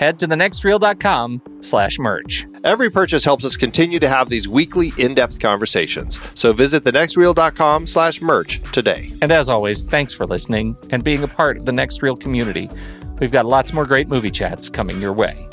head 0.00 0.18
to 0.18 0.26
thenextreel.com 0.26 1.42
slash 1.60 1.98
merch. 1.98 2.46
Every 2.64 2.90
purchase 2.90 3.22
helps 3.22 3.44
us 3.44 3.58
continue 3.58 3.98
to 4.00 4.08
have 4.08 4.30
these 4.30 4.48
weekly 4.48 4.92
in-depth 4.96 5.38
conversations. 5.38 6.18
So 6.34 6.54
visit 6.54 6.84
thenextreel.com 6.84 7.86
slash 7.86 8.22
merch 8.22 8.62
today. 8.72 9.12
And 9.20 9.30
as 9.30 9.50
always, 9.50 9.84
thanks 9.84 10.14
for 10.14 10.26
listening 10.26 10.74
and 10.88 11.04
being 11.04 11.22
a 11.22 11.28
part 11.28 11.58
of 11.58 11.66
the 11.66 11.72
Next 11.72 12.02
Reel 12.02 12.16
community. 12.16 12.70
We've 13.20 13.30
got 13.30 13.44
lots 13.44 13.74
more 13.74 13.84
great 13.84 14.08
movie 14.08 14.30
chats 14.30 14.70
coming 14.70 15.02
your 15.02 15.12
way. 15.12 15.46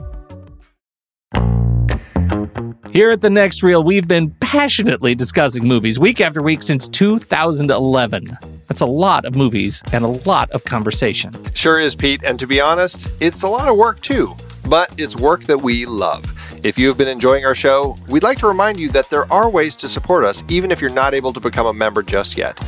Here 2.94 3.12
at 3.12 3.20
the 3.20 3.30
Next 3.30 3.62
Reel, 3.62 3.84
we've 3.84 4.08
been 4.08 4.32
passionately 4.40 5.14
discussing 5.14 5.68
movies 5.68 6.00
week 6.00 6.22
after 6.22 6.42
week 6.42 6.64
since 6.64 6.88
2011. 6.88 8.57
That's 8.68 8.82
a 8.82 8.86
lot 8.86 9.26
of 9.26 9.36
movies 9.36 9.82
and 9.94 10.04
a 10.04 10.08
lot 10.08 10.52
of 10.52 10.64
conversation. 10.64 11.34
Sure 11.54 11.80
is, 11.80 11.96
Pete. 11.96 12.24
And 12.24 12.40
to 12.40 12.48
be 12.48 12.60
honest, 12.60 13.10
it's 13.20 13.44
a 13.44 13.50
lot 13.50 13.68
of 13.68 13.78
work 13.78 14.02
too, 14.02 14.36
but 14.70 14.94
it's 14.98 15.16
work 15.16 15.44
that 15.44 15.62
we 15.62 15.86
love. 15.86 16.26
If 16.64 16.78
you 16.78 16.88
have 16.88 16.98
been 16.98 17.08
enjoying 17.08 17.46
our 17.46 17.56
show, 17.56 17.98
we'd 18.10 18.24
like 18.24 18.40
to 18.40 18.48
remind 18.48 18.80
you 18.80 18.90
that 18.90 19.10
there 19.10 19.32
are 19.32 19.50
ways 19.50 19.76
to 19.78 19.88
support 19.88 20.26
us, 20.26 20.44
even 20.50 20.72
if 20.72 20.82
you're 20.82 20.90
not 20.90 21.14
able 21.14 21.32
to 21.34 21.40
become 21.40 21.68
a 21.68 21.74
member 21.74 22.04
just 22.04 22.38
yet. 22.38 22.60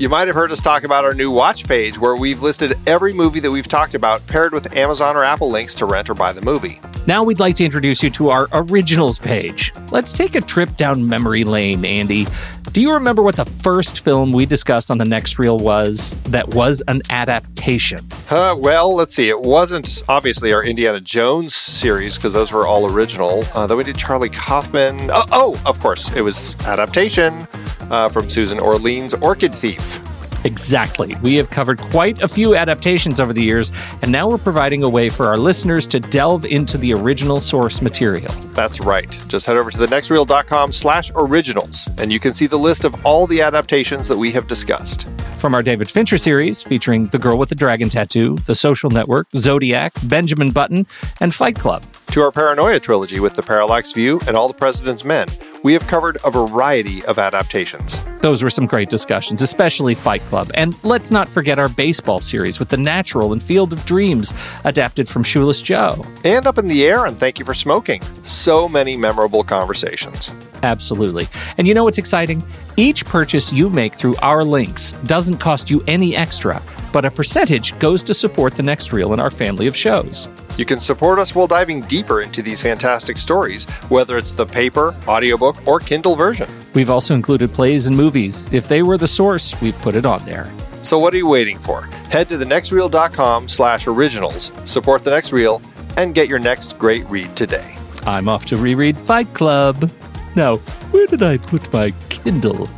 You 0.00 0.08
might 0.08 0.28
have 0.28 0.36
heard 0.36 0.52
us 0.52 0.60
talk 0.60 0.84
about 0.84 1.04
our 1.04 1.12
new 1.12 1.28
watch 1.28 1.66
page 1.66 1.98
where 1.98 2.14
we've 2.14 2.40
listed 2.40 2.78
every 2.86 3.12
movie 3.12 3.40
that 3.40 3.50
we've 3.50 3.66
talked 3.66 3.96
about 3.96 4.24
paired 4.28 4.52
with 4.52 4.76
Amazon 4.76 5.16
or 5.16 5.24
Apple 5.24 5.50
links 5.50 5.74
to 5.74 5.86
rent 5.86 6.08
or 6.08 6.14
buy 6.14 6.32
the 6.32 6.40
movie. 6.40 6.80
Now 7.08 7.24
we'd 7.24 7.40
like 7.40 7.56
to 7.56 7.64
introduce 7.64 8.00
you 8.00 8.08
to 8.10 8.28
our 8.28 8.46
originals 8.52 9.18
page. 9.18 9.72
Let's 9.90 10.12
take 10.12 10.36
a 10.36 10.40
trip 10.40 10.76
down 10.76 11.08
memory 11.08 11.42
lane, 11.42 11.84
Andy. 11.84 12.28
Do 12.70 12.80
you 12.80 12.92
remember 12.92 13.24
what 13.24 13.34
the 13.34 13.44
first 13.44 14.04
film 14.04 14.30
we 14.30 14.46
discussed 14.46 14.88
on 14.88 14.98
the 14.98 15.04
next 15.04 15.36
reel 15.36 15.58
was 15.58 16.14
that 16.24 16.54
was 16.54 16.80
an 16.86 17.02
adaptation? 17.10 18.06
Uh, 18.30 18.54
well, 18.56 18.94
let's 18.94 19.16
see. 19.16 19.28
It 19.28 19.40
wasn't 19.40 20.04
obviously 20.08 20.52
our 20.52 20.62
Indiana 20.62 21.00
Jones 21.00 21.56
series 21.56 22.16
because 22.16 22.32
those 22.32 22.52
were 22.52 22.68
all 22.68 22.88
original. 22.88 23.42
Uh, 23.52 23.66
then 23.66 23.76
we 23.76 23.82
did 23.82 23.98
Charlie 23.98 24.28
Kaufman. 24.28 25.10
Oh, 25.10 25.24
oh, 25.32 25.62
of 25.66 25.80
course, 25.80 26.12
it 26.12 26.20
was 26.20 26.54
adaptation 26.66 27.48
uh, 27.90 28.08
from 28.08 28.28
Susan 28.28 28.58
Orlean's 28.58 29.14
Orchid 29.14 29.54
Thief. 29.54 30.00
Exactly. 30.44 31.14
We 31.22 31.34
have 31.36 31.50
covered 31.50 31.80
quite 31.80 32.22
a 32.22 32.28
few 32.28 32.54
adaptations 32.54 33.20
over 33.20 33.32
the 33.32 33.42
years, 33.42 33.72
and 34.02 34.12
now 34.12 34.28
we're 34.28 34.38
providing 34.38 34.84
a 34.84 34.88
way 34.88 35.08
for 35.10 35.26
our 35.26 35.36
listeners 35.36 35.86
to 35.88 36.00
delve 36.00 36.44
into 36.44 36.78
the 36.78 36.94
original 36.94 37.40
source 37.40 37.82
material. 37.82 38.32
That's 38.52 38.80
right. 38.80 39.10
Just 39.28 39.46
head 39.46 39.56
over 39.56 39.70
to 39.70 39.78
thenextreel.com 39.78 40.72
slash 40.72 41.10
originals, 41.16 41.88
and 41.98 42.12
you 42.12 42.20
can 42.20 42.32
see 42.32 42.46
the 42.46 42.58
list 42.58 42.84
of 42.84 42.94
all 43.04 43.26
the 43.26 43.42
adaptations 43.42 44.06
that 44.08 44.16
we 44.16 44.30
have 44.32 44.46
discussed. 44.46 45.06
From 45.38 45.54
our 45.54 45.62
David 45.62 45.88
Fincher 45.88 46.18
series, 46.18 46.62
featuring 46.62 47.06
The 47.08 47.18
Girl 47.18 47.38
with 47.38 47.48
the 47.48 47.54
Dragon 47.54 47.88
Tattoo, 47.88 48.36
The 48.46 48.54
Social 48.54 48.90
Network, 48.90 49.28
Zodiac, 49.36 49.92
Benjamin 50.04 50.50
Button, 50.50 50.86
and 51.20 51.34
Fight 51.34 51.58
Club. 51.58 51.84
To 52.12 52.22
our 52.22 52.32
Paranoia 52.32 52.80
trilogy 52.80 53.20
with 53.20 53.34
The 53.34 53.42
Parallax 53.42 53.92
View 53.92 54.20
and 54.26 54.36
All 54.36 54.48
the 54.48 54.54
President's 54.54 55.04
Men, 55.04 55.28
we 55.62 55.72
have 55.72 55.86
covered 55.86 56.18
a 56.24 56.30
variety 56.30 57.04
of 57.06 57.18
adaptations. 57.18 58.00
Those 58.20 58.42
were 58.42 58.50
some 58.50 58.66
great 58.66 58.88
discussions, 58.88 59.42
especially 59.42 59.94
Fight 59.94 60.22
Club. 60.22 60.50
And 60.54 60.74
let's 60.84 61.10
not 61.10 61.28
forget 61.28 61.58
our 61.58 61.68
baseball 61.68 62.20
series 62.20 62.58
with 62.58 62.68
The 62.68 62.76
Natural 62.76 63.32
and 63.32 63.42
Field 63.42 63.72
of 63.72 63.84
Dreams, 63.84 64.32
adapted 64.64 65.08
from 65.08 65.22
Shoeless 65.22 65.62
Joe. 65.62 66.04
And 66.24 66.46
Up 66.46 66.58
in 66.58 66.68
the 66.68 66.86
Air 66.86 67.06
and 67.06 67.18
Thank 67.18 67.38
You 67.38 67.44
for 67.44 67.54
Smoking. 67.54 68.02
So 68.22 68.68
many 68.68 68.96
memorable 68.96 69.44
conversations. 69.44 70.30
Absolutely. 70.62 71.28
And 71.56 71.66
you 71.66 71.74
know 71.74 71.84
what's 71.84 71.98
exciting? 71.98 72.42
Each 72.76 73.04
purchase 73.04 73.52
you 73.52 73.70
make 73.70 73.94
through 73.94 74.16
our 74.16 74.44
links 74.44 74.92
doesn't 75.04 75.38
cost 75.38 75.70
you 75.70 75.82
any 75.86 76.16
extra, 76.16 76.62
but 76.92 77.04
a 77.04 77.10
percentage 77.10 77.78
goes 77.78 78.02
to 78.04 78.14
support 78.14 78.54
the 78.54 78.62
next 78.62 78.92
reel 78.92 79.12
in 79.12 79.20
our 79.20 79.30
family 79.30 79.66
of 79.66 79.76
shows. 79.76 80.28
You 80.56 80.64
can 80.64 80.80
support 80.80 81.20
us 81.20 81.34
while 81.34 81.46
diving 81.46 81.82
deeper 81.82 82.22
into 82.22 82.42
these 82.42 82.60
fantastic 82.60 83.16
stories, 83.16 83.64
whether 83.88 84.16
it's 84.16 84.32
the 84.32 84.44
paper, 84.44 84.94
audiobook, 85.06 85.66
or 85.68 85.78
Kindle 85.78 86.16
version. 86.16 86.50
We've 86.74 86.90
also 86.90 87.14
included 87.14 87.52
plays 87.52 87.86
and 87.86 87.96
movies. 87.96 88.52
If 88.52 88.66
they 88.66 88.82
were 88.82 88.98
the 88.98 89.06
source, 89.06 89.58
we've 89.60 89.78
put 89.78 89.94
it 89.94 90.04
on 90.04 90.24
there. 90.24 90.52
So 90.82 90.98
what 90.98 91.14
are 91.14 91.16
you 91.16 91.28
waiting 91.28 91.58
for? 91.58 91.82
Head 92.10 92.28
to 92.30 92.38
thenextreel.com 92.38 93.48
slash 93.48 93.86
originals, 93.86 94.50
support 94.64 95.04
The 95.04 95.10
Next 95.10 95.32
Reel, 95.32 95.62
and 95.96 96.14
get 96.14 96.28
your 96.28 96.38
next 96.38 96.78
great 96.78 97.04
read 97.08 97.36
today. 97.36 97.76
I'm 98.06 98.28
off 98.28 98.46
to 98.46 98.56
reread 98.56 98.96
Fight 98.96 99.32
Club. 99.34 99.90
Now, 100.36 100.56
where 100.92 101.06
did 101.06 101.22
I 101.22 101.38
put 101.38 101.72
my 101.72 101.90
Kindle? 102.10 102.68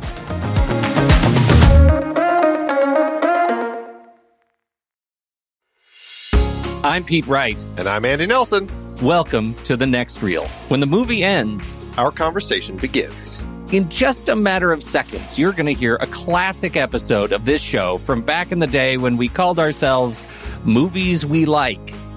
I'm 6.83 7.03
Pete 7.03 7.27
Wright. 7.27 7.63
And 7.77 7.87
I'm 7.87 8.05
Andy 8.05 8.25
Nelson. 8.25 8.69
Welcome 9.01 9.53
to 9.65 9.77
the 9.77 9.85
next 9.85 10.21
reel. 10.23 10.47
When 10.69 10.79
the 10.79 10.85
movie 10.85 11.23
ends, 11.23 11.77
our 11.97 12.11
conversation 12.11 12.77
begins. 12.77 13.43
In 13.71 13.87
just 13.89 14.29
a 14.29 14.35
matter 14.35 14.71
of 14.71 14.81
seconds, 14.81 15.37
you're 15.37 15.51
going 15.53 15.65
to 15.67 15.73
hear 15.73 15.95
a 15.95 16.07
classic 16.07 16.75
episode 16.75 17.31
of 17.31 17.45
this 17.45 17.61
show 17.61 17.97
from 17.99 18.21
back 18.21 18.51
in 18.51 18.59
the 18.59 18.67
day 18.67 18.97
when 18.97 19.17
we 19.17 19.29
called 19.29 19.59
ourselves 19.59 20.23
Movies 20.63 21.25
We 21.25 21.45
Like. 21.45 21.93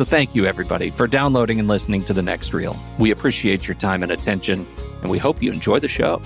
So 0.00 0.04
thank 0.06 0.34
you, 0.34 0.46
everybody, 0.46 0.88
for 0.88 1.06
downloading 1.06 1.58
and 1.58 1.68
listening 1.68 2.02
to 2.04 2.14
The 2.14 2.22
Next 2.22 2.54
Reel. 2.54 2.74
We 2.98 3.10
appreciate 3.10 3.68
your 3.68 3.74
time 3.74 4.02
and 4.02 4.10
attention, 4.10 4.66
and 5.02 5.10
we 5.10 5.18
hope 5.18 5.42
you 5.42 5.52
enjoy 5.52 5.78
the 5.78 5.88
show. 5.88 6.22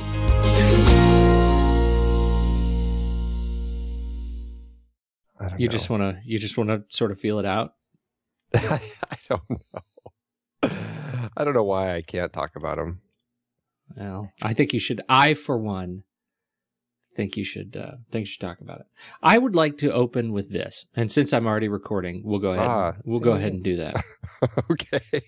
you 5.59 5.67
know. 5.67 5.73
just 5.73 5.91
want 5.91 6.03
to 6.05 6.21
you 6.25 6.39
just 6.39 6.57
want 6.57 6.71
to 6.71 6.85
sort 6.89 7.11
of 7.11 7.19
feel 7.19 7.41
it 7.41 7.45
out 7.45 7.73
I, 8.55 8.81
don't 9.29 9.43
know. 9.51 10.71
I 11.37 11.43
don't 11.43 11.55
know 11.55 11.65
why 11.65 11.97
I 11.97 12.03
can't 12.03 12.33
talk 12.33 12.55
about 12.55 12.79
him. 12.79 13.01
well 13.97 14.31
i 14.43 14.55
think 14.55 14.73
you 14.73 14.81
should 14.81 15.03
i 15.09 15.35
for 15.35 15.59
one 15.59 16.05
think 17.15 17.37
you 17.37 17.45
should 17.45 17.77
uh, 17.77 17.97
think 18.11 18.23
you 18.23 18.27
should 18.27 18.41
talk 18.41 18.61
about 18.61 18.81
it. 18.81 18.87
I 19.23 19.39
would 19.39 19.55
like 19.55 19.79
to 19.79 19.93
open 19.93 20.33
with 20.33 20.51
this, 20.51 20.87
and 20.95 21.11
since 21.11 21.33
I'm 21.33 21.47
already 21.47 21.69
recording, 21.69 22.23
we'll 22.25 22.41
go 22.41 22.51
ahead. 22.51 22.67
Ah, 22.67 22.93
we'll 23.05 23.21
go 23.21 23.33
ahead 23.33 23.53
and 23.53 23.63
do 23.63 23.77
that. 23.77 24.05
okay. 24.71 25.23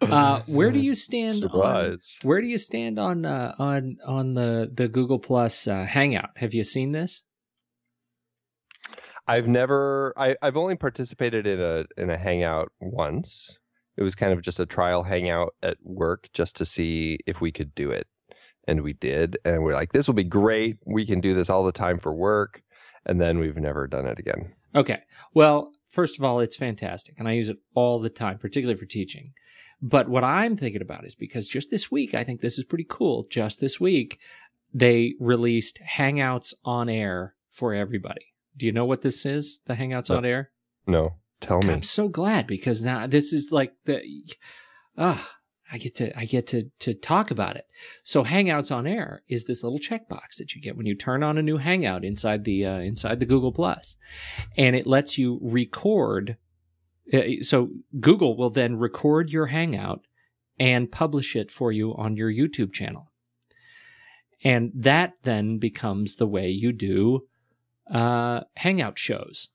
Uh, 0.00 0.42
where 0.46 0.70
do 0.70 0.78
you 0.78 0.94
stand? 1.06 1.44
On, 1.44 1.98
where 2.22 2.40
do 2.40 2.46
you 2.46 2.58
stand 2.58 2.98
on 2.98 3.24
uh, 3.24 3.54
on 3.58 3.98
on 4.06 4.34
the 4.34 4.70
the 4.72 4.88
Google 4.88 5.18
Plus 5.18 5.66
uh, 5.66 5.84
Hangout? 5.84 6.30
Have 6.36 6.54
you 6.54 6.64
seen 6.64 6.92
this? 6.92 7.22
I've 9.28 9.48
never. 9.48 10.14
I, 10.16 10.36
I've 10.40 10.56
only 10.56 10.76
participated 10.76 11.46
in 11.46 11.60
a 11.60 11.84
in 11.96 12.10
a 12.10 12.18
hangout 12.18 12.70
once. 12.80 13.58
It 13.96 14.02
was 14.02 14.14
kind 14.14 14.32
of 14.32 14.42
just 14.42 14.60
a 14.60 14.66
trial 14.66 15.04
hangout 15.04 15.54
at 15.62 15.78
work, 15.82 16.28
just 16.32 16.54
to 16.56 16.66
see 16.66 17.18
if 17.26 17.40
we 17.40 17.50
could 17.50 17.74
do 17.74 17.90
it, 17.90 18.06
and 18.66 18.82
we 18.82 18.92
did. 18.94 19.38
And 19.44 19.62
we're 19.62 19.74
like, 19.74 19.92
"This 19.92 20.06
will 20.06 20.14
be 20.14 20.24
great. 20.24 20.78
We 20.84 21.06
can 21.06 21.20
do 21.20 21.34
this 21.34 21.50
all 21.50 21.64
the 21.64 21.72
time 21.72 21.98
for 21.98 22.12
work." 22.12 22.62
And 23.04 23.20
then 23.20 23.38
we've 23.38 23.56
never 23.56 23.86
done 23.86 24.06
it 24.06 24.18
again. 24.18 24.52
Okay. 24.74 25.00
Well, 25.32 25.72
first 25.88 26.18
of 26.18 26.24
all, 26.24 26.40
it's 26.40 26.56
fantastic, 26.56 27.14
and 27.18 27.28
I 27.28 27.32
use 27.32 27.48
it 27.48 27.58
all 27.74 28.00
the 28.00 28.10
time, 28.10 28.38
particularly 28.38 28.78
for 28.78 28.86
teaching. 28.86 29.32
But 29.80 30.08
what 30.08 30.24
I'm 30.24 30.56
thinking 30.56 30.82
about 30.82 31.04
is 31.06 31.14
because 31.14 31.48
just 31.48 31.70
this 31.70 31.90
week, 31.90 32.14
I 32.14 32.24
think 32.24 32.40
this 32.40 32.58
is 32.58 32.64
pretty 32.64 32.86
cool. 32.88 33.26
Just 33.30 33.60
this 33.60 33.78
week, 33.78 34.18
they 34.72 35.14
released 35.20 35.78
Hangouts 35.96 36.54
on 36.64 36.88
Air 36.88 37.34
for 37.50 37.74
everybody. 37.74 38.34
Do 38.56 38.66
you 38.66 38.72
know 38.72 38.86
what 38.86 39.02
this 39.02 39.24
is? 39.26 39.60
The 39.66 39.74
Hangouts 39.74 40.08
No. 40.10 40.16
on 40.16 40.24
Air. 40.24 40.50
No, 40.86 41.14
tell 41.40 41.60
me. 41.60 41.70
I'm 41.72 41.82
so 41.82 42.08
glad 42.08 42.46
because 42.46 42.82
now 42.82 43.06
this 43.06 43.32
is 43.32 43.52
like 43.52 43.74
the 43.84 44.02
ah 44.96 45.35
I 45.70 45.78
get 45.78 45.94
to 45.96 46.16
I 46.18 46.26
get 46.26 46.46
to 46.48 46.70
to 46.80 46.94
talk 46.94 47.30
about 47.30 47.56
it. 47.56 47.64
So 48.04 48.24
Hangouts 48.24 48.70
on 48.70 48.86
Air 48.86 49.22
is 49.28 49.46
this 49.46 49.62
little 49.62 49.80
checkbox 49.80 50.36
that 50.38 50.54
you 50.54 50.62
get 50.62 50.76
when 50.76 50.86
you 50.86 50.94
turn 50.94 51.22
on 51.22 51.38
a 51.38 51.42
new 51.42 51.56
Hangout 51.56 52.04
inside 52.04 52.44
the 52.44 52.64
uh, 52.64 52.78
inside 52.78 53.18
the 53.18 53.26
Google 53.26 53.52
Plus, 53.52 53.96
and 54.56 54.76
it 54.76 54.86
lets 54.86 55.18
you 55.18 55.40
record. 55.42 56.36
uh, 57.12 57.42
So 57.42 57.70
Google 58.00 58.36
will 58.36 58.50
then 58.50 58.76
record 58.76 59.30
your 59.30 59.46
Hangout 59.46 60.02
and 60.58 60.92
publish 60.92 61.34
it 61.34 61.50
for 61.50 61.72
you 61.72 61.94
on 61.96 62.16
your 62.16 62.32
YouTube 62.32 62.72
channel, 62.72 63.10
and 64.44 64.70
that 64.74 65.14
then 65.24 65.58
becomes 65.58 66.16
the 66.16 66.28
way 66.28 66.48
you 66.48 66.72
do 66.72 67.26
uh, 67.90 68.42
Hangout 68.56 68.98
shows 68.98 69.48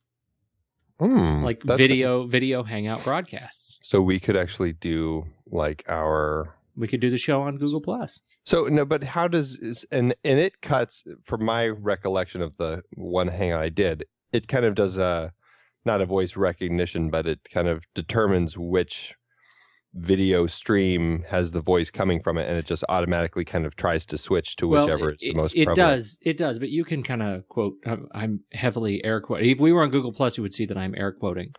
Hmm, 1.01 1.43
like 1.43 1.63
video 1.63 2.27
video 2.27 2.61
hangout 2.61 3.03
broadcasts 3.03 3.79
So 3.81 4.01
we 4.03 4.19
could 4.19 4.37
actually 4.37 4.73
do 4.73 5.25
like 5.51 5.83
our. 5.89 6.53
we 6.75 6.87
could 6.87 7.01
do 7.01 7.09
the 7.09 7.17
show 7.17 7.41
on 7.41 7.57
google 7.57 7.81
plus 7.81 8.21
So 8.43 8.65
no, 8.65 8.85
but 8.85 9.03
how 9.03 9.27
does 9.27 9.57
and 9.91 10.13
and 10.23 10.39
it 10.39 10.61
cuts 10.61 11.03
from 11.23 11.43
my 11.43 11.67
recollection 11.67 12.41
of 12.43 12.55
the 12.57 12.83
one 12.95 13.29
hangout 13.29 13.61
I 13.61 13.69
did. 13.69 14.05
It 14.31 14.47
kind 14.47 14.63
of 14.63 14.75
does 14.75 14.97
a 14.97 15.33
not 15.85 16.01
a 16.01 16.05
voice 16.05 16.35
recognition, 16.35 17.09
but 17.09 17.25
it 17.25 17.39
kind 17.51 17.67
of 17.67 17.83
determines 17.95 18.55
which 18.55 19.15
video 19.93 20.47
stream 20.47 21.25
has 21.29 21.51
the 21.51 21.61
voice 21.61 21.89
coming 21.91 22.21
from 22.21 22.37
it, 22.37 22.47
and 22.47 22.57
it 22.57 22.65
just 22.65 22.83
automatically 22.87 23.43
kind 23.43 23.65
of 23.65 23.75
tries 23.75 24.05
to 24.05 24.17
switch 24.17 24.55
to 24.55 24.67
whichever 24.67 25.09
it, 25.09 25.13
it's 25.15 25.23
the 25.23 25.33
most. 25.33 25.55
it 25.55 25.65
prevalent. 25.65 25.75
does 25.77 26.17
it 26.21 26.37
does 26.37 26.59
but 26.59 26.69
you 26.69 26.83
can 26.85 27.03
kind 27.03 27.21
of 27.21 27.47
quote 27.49 27.75
I'm, 27.85 28.07
I'm 28.13 28.39
heavily 28.53 29.03
air 29.03 29.19
quoting 29.19 29.49
if 29.49 29.59
we 29.59 29.71
were 29.73 29.83
on 29.83 29.89
google 29.89 30.13
plus 30.13 30.37
you 30.37 30.43
would 30.43 30.53
see 30.53 30.65
that 30.65 30.77
i'm 30.77 30.95
air 30.95 31.11
quoting 31.11 31.53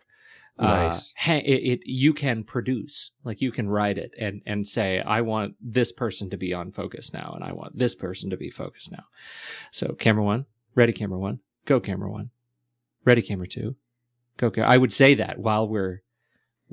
Nice. 0.59 1.13
uh, 1.27 1.33
it, 1.33 1.41
it 1.45 1.79
you 1.85 2.13
can 2.13 2.43
produce 2.43 3.09
like 3.23 3.41
you 3.41 3.51
can 3.51 3.69
write 3.69 3.97
it 3.97 4.11
and 4.19 4.41
and 4.45 4.67
say 4.67 4.99
i 5.01 5.19
want 5.21 5.55
this 5.59 5.91
person 5.91 6.29
to 6.29 6.37
be 6.37 6.53
on 6.53 6.71
focus 6.71 7.11
now 7.11 7.33
and 7.35 7.43
i 7.43 7.51
want 7.51 7.77
this 7.77 7.95
person 7.95 8.29
to 8.29 8.37
be 8.37 8.51
focused 8.51 8.91
now 8.91 9.05
so 9.71 9.93
camera 9.93 10.23
one 10.23 10.45
ready 10.75 10.93
camera 10.93 11.17
one 11.17 11.39
go 11.65 11.79
camera 11.79 12.11
one 12.11 12.29
ready 13.03 13.23
camera 13.23 13.47
two 13.47 13.75
go 14.37 14.51
ca- 14.51 14.61
i 14.61 14.77
would 14.77 14.93
say 14.93 15.15
that 15.15 15.39
while 15.39 15.67
we're 15.67 16.02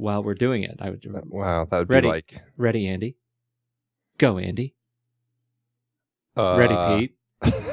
while 0.01 0.23
we're 0.23 0.35
doing 0.35 0.63
it 0.63 0.77
i 0.81 0.91
would 0.91 1.05
Wow, 1.29 1.67
that 1.71 1.79
would 1.79 1.91
Ready. 1.91 2.07
be 2.07 2.11
like 2.11 2.35
Ready, 2.57 2.89
Andy? 2.89 3.17
Go, 4.19 4.39
Andy. 4.39 4.75
uh, 6.37 6.57
Ready, 6.59 6.77
Pete? 7.43 7.53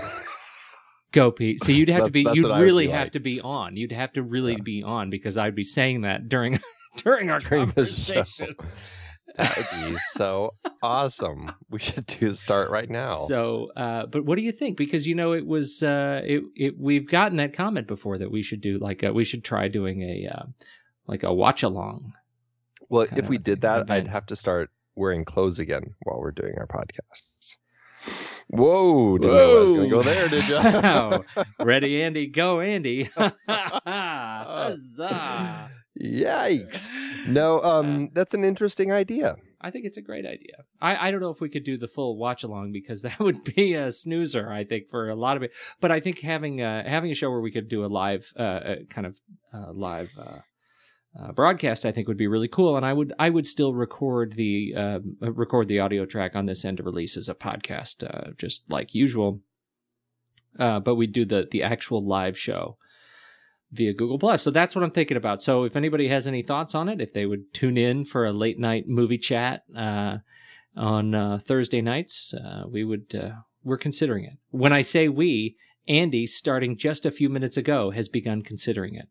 Go, 1.11 1.31
Pete. 1.31 1.63
So 1.63 1.71
you'd 1.71 1.89
have 1.89 2.03
to 2.05 2.11
be. 2.11 2.21
You'd 2.33 2.43
what 2.43 2.51
I 2.51 2.59
would 2.59 2.65
really 2.65 2.87
be 2.87 2.91
have 2.91 3.05
like. 3.05 3.11
to 3.13 3.19
be 3.19 3.39
on. 3.41 3.75
You'd 3.77 3.91
have 3.91 4.13
to 4.13 4.23
really 4.23 4.53
Yeah. 4.53 4.61
be 4.63 4.83
on 4.83 5.09
because 5.09 5.37
I'd 5.37 5.55
be 5.55 5.63
saying 5.63 6.01
that 6.01 6.27
during 6.29 6.59
during 6.97 7.31
our 7.31 7.39
During 7.39 7.65
conversation. 7.71 8.55
that 9.37 9.57
would 9.57 9.93
be 9.93 9.97
so 10.13 10.51
awesome. 10.83 11.51
We 11.69 11.79
should 11.79 12.05
do 12.07 12.33
start 12.33 12.69
right 12.69 12.89
now. 12.89 13.25
So, 13.27 13.71
uh, 13.75 14.05
but 14.07 14.25
what 14.25 14.37
do 14.37 14.41
you 14.43 14.51
think? 14.51 14.77
Because 14.77 15.07
you 15.07 15.15
know, 15.15 15.31
it 15.33 15.45
was 15.45 15.81
uh, 15.81 16.21
it, 16.23 16.43
it. 16.55 16.73
We've 16.79 17.09
gotten 17.09 17.37
that 17.37 17.53
comment 17.53 17.87
before 17.87 18.17
that 18.17 18.31
we 18.31 18.41
should 18.43 18.61
do 18.61 18.77
like 18.77 19.01
a, 19.03 19.11
we 19.13 19.23
should 19.23 19.43
try 19.43 19.67
doing 19.69 20.01
a 20.01 20.27
uh, 20.33 20.43
like 21.07 21.23
a 21.23 21.33
watch 21.33 21.63
along. 21.63 22.13
well, 22.89 23.07
if 23.11 23.27
we 23.27 23.37
did 23.37 23.61
that, 23.61 23.81
event. 23.81 23.91
I'd 23.91 24.07
have 24.07 24.25
to 24.27 24.35
start 24.35 24.69
wearing 24.95 25.25
clothes 25.25 25.59
again 25.59 25.95
while 26.03 26.19
we're 26.19 26.31
doing 26.31 26.55
our 26.57 26.67
podcasts. 26.67 27.55
Whoa! 28.49 29.17
Didn't 29.17 29.35
know 29.35 29.57
I 29.57 29.59
was 29.59 29.71
going 29.71 29.89
to 29.89 29.95
go 29.95 30.03
there, 30.03 30.29
did 30.29 30.47
you? 30.47 30.55
Wow. 30.55 31.25
Ready, 31.59 32.01
Andy? 32.01 32.27
Go, 32.27 32.61
Andy! 32.61 33.09
Huzzah! 33.87 35.71
Yikes! 36.01 36.89
No, 37.27 37.59
um, 37.61 38.09
that's 38.13 38.33
an 38.33 38.45
interesting 38.45 38.91
idea. 38.91 39.35
I 39.59 39.71
think 39.71 39.85
it's 39.85 39.97
a 39.97 40.01
great 40.01 40.25
idea. 40.25 40.63
I, 40.79 41.07
I 41.07 41.11
don't 41.11 41.19
know 41.19 41.31
if 41.31 41.41
we 41.41 41.49
could 41.49 41.65
do 41.65 41.77
the 41.77 41.87
full 41.87 42.17
watch 42.17 42.43
along 42.43 42.71
because 42.71 43.01
that 43.01 43.19
would 43.19 43.43
be 43.43 43.73
a 43.73 43.91
snoozer. 43.91 44.49
I 44.51 44.63
think 44.63 44.87
for 44.87 45.09
a 45.09 45.15
lot 45.15 45.35
of 45.35 45.43
it, 45.43 45.51
but 45.81 45.91
I 45.91 45.99
think 45.99 46.19
having 46.19 46.61
uh, 46.61 46.87
having 46.87 47.11
a 47.11 47.15
show 47.15 47.29
where 47.29 47.41
we 47.41 47.51
could 47.51 47.67
do 47.67 47.83
a 47.83 47.87
live 47.87 48.31
uh, 48.37 48.41
uh, 48.41 48.75
kind 48.89 49.07
of 49.07 49.17
uh, 49.53 49.71
live 49.73 50.09
uh, 50.17 50.39
uh, 51.19 51.31
broadcast, 51.31 51.85
I 51.85 51.91
think 51.91 52.07
would 52.07 52.17
be 52.17 52.27
really 52.27 52.47
cool. 52.47 52.77
And 52.77 52.85
I 52.85 52.93
would 52.93 53.13
I 53.17 53.29
would 53.29 53.47
still 53.47 53.73
record 53.73 54.33
the 54.33 54.73
um, 54.75 55.17
uh, 55.21 55.31
record 55.31 55.67
the 55.67 55.79
audio 55.79 56.05
track 56.05 56.35
on 56.35 56.45
this 56.45 56.63
end 56.63 56.77
to 56.77 56.83
release 56.83 57.17
as 57.17 57.27
a 57.27 57.33
podcast, 57.33 58.03
uh, 58.03 58.31
just 58.37 58.63
like 58.69 58.93
usual. 58.93 59.41
Uh, 60.59 60.79
but 60.79 60.95
we 60.95 61.07
do 61.07 61.25
the 61.25 61.47
the 61.49 61.63
actual 61.63 62.05
live 62.05 62.37
show 62.37 62.77
via 63.71 63.93
Google 63.93 64.19
Plus. 64.19 64.43
So 64.43 64.51
that's 64.51 64.75
what 64.75 64.83
I'm 64.83 64.91
thinking 64.91 65.17
about. 65.17 65.41
So 65.41 65.63
if 65.63 65.75
anybody 65.75 66.07
has 66.07 66.27
any 66.27 66.43
thoughts 66.43 66.75
on 66.75 66.87
it, 66.87 67.01
if 67.01 67.13
they 67.13 67.25
would 67.25 67.53
tune 67.53 67.77
in 67.77 68.05
for 68.05 68.25
a 68.25 68.31
late 68.31 68.59
night 68.59 68.87
movie 68.87 69.17
chat 69.17 69.63
uh, 69.75 70.17
on 70.75 71.15
uh, 71.15 71.39
Thursday 71.45 71.81
nights, 71.81 72.33
we 72.69 72.83
would. 72.83 73.33
We're 73.63 73.77
considering 73.77 74.23
it. 74.23 74.37
When 74.51 74.71
I 74.71 74.79
say 74.79 75.09
we, 75.09 75.57
Andy, 75.89 76.25
starting 76.25 76.77
just 76.77 77.05
a 77.05 77.11
few 77.11 77.27
minutes 77.27 77.57
ago, 77.57 77.91
has 77.91 78.07
begun 78.07 78.41
considering 78.41 78.95
it. 78.95 79.09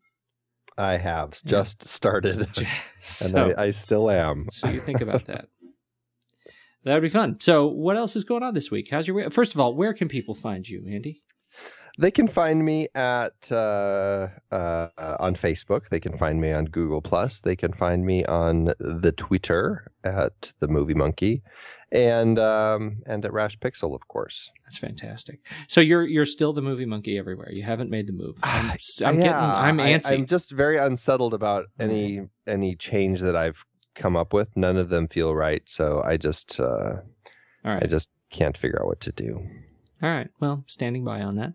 I 0.77 0.97
have 0.97 1.39
Yeah. 1.43 1.51
just 1.51 1.85
started, 1.85 2.47
and 3.23 3.37
I, 3.37 3.53
I 3.65 3.71
still 3.71 4.09
am. 4.11 4.47
so 4.51 4.67
you 4.69 4.81
think 4.81 5.01
about 5.01 5.25
that. 5.27 5.47
That 6.83 6.93
would 6.93 7.03
be 7.03 7.09
fun. 7.09 7.39
So, 7.41 7.67
what 7.67 7.97
else 7.97 8.15
is 8.15 8.23
going 8.23 8.43
on 8.43 8.53
this 8.53 8.71
week? 8.71 8.87
How's 8.91 9.07
your 9.07 9.29
first 9.29 9.53
of 9.53 9.59
all? 9.59 9.75
Where 9.75 9.93
can 9.93 10.07
people 10.07 10.35
find 10.35 10.67
you, 10.67 10.85
Andy? 10.89 11.21
They 11.99 12.11
can 12.11 12.27
find 12.27 12.63
me 12.63 12.87
at 12.93 13.51
uh, 13.51 14.27
uh, 14.51 14.87
on 15.19 15.35
Facebook. 15.35 15.89
They 15.89 15.99
can 15.99 16.15
find 16.17 16.39
me 16.39 16.51
on 16.53 16.65
Google 16.65 17.01
Plus. 17.01 17.39
They 17.39 17.55
can 17.55 17.73
find 17.73 18.05
me 18.05 18.23
on 18.25 18.65
the 18.79 19.11
Twitter 19.11 19.91
at 20.03 20.53
the 20.59 20.67
Movie 20.67 20.93
Monkey, 20.93 21.41
and 21.91 22.37
um, 22.39 22.97
and 23.05 23.23
at 23.25 23.33
Rash 23.33 23.57
Pixel, 23.59 23.95
of 23.95 24.07
course. 24.07 24.51
That's 24.65 24.77
fantastic. 24.77 25.45
So 25.67 25.81
you're 25.81 26.05
you're 26.05 26.25
still 26.25 26.53
the 26.53 26.61
movie 26.61 26.85
monkey 26.85 27.17
everywhere. 27.17 27.51
You 27.51 27.63
haven't 27.63 27.89
made 27.89 28.07
the 28.07 28.13
move. 28.13 28.37
I'm, 28.43 28.71
I'm 28.71 29.15
Yeah, 29.15 29.21
getting. 29.21 29.33
I'm 29.33 29.77
antsy. 29.77 30.11
I'm 30.11 30.25
just 30.25 30.51
very 30.51 30.77
unsettled 30.77 31.33
about 31.33 31.65
any 31.79 32.21
any 32.45 32.75
change 32.75 33.21
that 33.21 33.35
I've 33.35 33.63
come 33.95 34.15
up 34.15 34.33
with. 34.33 34.49
None 34.55 34.77
of 34.77 34.89
them 34.89 35.07
feel 35.07 35.33
right. 35.33 35.63
So 35.65 36.01
I 36.05 36.17
just 36.17 36.59
uh, 36.59 36.63
All 36.65 37.01
right. 37.63 37.83
I 37.83 37.87
just 37.87 38.09
can't 38.29 38.57
figure 38.57 38.79
out 38.81 38.87
what 38.87 38.99
to 39.01 39.11
do. 39.11 39.47
All 40.03 40.09
right. 40.09 40.29
Well, 40.39 40.63
standing 40.67 41.03
by 41.03 41.21
on 41.21 41.35
that. 41.37 41.53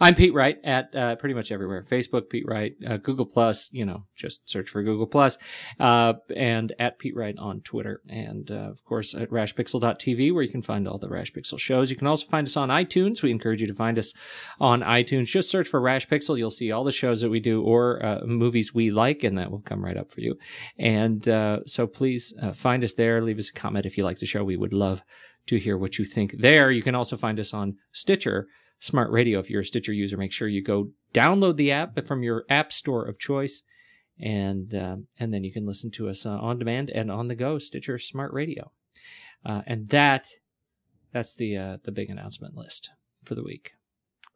I'm 0.00 0.14
Pete 0.14 0.32
Wright 0.32 0.58
at 0.62 0.94
uh, 0.94 1.16
pretty 1.16 1.34
much 1.34 1.50
everywhere. 1.50 1.82
Facebook, 1.82 2.28
Pete 2.28 2.46
Wright, 2.46 2.74
uh, 2.86 2.96
Google 2.98 3.26
Plus. 3.26 3.70
You 3.72 3.84
know, 3.84 4.04
just 4.14 4.48
search 4.48 4.70
for 4.70 4.82
Google 4.82 5.06
Plus, 5.06 5.36
uh, 5.80 6.14
and 6.34 6.72
at 6.78 6.98
Pete 6.98 7.16
Wright 7.16 7.36
on 7.38 7.60
Twitter, 7.60 8.00
and 8.08 8.50
uh, 8.50 8.70
of 8.70 8.84
course 8.84 9.14
at 9.14 9.30
RashPixel.tv, 9.30 10.32
where 10.32 10.42
you 10.42 10.50
can 10.50 10.62
find 10.62 10.86
all 10.86 10.98
the 10.98 11.08
Rash 11.08 11.32
Pixel 11.32 11.58
shows. 11.58 11.90
You 11.90 11.96
can 11.96 12.06
also 12.06 12.26
find 12.26 12.46
us 12.46 12.56
on 12.56 12.68
iTunes. 12.68 13.22
We 13.22 13.30
encourage 13.30 13.60
you 13.60 13.66
to 13.66 13.74
find 13.74 13.98
us 13.98 14.14
on 14.60 14.80
iTunes. 14.80 15.26
Just 15.26 15.50
search 15.50 15.68
for 15.68 15.80
Rash 15.80 16.08
Pixel. 16.08 16.38
You'll 16.38 16.50
see 16.50 16.70
all 16.70 16.84
the 16.84 16.92
shows 16.92 17.20
that 17.20 17.30
we 17.30 17.40
do 17.40 17.62
or 17.62 18.04
uh, 18.04 18.20
movies 18.24 18.74
we 18.74 18.90
like, 18.90 19.24
and 19.24 19.36
that 19.38 19.50
will 19.50 19.60
come 19.60 19.84
right 19.84 19.96
up 19.96 20.12
for 20.12 20.20
you. 20.20 20.38
And 20.78 21.26
uh, 21.28 21.60
so 21.66 21.86
please 21.86 22.32
find 22.54 22.84
us 22.84 22.94
there. 22.94 23.20
Leave 23.20 23.38
us 23.38 23.48
a 23.48 23.52
comment 23.52 23.86
if 23.86 23.98
you 23.98 24.04
like 24.04 24.20
the 24.20 24.26
show. 24.26 24.44
We 24.44 24.56
would 24.56 24.72
love 24.72 25.02
to 25.46 25.58
hear 25.58 25.76
what 25.76 25.98
you 25.98 26.04
think 26.04 26.36
there. 26.38 26.70
You 26.70 26.82
can 26.82 26.94
also 26.94 27.16
find 27.16 27.38
us 27.38 27.52
on 27.52 27.76
Stitcher. 27.92 28.46
Smart 28.80 29.10
Radio. 29.10 29.38
If 29.38 29.50
you're 29.50 29.62
a 29.62 29.64
Stitcher 29.64 29.92
user, 29.92 30.16
make 30.16 30.32
sure 30.32 30.48
you 30.48 30.62
go 30.62 30.90
download 31.12 31.56
the 31.56 31.72
app 31.72 32.06
from 32.06 32.22
your 32.22 32.44
app 32.48 32.72
store 32.72 33.04
of 33.04 33.18
choice, 33.18 33.62
and 34.20 34.74
um, 34.74 35.06
and 35.18 35.32
then 35.32 35.44
you 35.44 35.52
can 35.52 35.66
listen 35.66 35.90
to 35.92 36.08
us 36.08 36.26
uh, 36.26 36.30
on 36.30 36.58
demand 36.58 36.90
and 36.90 37.10
on 37.10 37.28
the 37.28 37.34
go. 37.34 37.58
Stitcher 37.58 37.98
Smart 37.98 38.32
Radio, 38.32 38.72
uh, 39.44 39.62
and 39.66 39.88
that 39.88 40.26
that's 41.12 41.34
the 41.34 41.56
uh, 41.56 41.76
the 41.84 41.92
big 41.92 42.10
announcement 42.10 42.56
list 42.56 42.90
for 43.24 43.34
the 43.34 43.44
week. 43.44 43.72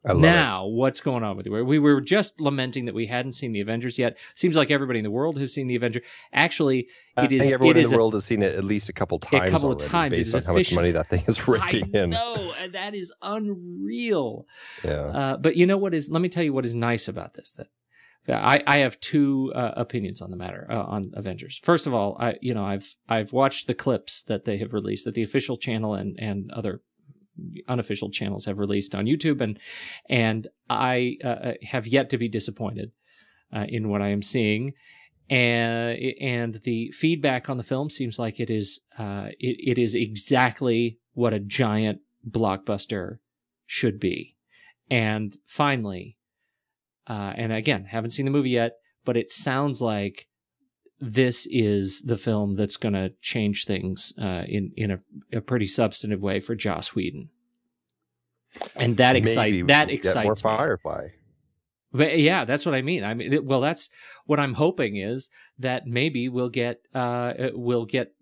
I 0.05 0.13
now, 0.13 0.65
what's 0.65 1.01
going 1.01 1.23
on 1.23 1.35
with 1.35 1.45
it? 1.45 1.49
We 1.49 1.77
were 1.77 1.99
just 1.99 2.39
lamenting 2.39 2.85
that 2.85 2.95
we 2.95 3.07
hadn't 3.07 3.33
seen 3.33 3.51
the 3.51 3.59
Avengers 3.59 3.99
yet. 3.99 4.17
Seems 4.33 4.55
like 4.55 4.71
everybody 4.71 4.99
in 4.99 5.03
the 5.03 5.11
world 5.11 5.37
has 5.39 5.53
seen 5.53 5.67
the 5.67 5.75
Avenger. 5.75 6.01
Actually, 6.31 6.79
it. 6.79 6.87
I 7.17 7.25
it 7.25 7.31
is. 7.33 7.41
think 7.41 7.53
everyone 7.53 7.75
it 7.75 7.81
in 7.81 7.89
the 7.89 7.95
a- 7.95 7.97
world 7.97 8.13
has 8.13 8.23
seen 8.23 8.41
it 8.41 8.55
at 8.55 8.63
least 8.63 8.87
a 8.87 8.93
couple 8.93 9.19
times. 9.19 9.49
A 9.49 9.51
couple 9.51 9.71
of 9.71 9.77
times. 9.77 10.13
It 10.13 10.21
based 10.21 10.27
is 10.29 10.35
on 10.35 10.43
how 10.43 10.53
much 10.53 10.73
money 10.73 10.91
that 10.91 11.09
thing 11.09 11.23
is 11.27 11.45
raking 11.47 11.91
I 11.93 11.99
in. 11.99 12.09
know, 12.11 12.53
and 12.57 12.73
that 12.73 12.95
is 12.95 13.11
unreal. 13.21 14.45
Yeah. 14.85 14.91
Uh, 14.91 15.37
but 15.37 15.57
you 15.57 15.65
know 15.65 15.77
what 15.77 15.93
is? 15.93 16.09
Let 16.09 16.21
me 16.21 16.29
tell 16.29 16.43
you 16.43 16.53
what 16.53 16.65
is 16.65 16.73
nice 16.73 17.07
about 17.09 17.33
this. 17.33 17.51
That 17.51 17.67
I, 18.29 18.63
I 18.67 18.79
have 18.79 18.99
two 18.99 19.51
uh, 19.55 19.73
opinions 19.75 20.21
on 20.21 20.29
the 20.29 20.37
matter 20.37 20.67
uh, 20.69 20.83
on 20.83 21.11
Avengers. 21.13 21.59
First 21.63 21.87
of 21.87 21.93
all, 21.93 22.15
I 22.19 22.35
you 22.41 22.53
know 22.53 22.63
I've 22.63 22.95
I've 23.07 23.33
watched 23.33 23.67
the 23.67 23.73
clips 23.73 24.23
that 24.23 24.45
they 24.45 24.57
have 24.59 24.71
released 24.73 25.05
that 25.05 25.13
the 25.15 25.23
official 25.23 25.57
channel 25.57 25.93
and 25.93 26.17
and 26.19 26.51
other 26.51 26.81
unofficial 27.67 28.09
channels 28.09 28.45
have 28.45 28.57
released 28.57 28.95
on 28.95 29.05
YouTube, 29.05 29.41
and 29.41 29.59
and 30.09 30.47
I 30.69 31.17
uh, 31.23 31.53
have 31.63 31.87
yet 31.87 32.09
to 32.11 32.17
be 32.17 32.27
disappointed 32.27 32.91
uh, 33.53 33.65
in 33.67 33.89
what 33.89 34.01
I 34.01 34.09
am 34.09 34.21
seeing. 34.21 34.73
And 35.29 35.97
and 36.19 36.61
the 36.63 36.91
feedback 36.91 37.49
on 37.49 37.57
the 37.57 37.63
film 37.63 37.89
seems 37.89 38.17
like 38.17 38.39
it 38.39 38.49
is 38.49 38.79
uh, 38.97 39.27
it, 39.39 39.77
it 39.77 39.77
is 39.77 39.93
exactly 39.93 40.99
what 41.13 41.33
a 41.33 41.39
giant 41.39 41.99
blockbuster 42.27 43.17
should 43.65 43.99
be. 43.99 44.35
And 44.89 45.37
finally, 45.45 46.17
uh, 47.07 47.33
and 47.35 47.53
again, 47.53 47.85
haven't 47.85 48.11
seen 48.11 48.25
the 48.25 48.31
movie 48.31 48.51
yet, 48.51 48.73
but 49.05 49.17
it 49.17 49.29
sounds 49.29 49.81
like 49.81 50.27
this 51.01 51.47
is 51.49 52.01
the 52.01 52.17
film 52.17 52.55
that's 52.55 52.77
going 52.77 52.93
to 52.93 53.13
change 53.21 53.65
things 53.65 54.13
uh, 54.21 54.43
in 54.47 54.71
in 54.75 54.91
a, 54.91 54.99
a 55.37 55.41
pretty 55.41 55.67
substantive 55.67 56.21
way 56.21 56.39
for 56.39 56.55
Joss 56.55 56.89
Whedon. 56.95 57.29
And 58.75 58.97
that 58.97 59.13
Maybe 59.13 59.29
excite 59.29 59.67
that 59.67 59.89
excites 59.89 60.43
more 60.43 60.53
me. 60.53 60.57
Firefly. 60.57 61.07
But 61.91 62.19
yeah, 62.19 62.45
that's 62.45 62.65
what 62.65 62.75
I 62.75 62.81
mean. 62.81 63.03
I 63.03 63.13
mean, 63.13 63.45
well, 63.45 63.61
that's 63.61 63.89
what 64.25 64.39
I'm 64.39 64.53
hoping 64.55 64.95
is 64.97 65.29
that 65.57 65.87
maybe 65.87 66.29
we'll 66.29 66.49
get 66.49 66.81
uh 66.93 67.33
we'll 67.53 67.85
get 67.85 68.13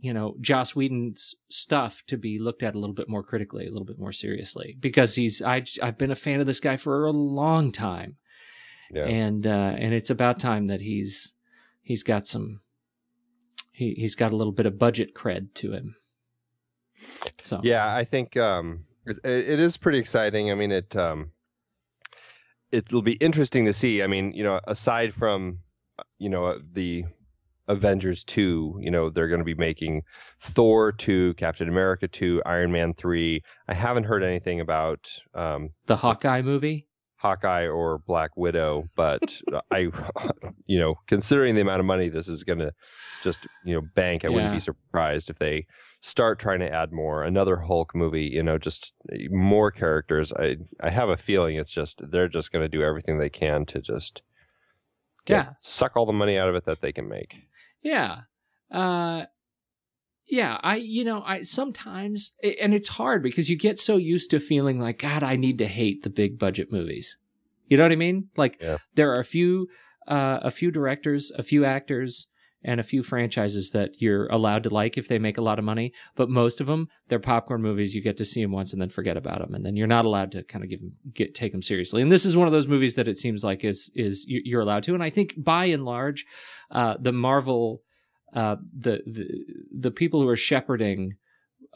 you 0.00 0.12
know 0.12 0.36
Joss 0.40 0.74
Whedon's 0.74 1.34
stuff 1.50 2.02
to 2.08 2.16
be 2.16 2.38
looked 2.38 2.62
at 2.62 2.74
a 2.74 2.78
little 2.78 2.94
bit 2.94 3.08
more 3.08 3.22
critically, 3.22 3.66
a 3.66 3.70
little 3.70 3.86
bit 3.86 3.98
more 3.98 4.12
seriously, 4.12 4.76
because 4.80 5.14
he's 5.14 5.40
I 5.40 5.64
I've 5.82 5.98
been 5.98 6.10
a 6.10 6.16
fan 6.16 6.40
of 6.40 6.46
this 6.46 6.60
guy 6.60 6.76
for 6.76 7.06
a 7.06 7.12
long 7.12 7.72
time, 7.72 8.16
Yeah. 8.92 9.04
and 9.04 9.46
uh 9.46 9.74
and 9.78 9.94
it's 9.94 10.10
about 10.10 10.38
time 10.40 10.66
that 10.66 10.80
he's 10.80 11.32
he's 11.84 12.02
got 12.02 12.26
some 12.26 12.60
he 13.70 13.94
he's 13.96 14.16
got 14.16 14.32
a 14.32 14.36
little 14.36 14.52
bit 14.52 14.66
of 14.66 14.78
budget 14.78 15.14
cred 15.14 15.54
to 15.54 15.72
him. 15.72 15.96
So 17.42 17.60
Yeah, 17.62 17.94
I 17.94 18.04
think 18.04 18.36
um, 18.36 18.86
it, 19.06 19.18
it 19.22 19.60
is 19.60 19.76
pretty 19.76 19.98
exciting. 19.98 20.50
I 20.50 20.54
mean, 20.54 20.72
it 20.72 20.96
um, 20.96 21.30
it'll 22.72 23.02
be 23.02 23.14
interesting 23.14 23.66
to 23.66 23.72
see. 23.72 24.02
I 24.02 24.06
mean, 24.06 24.32
you 24.32 24.42
know, 24.42 24.60
aside 24.66 25.14
from 25.14 25.58
you 26.18 26.28
know 26.28 26.58
the 26.72 27.04
Avengers 27.68 28.24
two, 28.24 28.78
you 28.80 28.90
know, 28.90 29.10
they're 29.10 29.28
going 29.28 29.40
to 29.40 29.44
be 29.44 29.54
making 29.54 30.02
Thor 30.40 30.92
two, 30.92 31.34
Captain 31.34 31.68
America 31.68 32.08
two, 32.08 32.42
Iron 32.46 32.72
Man 32.72 32.94
three. 32.94 33.42
I 33.68 33.74
haven't 33.74 34.04
heard 34.04 34.22
anything 34.22 34.60
about 34.60 35.00
um, 35.34 35.70
the 35.86 35.96
Hawkeye 35.96 36.42
movie. 36.42 36.86
Hawkeye 37.24 37.66
or 37.66 38.00
Black 38.06 38.36
Widow, 38.36 38.84
but 38.96 39.22
I, 39.70 39.88
you 40.66 40.78
know, 40.78 40.96
considering 41.06 41.54
the 41.54 41.62
amount 41.62 41.80
of 41.80 41.86
money 41.86 42.10
this 42.10 42.28
is 42.28 42.44
going 42.44 42.58
to 42.58 42.70
just 43.22 43.40
you 43.64 43.74
know 43.74 43.80
bank, 43.96 44.26
I 44.26 44.28
wouldn't 44.28 44.52
be 44.52 44.60
surprised 44.60 45.30
if 45.30 45.38
they 45.38 45.66
start 46.02 46.38
trying 46.38 46.60
to 46.60 46.70
add 46.70 46.92
more. 46.92 47.24
Another 47.24 47.56
Hulk 47.56 47.94
movie, 47.94 48.28
you 48.30 48.42
know, 48.42 48.58
just 48.58 48.92
more 49.30 49.70
characters. 49.70 50.34
I 50.34 50.56
I 50.82 50.90
have 50.90 51.08
a 51.08 51.16
feeling 51.16 51.56
it's 51.56 51.72
just 51.72 52.02
they're 52.10 52.28
just 52.28 52.52
going 52.52 52.62
to 52.62 52.68
do 52.68 52.82
everything 52.82 53.18
they 53.18 53.30
can 53.30 53.64
to 53.66 53.80
just 53.80 54.20
get, 55.24 55.34
Yeah. 55.34 55.48
suck 55.56 55.96
all 55.96 56.04
the 56.04 56.12
money 56.12 56.36
out 56.36 56.50
of 56.50 56.54
it 56.56 56.66
that 56.66 56.82
they 56.82 56.92
can 56.92 57.08
make. 57.08 57.32
Yeah. 57.82 58.20
Uh 58.70 59.24
yeah, 60.26 60.58
I 60.62 60.76
you 60.76 61.04
know, 61.04 61.22
I 61.24 61.42
sometimes 61.42 62.32
and 62.60 62.74
it's 62.74 62.88
hard 62.88 63.22
because 63.22 63.48
you 63.50 63.56
get 63.56 63.78
so 63.78 63.96
used 63.96 64.30
to 64.30 64.40
feeling 64.40 64.78
like 64.80 64.98
god, 64.98 65.22
I 65.22 65.36
need 65.36 65.58
to 65.58 65.66
hate 65.66 66.02
the 66.02 66.10
big 66.10 66.38
budget 66.38 66.72
movies. 66.72 67.16
You 67.68 67.76
know 67.76 67.82
what 67.84 67.92
I 67.92 67.96
mean? 67.96 68.28
Like 68.36 68.58
Yeah. 68.60 68.78
there 68.94 69.10
are 69.12 69.20
a 69.20 69.24
few 69.24 69.68
uh 70.06 70.40
a 70.42 70.50
few 70.50 70.70
directors, 70.70 71.30
a 71.36 71.42
few 71.42 71.64
actors 71.64 72.26
and 72.66 72.80
a 72.80 72.82
few 72.82 73.02
franchises 73.02 73.72
that 73.72 73.90
you're 73.98 74.26
allowed 74.28 74.62
to 74.62 74.70
like 74.72 74.96
if 74.96 75.06
they 75.06 75.18
make 75.18 75.36
a 75.36 75.42
lot 75.42 75.58
of 75.58 75.64
money, 75.66 75.92
but 76.16 76.30
most 76.30 76.62
of 76.62 76.66
them 76.66 76.88
they're 77.08 77.18
popcorn 77.18 77.60
movies. 77.60 77.94
You 77.94 78.00
get 78.02 78.16
to 78.16 78.24
see 78.24 78.40
them 78.40 78.52
once 78.52 78.72
and 78.72 78.80
then 78.80 78.88
forget 78.88 79.18
about 79.18 79.40
them, 79.40 79.54
and 79.54 79.64
then 79.66 79.76
you're 79.76 79.86
not 79.86 80.06
allowed 80.06 80.32
to 80.32 80.42
kind 80.44 80.64
of 80.64 80.70
give 80.70 80.80
them 80.80 80.92
get 81.12 81.34
take 81.34 81.52
them 81.52 81.60
seriously. 81.60 82.00
And 82.00 82.10
this 82.10 82.24
is 82.24 82.38
one 82.38 82.46
of 82.48 82.52
those 82.52 82.66
movies 82.66 82.94
that 82.94 83.06
it 83.08 83.18
seems 83.18 83.44
like 83.44 83.64
is 83.64 83.90
is 83.94 84.24
you- 84.26 84.40
you're 84.46 84.62
allowed 84.62 84.82
to. 84.84 84.94
And 84.94 85.02
I 85.02 85.10
think 85.10 85.34
by 85.36 85.66
and 85.66 85.84
large, 85.84 86.24
uh, 86.70 86.96
the 86.98 87.12
Marvel, 87.12 87.82
uh, 88.34 88.56
the 88.78 89.02
the 89.06 89.26
the 89.72 89.90
people 89.90 90.20
who 90.20 90.28
are 90.28 90.36
shepherding 90.36 91.14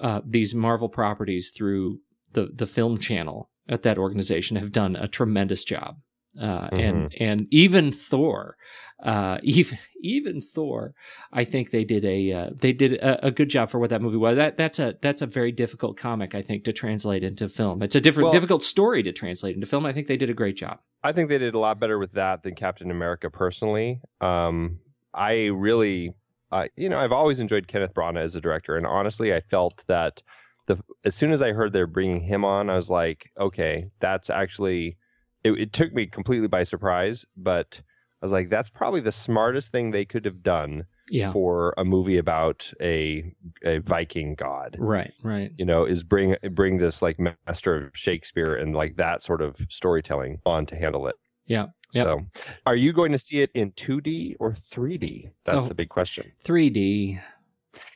uh, 0.01 0.21
these 0.27 0.55
Marvel 0.55 0.89
properties 0.89 1.53
through 1.57 2.01
the 2.33 2.51
the 2.55 2.67
film 2.67 2.99
channel 2.99 3.51
at 3.69 3.83
that 3.83 3.99
organization 3.99 4.57
have 4.57 4.73
done 4.73 4.97
a 4.97 5.09
tremendous 5.09 5.65
job. 5.65 5.97
Uh, 6.41 6.69
and 6.73 7.15
and 7.19 7.49
even 7.51 7.91
Thor, 7.91 8.57
uh, 9.03 9.39
even 9.43 9.79
even 10.03 10.41
Thor, 10.41 10.95
I 11.33 11.45
think 11.45 11.71
they 11.71 11.85
did 11.85 12.05
a 12.05 12.33
uh, 12.33 12.51
they 12.55 12.73
did 12.73 12.95
a, 12.95 13.27
a 13.27 13.31
good 13.31 13.49
job 13.49 13.71
for 13.71 13.79
what 13.81 13.91
that 13.91 14.03
movie 14.03 14.19
was. 14.19 14.37
That 14.37 14.57
that's 14.57 14.79
a 14.79 14.97
that's 15.03 15.23
a 15.23 15.27
very 15.27 15.51
difficult 15.51 15.97
comic, 15.97 16.35
I 16.35 16.43
think, 16.43 16.65
to 16.65 16.73
translate 16.73 17.25
into 17.25 17.49
film. 17.49 17.83
It's 17.83 17.97
a 17.97 18.01
different 18.01 18.27
Well- 18.27 18.33
difficult 18.35 18.63
story 18.63 19.03
to 19.03 19.13
translate 19.13 19.55
into 19.55 19.67
film. 19.67 19.85
I 19.87 19.93
think 19.93 20.07
they 20.07 20.17
did 20.17 20.31
a 20.31 20.35
great 20.35 20.57
job. 20.57 20.79
I 21.03 21.13
think 21.13 21.29
they 21.29 21.39
did 21.39 21.55
a 21.55 21.59
lot 21.59 21.81
better 21.81 21.99
with 21.99 22.13
that 22.13 22.43
than 22.43 22.55
Captain 22.55 22.91
America 22.91 23.31
personally. 23.31 24.01
Um, 24.21 24.81
I 25.15 25.47
really, 25.47 26.13
uh, 26.51 26.67
you 26.77 26.89
know, 26.89 26.99
I've 26.99 27.13
always 27.13 27.39
enjoyed 27.39 27.69
Kenneth 27.69 27.95
Branagh 27.95 28.23
as 28.25 28.35
a 28.35 28.41
director, 28.41 28.77
and 28.77 28.87
honestly, 28.87 29.35
I 29.35 29.41
felt 29.41 29.83
that 29.87 30.23
the 30.67 30.79
as 31.05 31.15
soon 31.15 31.33
as 31.33 31.43
I 31.43 31.53
heard 31.53 31.73
they're 31.73 31.87
bringing 31.87 32.21
him 32.23 32.45
on, 32.45 32.71
I 32.71 32.77
was 32.77 32.89
like, 32.91 33.31
okay, 33.39 33.91
that's 34.01 34.31
actually. 34.31 34.97
It, 35.45 35.53
it 35.53 35.73
took 35.73 35.93
me 35.95 36.07
completely 36.07 36.49
by 36.49 36.65
surprise, 36.65 37.25
but 37.37 37.81
I 38.21 38.25
was 38.27 38.33
like, 38.33 38.51
that's 38.51 38.69
probably 38.69 39.01
the 39.01 39.13
smartest 39.13 39.71
thing 39.71 39.93
they 39.93 40.05
could 40.05 40.25
have 40.25 40.43
done 40.43 40.87
Yeah. 41.11 41.33
for 41.33 41.75
a 41.79 41.85
movie 41.85 42.19
about 42.19 42.71
a 42.83 43.33
a 43.65 43.79
Viking 43.79 44.35
god 44.35 44.75
Right. 44.79 45.13
Right. 45.23 45.53
you 45.57 45.65
know 45.65 45.85
is 45.85 46.03
bring 46.03 46.35
bring 46.51 46.79
this 46.79 47.01
like 47.01 47.19
master 47.21 47.77
of 47.87 47.91
shakespeare 47.95 48.55
and 48.57 48.75
like 48.75 48.97
that 48.97 49.23
sort 49.23 49.41
of 49.41 49.57
storytelling 49.71 50.41
on 50.45 50.67
to 50.67 50.75
handle 50.77 51.07
it 51.07 51.15
Yeah. 51.47 51.67
Yep. 51.93 52.05
so 52.07 52.21
are 52.67 52.77
you 52.77 52.93
going 52.93 53.13
to 53.13 53.19
see 53.19 53.41
it 53.41 53.51
in 53.55 53.73
2d 53.73 54.37
or 54.39 54.57
3d 54.73 55.31
that's 55.45 55.65
Oh. 55.67 55.69
the 55.69 55.75
big 55.75 55.89
question 55.89 56.33
3D. 56.45 57.21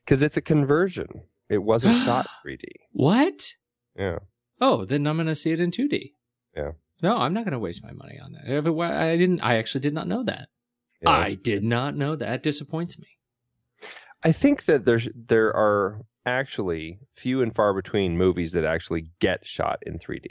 because 0.04 0.22
it's 0.22 0.36
a 0.36 0.40
conversion 0.40 1.08
it 1.50 1.58
wasn't 1.58 1.96
shot 2.06 2.26
3d 2.46 2.64
What? 2.92 3.54
yeah 3.96 4.18
Oh, 4.60 4.84
then 4.84 5.06
I'm 5.08 5.16
going 5.16 5.26
to 5.26 5.34
see 5.34 5.50
it 5.50 5.58
in 5.58 5.72
2D. 5.72 6.12
Yeah. 6.56 6.72
No, 7.02 7.16
I'm 7.16 7.34
not 7.34 7.42
going 7.44 7.50
to 7.52 7.58
waste 7.58 7.82
my 7.82 7.90
money 7.90 8.20
on 8.22 8.30
that. 8.34 8.62
But 8.62 8.80
I 8.92 9.16
didn't. 9.16 9.40
I 9.40 9.56
actually 9.56 9.80
did 9.80 9.92
not 9.92 10.06
know 10.06 10.22
that. 10.22 10.50
Yeah, 11.00 11.10
I 11.10 11.34
did 11.34 11.64
not 11.64 11.96
know 11.96 12.14
that. 12.14 12.32
It 12.32 12.42
disappoints 12.44 12.96
me. 12.96 13.08
i 14.22 14.30
think 14.30 14.66
that 14.66 14.84
there's 14.84 15.08
there 15.16 15.48
are 15.52 16.02
actually 16.24 17.00
few 17.16 17.42
and 17.42 17.52
far 17.56 17.74
between 17.74 18.16
movies 18.16 18.52
that 18.52 18.64
actually 18.64 19.10
get 19.18 19.44
shot 19.44 19.80
in 19.84 19.98
3d 19.98 20.28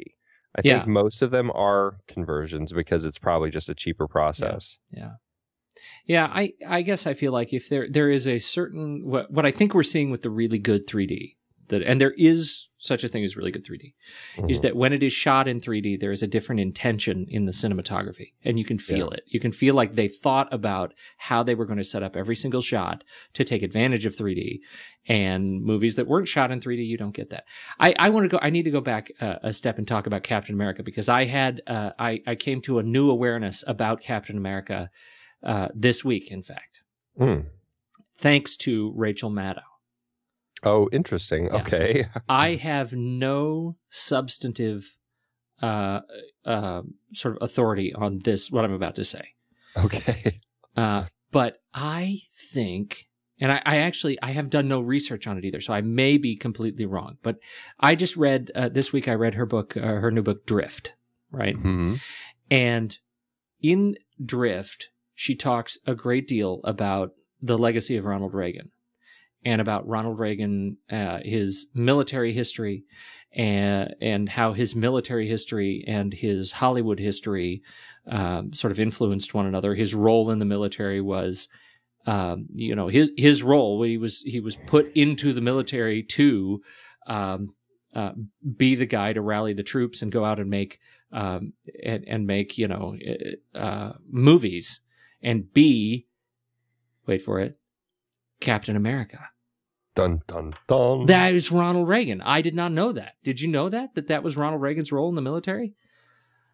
i 0.56 0.62
Yeah. 0.64 0.80
think 0.80 0.88
most 0.88 1.22
of 1.22 1.32
them 1.32 1.52
are 1.52 1.98
conversions 2.08 2.74
because 2.74 3.06
it's 3.06 3.20
probably 3.20 3.50
just 3.52 3.70
a 3.70 3.76
cheaper 3.76 4.08
process 4.08 4.78
Yeah. 4.92 5.12
Yeah, 6.06 6.26
I, 6.26 6.52
I 6.68 6.82
guess 6.82 7.08
I 7.08 7.14
feel 7.14 7.32
like 7.32 7.54
if 7.54 7.70
there 7.70 7.88
there 7.90 8.12
is 8.12 8.28
a 8.28 8.40
certain 8.40 9.06
what 9.06 9.32
what 9.32 9.46
I 9.46 9.52
think 9.52 9.74
we're 9.74 9.84
seeing 9.84 10.12
with 10.12 10.22
the 10.22 10.30
really 10.30 10.60
good 10.60 10.86
3D 10.86 11.38
that 11.72 11.82
and 11.82 12.00
there 12.00 12.14
is 12.18 12.68
such 12.78 13.04
a 13.04 13.08
thing 13.08 13.24
as 13.24 13.36
really 13.38 13.52
good 13.52 13.64
3D 13.66 13.94
is 14.50 14.60
Mhm. 14.60 14.62
that 14.64 14.76
when 14.76 14.92
it 14.94 15.04
is 15.04 15.14
shot 15.14 15.48
in 15.48 15.60
3D 15.62 15.98
there 15.98 16.12
is 16.12 16.24
a 16.24 16.28
different 16.28 16.60
intention 16.62 17.26
in 17.30 17.46
the 17.46 17.52
cinematography 17.52 18.34
and 18.44 18.58
you 18.58 18.66
can 18.66 18.78
feel 18.80 19.10
it. 19.12 19.24
You 19.28 19.40
can 19.40 19.52
feel 19.52 19.76
like 19.76 19.94
they 19.96 20.08
thought 20.08 20.52
about 20.52 20.94
how 21.18 21.44
they 21.44 21.54
were 21.56 21.66
going 21.66 21.78
to 21.78 21.84
set 21.84 22.02
up 22.04 22.16
every 22.16 22.36
single 22.36 22.62
shot 22.62 23.04
to 23.34 23.44
take 23.44 23.62
advantage 23.64 24.06
of 24.06 24.16
3D 24.16 24.62
and 25.08 25.62
movies 25.64 25.96
that 25.96 26.08
weren't 26.08 26.28
shot 26.28 26.52
in 26.52 26.60
3D 26.60 26.84
you 26.84 26.98
don't 26.98 27.16
get 27.16 27.30
that. 27.30 27.44
I 27.80 27.94
I 28.00 28.10
want 28.10 28.24
to 28.26 28.30
go 28.30 28.40
I 28.42 28.50
need 28.50 28.64
to 28.64 28.72
go 28.72 28.82
back 28.82 29.12
uh, 29.20 29.36
a 29.44 29.54
step 29.54 29.78
and 29.78 29.88
talk 29.88 30.08
about 30.08 30.24
Captain 30.24 30.56
America 30.56 30.82
because 30.84 31.08
I 31.10 31.26
had 31.26 31.62
uh, 31.68 31.92
I 32.00 32.22
I 32.26 32.36
came 32.36 32.62
to 32.62 32.80
a 32.80 32.84
new 32.84 33.10
awareness 33.12 33.64
about 33.68 34.02
Captain 34.02 34.38
America 34.38 34.90
uh, 35.44 35.70
this 35.76 36.04
week, 36.06 36.32
in 36.32 36.44
fact, 36.44 36.82
Mm. 37.20 37.46
thanks 38.18 38.56
to 38.58 38.94
Rachel 38.96 39.32
Maddow. 39.32 39.64
Oh 40.64 40.88
interesting 40.92 41.46
Yeah. 41.46 41.62
okay 41.62 42.06
I 42.30 42.56
have 42.56 42.94
no 42.94 43.78
substantive 43.90 44.98
uh, 45.62 46.02
uh, 46.46 46.82
sort 47.14 47.36
of 47.36 47.44
authority 47.44 47.94
on 47.94 48.20
this, 48.20 48.50
what 48.52 48.66
I'm 48.66 48.74
about 48.74 48.96
to 48.96 49.04
say. 49.06 49.34
okay 49.78 50.40
Uh, 50.76 51.06
but 51.32 51.62
I 51.74 52.22
think, 52.54 53.08
and 53.40 53.52
I, 53.52 53.62
I 53.66 53.78
actually, 53.78 54.18
I 54.22 54.32
have 54.32 54.50
done 54.50 54.68
no 54.68 54.80
research 54.80 55.28
on 55.28 55.38
it 55.38 55.46
either, 55.46 55.62
so 55.62 55.74
I 55.74 55.82
may 55.82 56.18
be 56.18 56.36
completely 56.36 56.86
wrong. 56.86 57.18
But 57.22 57.38
I 57.80 57.96
just 57.96 58.16
read, 58.18 58.52
uh, 58.56 58.70
this 58.70 58.92
week 58.94 59.08
I 59.08 59.14
read 59.14 59.36
her 59.36 59.46
book, 59.46 59.76
uh, 59.78 59.82
her 59.82 60.10
new 60.12 60.22
book, 60.24 60.46
Drift. 60.46 60.94
right? 61.32 61.56
Mhm. 61.56 62.00
And 62.50 62.98
in 63.62 63.98
Drift, 64.24 64.90
she 65.14 65.36
talks 65.36 65.78
a 65.86 65.94
great 65.96 66.28
deal 66.28 66.62
about 66.64 67.12
the 67.42 67.58
legacy 67.58 67.96
of 67.98 68.06
Ronald 68.06 68.34
Reagan 68.34 68.72
and 69.44 69.62
about 69.62 69.88
Ronald 69.88 70.20
Reagan, 70.20 70.78
uh, 70.90 71.20
his 71.24 71.68
military 71.74 72.34
history, 72.34 72.84
and, 73.34 73.96
and 74.02 74.30
how 74.30 74.54
his 74.54 74.76
military 74.76 75.28
history 75.28 75.84
and 75.88 76.14
his 76.14 76.52
Hollywood 76.52 77.00
history 77.00 77.64
um, 78.08 78.54
sort 78.54 78.72
of 78.72 78.80
influenced 78.80 79.34
one 79.34 79.46
another. 79.46 79.76
His 79.76 79.94
role 79.94 80.30
in 80.32 80.40
the 80.40 80.46
military 80.46 81.02
was. 81.02 81.48
Um, 82.08 82.48
you 82.56 82.76
know 82.76 82.88
his 82.88 83.12
his 83.16 83.44
role 83.44 83.84
he 83.84 83.96
was 83.96 84.22
he 84.22 84.40
was 84.40 84.56
put 84.66 84.92
into 84.96 85.34
the 85.34 85.40
military 85.42 86.02
to 86.02 86.64
um, 87.06 87.54
uh, 87.94 88.14
be 88.58 88.74
the 88.74 88.88
guy 88.88 89.14
to 89.14 89.22
rally 89.22 89.54
the 89.54 89.62
troops 89.62 90.02
and 90.02 90.12
go 90.12 90.26
out 90.26 90.40
and 90.40 90.50
make 90.50 90.80
um, 91.12 91.54
and, 91.84 92.04
and 92.08 92.26
make 92.26 92.58
you 92.58 92.68
know 92.68 92.98
uh, 93.54 93.92
movies 94.10 94.80
and 95.22 95.54
be 95.54 96.08
wait 97.06 97.22
for 97.22 97.40
it 97.40 97.60
Captain 98.42 98.76
America. 98.76 99.31
Dun 99.96 100.22
dun 100.28 100.54
dun. 100.68 101.06
That 101.08 101.34
is 101.34 101.52
Ronald 101.52 101.88
Reagan. 101.88 102.22
I 102.22 102.42
did 102.42 102.56
not 102.56 102.72
know 102.72 102.92
that. 102.94 103.14
Did 103.24 103.42
you 103.42 103.48
know 103.48 103.70
that 103.70 103.96
that 103.96 104.08
that 104.08 104.24
was 104.24 104.38
Ronald 104.38 104.62
Reagan's 104.62 104.92
role 104.92 105.10
in 105.10 105.16
the 105.16 105.22
military? 105.22 105.74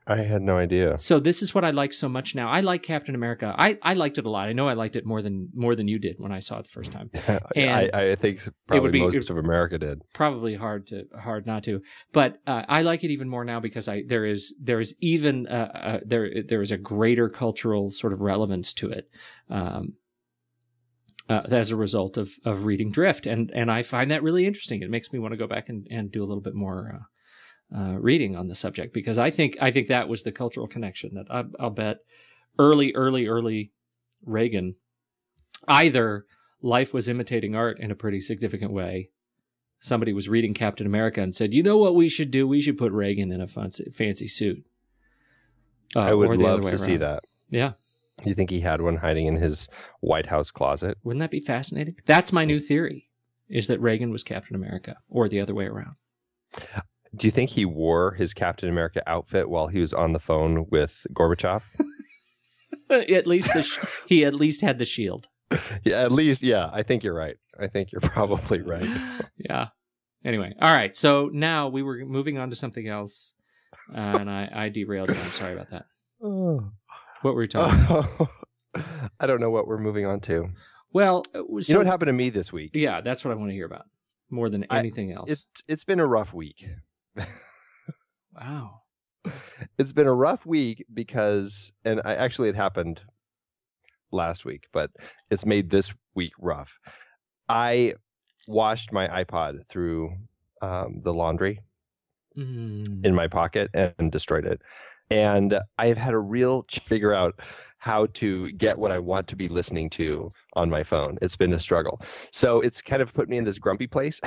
I 0.09 0.23
had 0.23 0.41
no 0.41 0.57
idea. 0.57 0.97
So 0.97 1.19
this 1.19 1.41
is 1.41 1.53
what 1.53 1.65
I 1.65 1.71
like 1.71 1.91
so 1.91 2.07
much 2.07 2.33
now. 2.33 2.49
I 2.49 2.61
like 2.61 2.81
Captain 2.81 3.13
America. 3.13 3.53
I, 3.57 3.77
I 3.81 3.93
liked 3.93 4.17
it 4.17 4.25
a 4.25 4.29
lot. 4.29 4.47
I 4.47 4.53
know 4.53 4.69
I 4.69 4.73
liked 4.73 4.95
it 4.95 5.05
more 5.05 5.21
than 5.21 5.49
more 5.53 5.75
than 5.75 5.89
you 5.89 5.99
did 5.99 6.15
when 6.17 6.31
I 6.31 6.39
saw 6.39 6.59
it 6.59 6.63
the 6.63 6.69
first 6.69 6.93
time. 6.93 7.11
And 7.57 7.91
I, 7.93 8.11
I 8.11 8.15
think 8.15 8.41
probably 8.67 8.91
be- 8.91 9.01
most 9.01 9.29
of 9.29 9.35
America 9.35 9.77
did. 9.77 10.01
probably 10.13 10.55
hard 10.55 10.87
to 10.87 11.03
hard 11.19 11.45
not 11.45 11.63
to 11.65 11.81
but 12.13 12.37
uh, 12.47 12.63
i 12.69 12.81
like 12.81 13.03
it 13.03 13.11
even 13.11 13.27
more 13.27 13.43
now 13.43 13.59
because 13.59 13.87
i 13.87 14.01
there 14.07 14.25
is 14.25 14.53
there 14.61 14.79
is 14.79 14.95
even 15.01 15.45
uh, 15.47 15.51
uh, 15.73 15.99
there 16.05 16.29
there 16.47 16.61
is 16.61 16.71
a 16.71 16.77
greater 16.77 17.27
cultural 17.29 17.91
sort 17.91 18.13
of 18.13 18.21
relevance 18.21 18.73
to 18.73 18.89
it 18.89 19.09
um 19.49 19.93
uh, 21.29 21.41
as 21.49 21.71
a 21.71 21.75
result 21.75 22.17
of 22.17 22.33
of 22.45 22.63
reading 22.63 22.91
drift 22.91 23.25
and 23.25 23.51
and 23.51 23.71
i 23.71 23.81
find 23.81 24.09
that 24.11 24.23
really 24.23 24.45
interesting 24.45 24.81
it 24.81 24.89
makes 24.89 25.11
me 25.11 25.19
want 25.19 25.31
to 25.31 25.37
go 25.37 25.47
back 25.47 25.69
and, 25.69 25.87
and 25.89 26.11
do 26.11 26.23
a 26.23 26.25
little 26.25 26.41
bit 26.41 26.55
more 26.55 27.01
uh, 27.73 27.77
uh, 27.77 27.93
reading 27.93 28.35
on 28.35 28.47
the 28.47 28.55
subject 28.55 28.93
because 28.93 29.17
i 29.17 29.29
think 29.29 29.57
i 29.61 29.71
think 29.71 29.87
that 29.87 30.07
was 30.07 30.23
the 30.23 30.31
cultural 30.31 30.67
connection 30.67 31.13
that 31.13 31.25
I, 31.29 31.43
i'll 31.59 31.69
bet 31.69 31.97
early 32.57 32.93
early 32.95 33.27
early 33.27 33.71
reagan 34.25 34.75
either 35.67 36.25
life 36.61 36.93
was 36.93 37.09
imitating 37.09 37.55
art 37.55 37.79
in 37.79 37.91
a 37.91 37.95
pretty 37.95 38.21
significant 38.21 38.71
way 38.71 39.09
somebody 39.79 40.13
was 40.13 40.27
reading 40.29 40.53
Captain 40.53 40.87
America 40.87 41.21
and 41.21 41.35
said, 41.35 41.53
"You 41.53 41.63
know 41.63 41.77
what 41.77 41.95
we 41.95 42.09
should 42.09 42.31
do? 42.31 42.47
We 42.47 42.61
should 42.61 42.77
put 42.77 42.91
Reagan 42.91 43.31
in 43.31 43.41
a 43.41 43.47
fancy, 43.47 43.89
fancy 43.91 44.27
suit." 44.27 44.65
Uh, 45.95 45.99
I 45.99 46.13
would 46.13 46.39
love 46.39 46.61
to 46.61 46.77
see 46.77 46.97
that. 46.97 47.23
Yeah, 47.49 47.73
You 48.23 48.33
think 48.33 48.49
he 48.49 48.61
had 48.61 48.81
one 48.81 48.97
hiding 48.97 49.27
in 49.27 49.35
his 49.35 49.67
White 49.99 50.27
House 50.27 50.49
closet? 50.51 50.97
wouldn't 51.03 51.21
that 51.21 51.31
be 51.31 51.39
fascinating? 51.39 51.95
That's 52.05 52.33
my 52.33 52.45
new 52.45 52.59
mm. 52.59 52.65
theory: 52.65 53.09
is 53.49 53.67
that 53.67 53.79
Reagan 53.79 54.11
was 54.11 54.23
Captain 54.23 54.55
America, 54.55 54.97
or 55.09 55.29
the 55.29 55.39
other 55.39 55.53
way 55.53 55.65
around. 55.65 55.95
Do 57.15 57.27
you 57.27 57.31
think 57.31 57.51
he 57.51 57.65
wore 57.65 58.13
his 58.13 58.33
Captain 58.33 58.69
America 58.69 59.01
outfit 59.07 59.49
while 59.49 59.67
he 59.67 59.79
was 59.79 59.93
on 59.93 60.13
the 60.13 60.19
phone 60.19 60.65
with 60.69 61.05
Gorbachev? 61.13 61.63
at 62.89 63.27
least 63.27 63.53
the 63.53 63.63
sh- 63.63 63.79
he 64.07 64.25
at 64.25 64.33
least 64.33 64.61
had 64.61 64.77
the 64.79 64.85
shield. 64.85 65.27
yeah, 65.83 66.01
at 66.01 66.11
least, 66.11 66.43
yeah. 66.43 66.69
I 66.71 66.83
think 66.83 67.03
you're 67.03 67.15
right. 67.15 67.37
I 67.59 67.67
think 67.67 67.91
you're 67.91 68.01
probably 68.01 68.61
right. 68.61 68.89
yeah. 69.37 69.67
Anyway, 70.25 70.53
all 70.61 70.75
right. 70.75 70.95
So 70.95 71.29
now 71.31 71.69
we 71.69 71.83
were 71.83 72.03
moving 72.05 72.37
on 72.37 72.49
to 72.49 72.55
something 72.55 72.87
else, 72.87 73.33
and 73.93 74.29
I, 74.29 74.49
I 74.53 74.69
derailed 74.69 75.09
you. 75.09 75.15
I'm 75.15 75.31
sorry 75.31 75.53
about 75.53 75.71
that. 75.71 75.85
Oh. 76.19 76.71
What 77.21 77.33
were 77.33 77.41
we 77.41 77.47
talking? 77.47 77.83
about? 77.85 78.29
I 79.19 79.27
don't 79.27 79.41
know 79.41 79.49
what 79.49 79.67
we're 79.67 79.77
moving 79.79 80.05
on 80.05 80.19
to. 80.21 80.49
Well, 80.93 81.25
uh, 81.35 81.39
you 81.39 81.61
know 81.73 81.79
what 81.79 81.87
happened 81.87 82.07
to 82.09 82.13
me 82.13 82.29
this 82.29 82.51
week? 82.51 82.71
Yeah, 82.73 83.01
that's 83.01 83.25
what 83.25 83.31
I 83.31 83.35
want 83.35 83.49
to 83.49 83.55
hear 83.55 83.65
about 83.65 83.85
more 84.29 84.49
than 84.49 84.65
I- 84.69 84.79
anything 84.79 85.11
else. 85.11 85.29
It's 85.31 85.45
it's 85.67 85.83
been 85.83 85.99
a 85.99 86.05
rough 86.05 86.33
week. 86.33 86.65
wow. 88.33 88.81
It's 89.77 89.91
been 89.91 90.07
a 90.07 90.13
rough 90.13 90.45
week 90.45 90.85
because, 90.93 91.71
and 91.83 92.01
I 92.05 92.15
actually 92.15 92.49
it 92.49 92.55
happened 92.55 93.01
last 94.11 94.45
week, 94.45 94.65
but 94.71 94.91
it's 95.29 95.45
made 95.45 95.69
this 95.69 95.91
week 96.15 96.31
rough. 96.39 96.69
I 97.49 97.95
washed 98.47 98.93
my 98.93 99.07
iPod 99.07 99.67
through 99.69 100.13
um, 100.61 101.01
the 101.03 101.13
laundry 101.13 101.59
Mm. 102.37 103.03
in 103.03 103.15
my 103.15 103.27
pocket 103.27 103.71
and 103.73 104.11
destroyed 104.11 104.45
it. 104.45 104.61
And 105.09 105.59
I've 105.77 105.97
had 105.97 106.13
a 106.13 106.19
real 106.19 106.65
figure 106.85 107.13
out 107.13 107.39
how 107.79 108.07
to 108.07 108.51
get 108.53 108.77
what 108.77 108.91
I 108.91 108.99
want 108.99 109.27
to 109.27 109.35
be 109.35 109.47
listening 109.47 109.89
to 109.91 110.31
on 110.53 110.69
my 110.69 110.83
phone. 110.83 111.17
It's 111.21 111.35
been 111.35 111.53
a 111.53 111.59
struggle. 111.59 112.01
So 112.31 112.59
it's 112.61 112.81
kind 112.81 113.01
of 113.01 113.13
put 113.13 113.29
me 113.29 113.37
in 113.37 113.43
this 113.43 113.59
grumpy 113.59 113.87
place. 113.87 114.19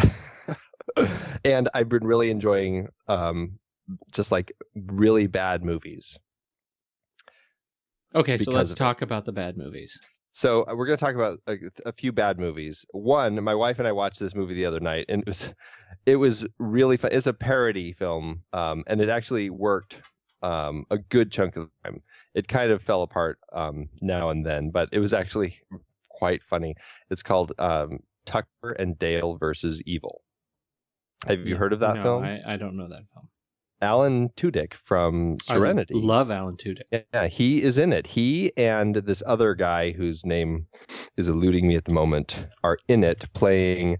and 1.44 1.68
I've 1.74 1.88
been 1.88 2.06
really 2.06 2.30
enjoying 2.30 2.88
um, 3.08 3.58
just 4.12 4.32
like 4.32 4.52
really 4.74 5.26
bad 5.26 5.64
movies. 5.64 6.18
Okay, 8.14 8.38
so 8.38 8.50
let's 8.50 8.72
of 8.72 8.76
it. 8.76 8.78
talk 8.78 9.02
about 9.02 9.24
the 9.24 9.32
bad 9.32 9.56
movies. 9.56 10.00
So 10.32 10.62
uh, 10.62 10.74
we're 10.74 10.86
going 10.86 10.98
to 10.98 11.04
talk 11.04 11.14
about 11.14 11.38
a, 11.46 11.56
a 11.86 11.92
few 11.92 12.12
bad 12.12 12.38
movies. 12.38 12.84
One, 12.92 13.42
my 13.42 13.54
wife 13.54 13.78
and 13.78 13.86
I 13.86 13.92
watched 13.92 14.20
this 14.20 14.34
movie 14.34 14.54
the 14.54 14.66
other 14.66 14.80
night, 14.80 15.06
and 15.08 15.22
it 15.22 15.28
was 15.28 15.48
it 16.06 16.16
was 16.16 16.46
really 16.58 16.96
fun. 16.96 17.10
It's 17.12 17.26
a 17.26 17.32
parody 17.32 17.92
film, 17.92 18.42
um, 18.52 18.84
and 18.86 19.00
it 19.00 19.08
actually 19.08 19.50
worked 19.50 19.96
um, 20.42 20.84
a 20.90 20.98
good 20.98 21.30
chunk 21.30 21.56
of 21.56 21.68
the 21.68 21.90
time. 21.90 22.02
It 22.34 22.48
kind 22.48 22.70
of 22.70 22.82
fell 22.82 23.02
apart 23.02 23.38
um, 23.52 23.88
now 24.00 24.30
and 24.30 24.46
then, 24.46 24.70
but 24.70 24.88
it 24.92 25.00
was 25.00 25.12
actually 25.12 25.58
quite 26.08 26.42
funny. 26.48 26.74
It's 27.10 27.22
called 27.22 27.52
um, 27.58 28.00
Tucker 28.26 28.72
and 28.78 28.98
Dale 28.98 29.36
versus 29.36 29.80
Evil. 29.84 30.22
Have 31.26 31.40
you 31.40 31.56
heard 31.56 31.72
of 31.72 31.80
that 31.80 31.96
no, 31.96 32.02
film? 32.02 32.24
I, 32.24 32.40
I 32.46 32.56
don't 32.56 32.76
know 32.76 32.88
that 32.88 33.02
film. 33.12 33.28
Alan 33.82 34.28
Tudyk 34.36 34.74
from 34.84 35.38
Serenity. 35.42 35.94
I 35.96 35.98
love 35.98 36.30
Alan 36.30 36.56
Tudyk. 36.56 37.04
Yeah, 37.14 37.28
he 37.28 37.62
is 37.62 37.78
in 37.78 37.92
it. 37.92 38.08
He 38.08 38.52
and 38.56 38.96
this 38.96 39.22
other 39.26 39.54
guy 39.54 39.92
whose 39.92 40.24
name 40.24 40.66
is 41.16 41.28
eluding 41.28 41.66
me 41.66 41.76
at 41.76 41.86
the 41.86 41.92
moment 41.92 42.36
are 42.62 42.78
in 42.88 43.02
it 43.02 43.24
playing 43.32 43.96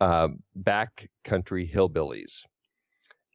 uh, 0.00 0.28
backcountry 0.58 1.72
hillbillies. 1.72 2.44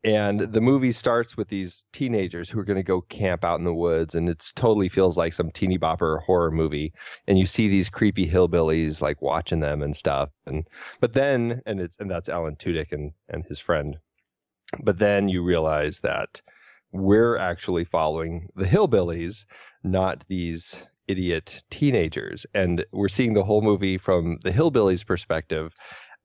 And 0.06 0.42
the 0.42 0.62
movie 0.62 0.92
starts 0.92 1.36
with 1.36 1.48
these 1.48 1.84
teenagers 1.92 2.52
who 2.52 2.60
are 2.60 2.64
going 2.64 2.78
to 2.78 2.84
go 2.84 3.02
camp 3.02 3.44
out 3.44 3.58
in 3.58 3.66
the 3.66 3.74
woods, 3.74 4.14
and 4.14 4.30
it 4.30 4.52
totally 4.56 4.88
feels 4.88 5.18
like 5.18 5.34
some 5.34 5.50
teeny 5.50 5.80
bopper 5.80 6.22
horror 6.22 6.52
movie. 6.52 6.94
And 7.28 7.40
you 7.40 7.48
see 7.48 7.68
these 7.68 7.90
creepy 7.90 8.30
hillbillies 8.30 9.02
like 9.02 9.20
watching 9.24 9.62
them 9.62 9.82
and 9.82 9.98
stuff. 9.98 10.30
And 10.46 10.68
but 11.02 11.14
then, 11.14 11.64
and 11.66 11.80
it's 11.82 11.98
and 12.00 12.10
that's 12.10 12.30
Alan 12.30 12.56
Tudyk 12.56 12.92
and 12.92 13.14
and 13.30 13.46
his 13.46 13.58
friend. 13.58 13.98
But 14.84 15.00
then 15.00 15.28
you 15.28 15.42
realize 15.44 16.00
that 16.02 16.40
we're 16.92 17.38
actually 17.38 17.84
following 17.84 18.50
the 18.56 18.66
hillbillies, 18.66 19.46
not 19.84 20.24
these 20.28 20.84
idiot 21.08 21.64
teenagers. 21.72 22.46
And 22.54 22.86
we're 22.92 23.10
seeing 23.10 23.34
the 23.34 23.44
whole 23.44 23.62
movie 23.62 23.98
from 23.98 24.38
the 24.44 24.52
hillbillies' 24.52 25.06
perspective 25.06 25.74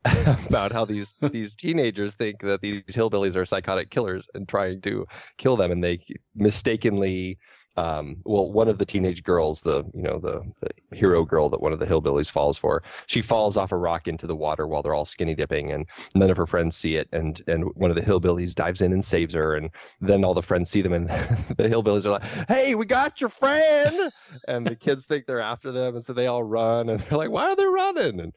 about 0.49 0.73
how 0.73 0.85
these 0.85 1.15
these 1.31 1.55
teenagers 1.55 2.15
think 2.15 2.41
that 2.41 2.63
these 2.63 2.83
hillbillies 2.89 3.37
are 3.37 3.45
psychotic 3.45 3.91
killers 3.91 4.27
and 4.35 4.49
trying 4.49 4.81
to 4.81 5.07
kill 5.37 5.57
them. 5.57 5.71
And 5.71 5.85
they 5.85 6.01
mistakenly 6.35 7.39
um, 7.77 8.17
well 8.25 8.51
one 8.51 8.69
of 8.69 8.79
the 8.79 8.85
teenage 8.85 9.23
girls 9.23 9.61
the 9.61 9.85
you 9.95 10.03
know 10.03 10.19
the, 10.19 10.43
the 10.61 10.97
hero 10.97 11.25
girl 11.25 11.49
that 11.49 11.61
one 11.61 11.73
of 11.73 11.79
the 11.79 11.87
hillbillies 11.87 12.31
falls 12.31 12.59
for 12.59 12.83
she 13.07 13.23
falls 13.23 13.57
off 13.57 13.73
a 13.73 13.77
rock 13.77 14.09
into 14.09 14.27
the 14.27 14.35
water 14.35 14.67
while 14.67 14.83
they're 14.83 14.95
all 14.95 15.05
skinny 15.05 15.35
dipping 15.35 15.71
and 15.71 15.87
none 16.15 16.31
of 16.31 16.37
her 16.37 16.47
friends 16.47 16.77
see 16.77 16.97
it. 16.97 17.09
And 17.13 17.43
and 17.47 17.65
one 17.75 17.91
of 17.91 17.97
the 17.97 18.03
hillbillies 18.03 18.55
dives 18.55 18.81
in 18.81 18.93
and 18.93 19.05
saves 19.05 19.35
her. 19.35 19.55
And 19.55 19.71
then 20.01 20.25
all 20.25 20.35
the 20.35 20.43
friends 20.43 20.71
see 20.71 20.83
them 20.83 20.93
and 20.93 21.09
the 21.57 21.69
hillbillies 21.69 22.05
are 22.07 22.11
like 22.11 22.49
hey 22.49 22.75
we 22.75 22.87
got 22.87 23.21
your 23.21 23.31
friend! 23.31 24.11
And 24.49 24.67
the 24.67 24.77
kids 24.77 25.05
think 25.05 25.27
they're 25.27 25.41
after 25.41 25.71
them. 25.73 25.95
And 25.95 26.05
so 26.05 26.13
they 26.13 26.27
all 26.27 26.43
run 26.43 26.89
and 26.89 27.01
they're 27.01 27.19
like 27.19 27.31
why 27.31 27.51
are 27.51 27.57
they 27.57 27.67
running? 27.67 28.21
And 28.21 28.33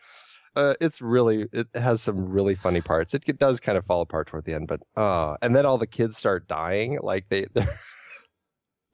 uh, 0.55 0.75
it's 0.79 1.01
really 1.01 1.47
it 1.51 1.67
has 1.75 2.01
some 2.01 2.29
really 2.29 2.55
funny 2.55 2.81
parts. 2.81 3.13
It, 3.13 3.23
it 3.27 3.39
does 3.39 3.59
kind 3.59 3.77
of 3.77 3.85
fall 3.85 4.01
apart 4.01 4.27
toward 4.27 4.45
the 4.45 4.53
end 4.53 4.67
but 4.67 4.81
uh 4.95 5.35
and 5.41 5.55
then 5.55 5.65
all 5.65 5.77
the 5.77 5.87
kids 5.87 6.17
start 6.17 6.47
dying 6.47 6.99
like 7.01 7.25
they 7.29 7.45
they're 7.53 7.79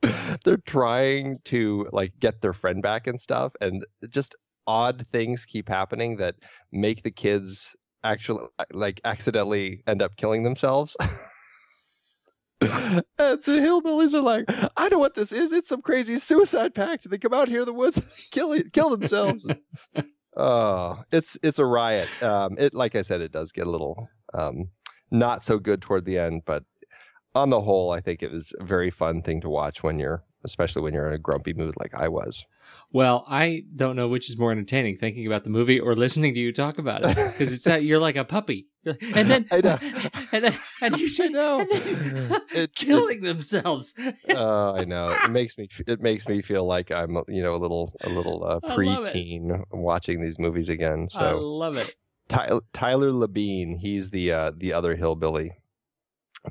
they're 0.44 0.58
trying 0.58 1.38
to 1.46 1.88
like 1.92 2.14
get 2.20 2.42
their 2.42 2.54
friend 2.54 2.82
back 2.82 3.08
and 3.08 3.20
stuff 3.20 3.54
and 3.60 3.86
just 4.10 4.36
odd 4.68 5.06
things 5.12 5.46
keep 5.46 5.68
happening 5.68 6.18
that 6.18 6.36
make 6.72 7.04
the 7.04 7.12
kids 7.12 7.76
actually 8.04 8.46
like 8.72 9.02
accidentally 9.04 9.84
end 9.88 10.02
up 10.02 10.16
killing 10.16 10.44
themselves. 10.44 10.96
And 12.62 13.42
the 13.44 13.52
hillbillies 13.62 14.14
are 14.14 14.20
like 14.20 14.44
i 14.76 14.90
know 14.90 15.00
what 15.00 15.16
this 15.16 15.32
is. 15.32 15.54
It's 15.54 15.70
some 15.70 15.82
crazy 15.82 16.18
suicide 16.18 16.76
pact. 16.76 17.10
They 17.10 17.18
come 17.18 17.34
out 17.34 17.48
here 17.48 17.62
in 17.62 17.66
the 17.66 17.74
woods 17.74 18.02
kill 18.32 18.60
kill 18.74 18.90
themselves 18.90 19.48
oh 20.40 21.04
it's 21.12 21.38
it's 21.44 21.60
a 21.60 21.66
riot 21.66 22.10
um 22.24 22.56
it 22.58 22.74
like 22.74 22.96
i 22.96 23.02
said 23.02 23.22
it 23.22 23.32
does 23.32 23.52
get 23.52 23.68
a 23.68 23.70
little 23.70 24.10
um 24.34 24.70
not 25.12 25.44
so 25.44 25.60
good 25.60 25.82
toward 25.82 26.06
the 26.06 26.18
end 26.18 26.42
but 26.46 26.64
on 27.36 27.50
the 27.50 27.62
whole, 27.62 27.92
I 27.92 28.02
think 28.02 28.22
it 28.22 28.32
was 28.32 28.54
a 28.60 28.64
very 28.64 28.92
fun 28.92 29.22
thing 29.22 29.42
to 29.42 29.50
watch 29.50 29.84
when 29.84 30.00
you're, 30.00 30.24
especially 30.44 30.82
when 30.82 30.94
you're 30.94 31.08
in 31.08 31.14
a 31.14 31.20
grumpy 31.20 31.54
mood 31.54 31.76
like 31.78 31.94
I 31.94 32.08
was. 32.08 32.44
Well, 32.92 33.24
I 33.30 33.64
don't 33.76 33.96
know 33.96 34.08
which 34.08 34.30
is 34.32 34.38
more 34.38 34.52
entertaining, 34.52 34.98
thinking 34.98 35.28
about 35.28 35.44
the 35.44 35.52
movie 35.52 35.80
or 35.80 35.96
listening 35.96 36.34
to 36.34 36.40
you 36.40 36.52
talk 36.52 36.80
about 36.80 37.06
it, 37.06 37.16
because 37.16 37.54
it's 37.54 37.64
that 37.66 37.84
you're 37.84 38.00
like 38.00 38.16
a 38.16 38.26
puppy, 38.26 38.68
and 38.84 38.98
then 39.30 39.46
I 39.52 39.62
know. 39.62 39.78
and 40.32 40.44
then 40.46 40.58
and 40.82 40.98
you 40.98 41.08
should 41.08 41.32
know. 41.32 41.66
It- 41.70 42.74
killing 42.76 43.22
themselves. 43.22 43.94
Uh, 44.28 44.74
I 44.74 44.86
know 44.86 45.10
it 45.24 45.30
makes 45.30 45.58
me 45.58 45.70
it 45.86 46.02
makes 46.02 46.28
me 46.28 46.42
feel 46.42 46.66
like 46.66 46.92
I'm 46.92 47.18
you 47.28 47.44
know 47.44 47.54
a 47.54 47.58
little 47.62 47.94
a 48.02 48.10
little 48.10 48.44
uh, 48.44 48.58
it. 48.58 48.64
preteen 48.76 49.64
watching 49.72 50.22
these 50.24 50.40
movies 50.40 50.70
again. 50.70 51.10
So 51.10 51.20
I 51.20 51.32
love 51.34 51.78
it. 51.78 51.94
Ty- 52.28 52.60
Tyler 52.74 53.12
Labine, 53.12 53.78
he's 53.80 54.10
the 54.10 54.32
uh, 54.32 54.52
the 54.58 54.74
other 54.74 54.96
hillbilly. 54.96 55.52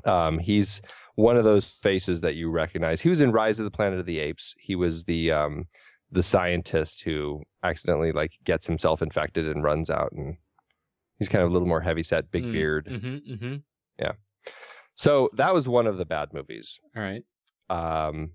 Um, 0.05 0.39
he's 0.39 0.81
one 1.15 1.35
of 1.35 1.43
those 1.43 1.65
faces 1.65 2.21
that 2.21 2.35
you 2.35 2.49
recognize. 2.49 3.01
He 3.01 3.09
was 3.09 3.19
in 3.19 3.31
Rise 3.33 3.59
of 3.59 3.65
the 3.65 3.71
Planet 3.71 3.99
of 3.99 4.05
the 4.05 4.19
Apes. 4.19 4.53
He 4.57 4.75
was 4.75 5.03
the 5.03 5.31
um, 5.31 5.65
the 6.11 6.23
scientist 6.23 7.01
who 7.03 7.43
accidentally 7.63 8.11
like 8.11 8.31
gets 8.43 8.65
himself 8.65 9.01
infected 9.01 9.47
and 9.47 9.63
runs 9.63 9.89
out, 9.89 10.11
and 10.11 10.37
he's 11.19 11.29
kind 11.29 11.43
of 11.43 11.49
a 11.49 11.53
little 11.53 11.67
more 11.67 11.81
heavy 11.81 12.03
set, 12.03 12.31
big 12.31 12.43
Mm, 12.45 12.51
beard. 12.51 12.85
Mm-hmm, 12.91 13.33
mm-hmm. 13.33 13.55
Yeah. 13.99 14.11
So 14.95 15.29
that 15.33 15.53
was 15.53 15.67
one 15.67 15.87
of 15.87 15.97
the 15.97 16.05
bad 16.05 16.29
movies. 16.33 16.77
All 16.95 17.01
right. 17.03 17.23
Um, 17.69 18.31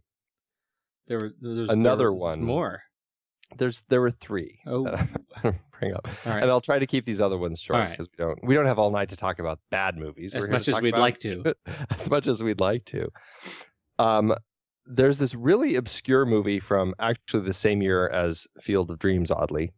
There 1.09 1.19
was 1.19 1.33
there 1.41 1.51
was, 1.63 1.69
Another 1.71 2.05
there 2.05 2.13
one. 2.13 2.43
more. 2.43 2.83
there's 3.59 3.83
there 3.89 4.01
were 4.01 4.11
three 4.11 4.61
Oh. 4.67 4.85
bring 5.79 5.93
up, 5.93 6.07
All 6.25 6.33
right. 6.33 6.43
and 6.43 6.51
I'll 6.51 6.61
try 6.61 6.79
to 6.79 6.87
keep 6.87 7.05
these 7.05 7.21
other 7.21 7.37
ones 7.37 7.61
short 7.61 7.79
All 7.81 7.85
right. 7.87 7.91
because 7.99 8.09
we 8.17 8.25
don't 8.25 8.39
we 8.45 8.55
don't 8.55 8.67
have 8.67 8.79
all 8.79 8.91
night 8.91 9.09
to 9.11 9.17
talk 9.17 9.39
about 9.41 9.59
bad 9.71 9.97
movies. 9.97 10.33
As 10.33 10.43
We're 10.45 10.51
much 10.53 10.69
as 10.69 10.81
we'd 10.81 10.97
like 10.97 11.19
to. 11.21 11.55
as 11.91 12.09
much 12.09 12.27
as 12.29 12.43
we'd 12.43 12.61
like 12.61 12.85
to. 12.87 13.09
Um, 13.99 14.35
there's 14.87 15.19
this 15.19 15.35
really 15.35 15.75
obscure 15.77 16.27
movie 16.27 16.61
from 16.61 16.95
actually 16.99 17.45
the 17.45 17.53
same 17.53 17.83
year 17.83 18.09
as 18.09 18.47
Field 18.63 18.91
of 18.91 18.99
Dreams, 18.99 19.31
oddly. 19.31 19.73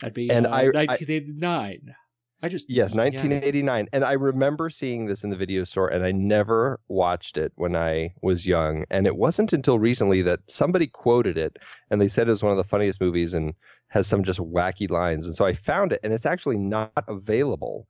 That'd 0.00 0.14
be 0.14 0.30
And 0.30 0.46
uh, 0.46 0.50
I- 0.50 0.60
I- 0.60 0.86
1989. 0.86 1.94
I 2.42 2.48
just 2.48 2.68
Yes, 2.68 2.90
yeah. 2.92 3.00
1989. 3.04 3.88
And 3.94 4.04
I 4.04 4.12
remember 4.12 4.68
seeing 4.68 5.06
this 5.06 5.24
in 5.24 5.30
the 5.30 5.36
video 5.36 5.64
store, 5.64 5.88
and 5.88 6.04
I 6.04 6.12
never 6.12 6.78
watched 6.88 7.38
it 7.38 7.52
when 7.54 7.74
I 7.74 8.12
was 8.22 8.44
young. 8.44 8.84
And 8.90 9.06
it 9.06 9.16
wasn't 9.16 9.54
until 9.54 9.78
recently 9.78 10.20
that 10.22 10.40
somebody 10.46 10.86
quoted 10.86 11.38
it, 11.38 11.56
and 11.90 12.02
they 12.02 12.08
said 12.08 12.26
it 12.26 12.30
was 12.32 12.42
one 12.42 12.52
of 12.52 12.58
the 12.58 12.64
funniest 12.64 13.00
movies 13.00 13.32
and 13.32 13.54
has 13.88 14.06
some 14.06 14.24
just 14.24 14.40
wacky 14.40 14.90
lines. 14.90 15.24
And 15.24 15.34
so 15.34 15.46
I 15.46 15.54
found 15.54 15.92
it, 15.92 16.00
and 16.04 16.12
it's 16.12 16.26
actually 16.26 16.58
not 16.58 16.92
available 17.08 17.86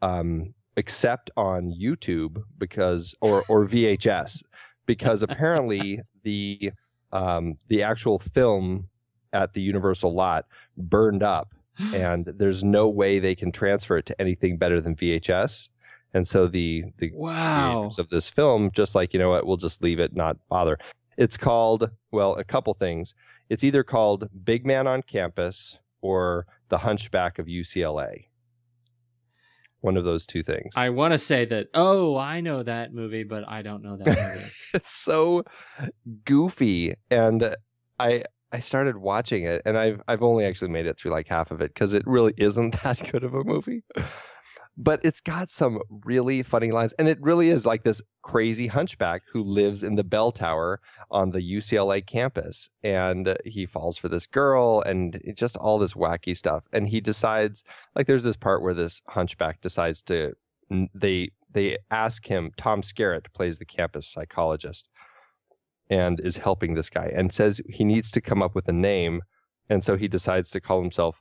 um, 0.00 0.54
except 0.76 1.30
on 1.36 1.74
YouTube 1.78 2.42
because, 2.56 3.14
or 3.20 3.44
or 3.48 3.66
VHS, 3.68 4.42
because 4.88 5.22
apparently 5.28 6.00
the 6.24 6.72
um, 7.12 7.56
the 7.68 7.84
actual 7.84 8.18
film 8.18 8.88
at 9.32 9.52
the 9.52 9.60
Universal 9.60 10.12
lot 10.12 10.46
burned 10.76 11.22
up 11.22 11.54
and 11.78 12.24
there's 12.26 12.64
no 12.64 12.88
way 12.88 13.20
they 13.20 13.36
can 13.36 13.52
transfer 13.52 13.98
it 13.98 14.06
to 14.06 14.20
anything 14.20 14.56
better 14.56 14.80
than 14.80 14.96
VHS. 14.96 15.68
And 16.12 16.26
so 16.26 16.48
the 16.48 16.84
the 16.96 17.12
wow. 17.14 17.70
creators 17.70 17.98
of 18.00 18.08
this 18.08 18.28
film 18.28 18.72
just 18.74 18.96
like 18.96 19.12
you 19.12 19.20
know 19.20 19.30
what, 19.30 19.46
we'll 19.46 19.58
just 19.58 19.80
leave 19.80 20.00
it, 20.00 20.16
not 20.16 20.36
bother. 20.48 20.78
It's 21.16 21.36
called 21.36 21.90
well, 22.10 22.34
a 22.34 22.44
couple 22.44 22.74
things. 22.74 23.14
It's 23.48 23.62
either 23.62 23.84
called 23.84 24.28
Big 24.44 24.66
Man 24.66 24.86
on 24.86 25.02
Campus 25.02 25.78
or 26.00 26.46
The 26.68 26.78
Hunchback 26.78 27.38
of 27.38 27.46
UCLA. 27.46 28.27
One 29.80 29.96
of 29.96 30.04
those 30.04 30.26
two 30.26 30.42
things. 30.42 30.74
I 30.76 30.90
want 30.90 31.12
to 31.12 31.18
say 31.18 31.44
that. 31.46 31.68
Oh, 31.72 32.16
I 32.16 32.40
know 32.40 32.62
that 32.62 32.92
movie, 32.92 33.22
but 33.22 33.48
I 33.48 33.62
don't 33.62 33.82
know 33.82 33.96
that 33.96 34.06
movie. 34.06 34.50
it's 34.74 34.92
so 34.92 35.44
goofy 36.24 36.94
and 37.10 37.56
i 37.98 38.22
i 38.52 38.60
started 38.60 38.96
watching 38.96 39.44
it 39.44 39.62
and 39.64 39.78
i've 39.78 40.00
i've 40.08 40.22
only 40.22 40.44
actually 40.44 40.68
made 40.68 40.86
it 40.86 40.98
through 40.98 41.10
like 41.10 41.26
half 41.28 41.50
of 41.50 41.60
it 41.60 41.72
because 41.72 41.94
it 41.94 42.02
really 42.06 42.34
isn't 42.36 42.80
that 42.82 43.10
good 43.10 43.24
of 43.24 43.34
a 43.34 43.44
movie 43.44 43.82
but 44.80 45.00
it's 45.02 45.20
got 45.20 45.50
some 45.50 45.80
really 46.04 46.40
funny 46.42 46.70
lines 46.70 46.94
and 46.98 47.08
it 47.08 47.20
really 47.20 47.50
is 47.50 47.66
like 47.66 47.82
this 47.82 48.00
crazy 48.22 48.68
hunchback 48.68 49.22
who 49.32 49.42
lives 49.42 49.82
in 49.82 49.96
the 49.96 50.04
bell 50.04 50.30
tower 50.30 50.80
on 51.10 51.32
the 51.32 51.40
ucla 51.40 52.06
campus 52.06 52.70
and 52.84 53.36
he 53.44 53.66
falls 53.66 53.98
for 53.98 54.08
this 54.08 54.26
girl 54.26 54.80
and 54.86 55.20
just 55.34 55.56
all 55.56 55.78
this 55.78 55.94
wacky 55.94 56.36
stuff 56.36 56.62
and 56.72 56.88
he 56.88 57.00
decides 57.00 57.64
like 57.96 58.06
there's 58.06 58.24
this 58.24 58.36
part 58.36 58.62
where 58.62 58.74
this 58.74 59.02
hunchback 59.08 59.60
decides 59.60 60.00
to 60.00 60.32
they 60.94 61.30
they 61.52 61.76
ask 61.90 62.26
him 62.28 62.52
tom 62.56 62.80
skerritt 62.80 63.26
plays 63.34 63.58
the 63.58 63.64
campus 63.64 64.06
psychologist 64.06 64.88
and 65.90 66.20
is 66.20 66.36
helping 66.36 66.74
this 66.74 66.90
guy 66.90 67.10
and 67.14 67.32
says 67.32 67.60
he 67.68 67.84
needs 67.84 68.10
to 68.12 68.20
come 68.20 68.42
up 68.42 68.54
with 68.54 68.68
a 68.68 68.72
name 68.72 69.22
and 69.68 69.82
so 69.82 69.96
he 69.96 70.06
decides 70.06 70.50
to 70.50 70.60
call 70.60 70.80
himself 70.80 71.20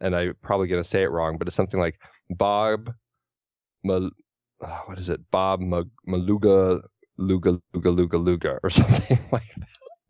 and 0.00 0.14
i'm 0.14 0.34
probably 0.42 0.66
going 0.66 0.82
to 0.82 0.88
say 0.88 1.02
it 1.02 1.10
wrong 1.10 1.38
but 1.38 1.46
it's 1.46 1.56
something 1.56 1.80
like 1.80 1.98
bob 2.30 2.94
Mal- 3.84 4.10
uh, 4.60 4.78
what 4.86 4.98
is 4.98 5.08
it? 5.08 5.20
Bob 5.30 5.60
Mag- 5.60 5.90
maluga 6.06 6.80
luga 7.16 7.60
luga 7.72 7.90
luga 7.90 8.16
luga 8.18 8.58
or 8.62 8.70
something 8.78 9.18
like 9.32 9.50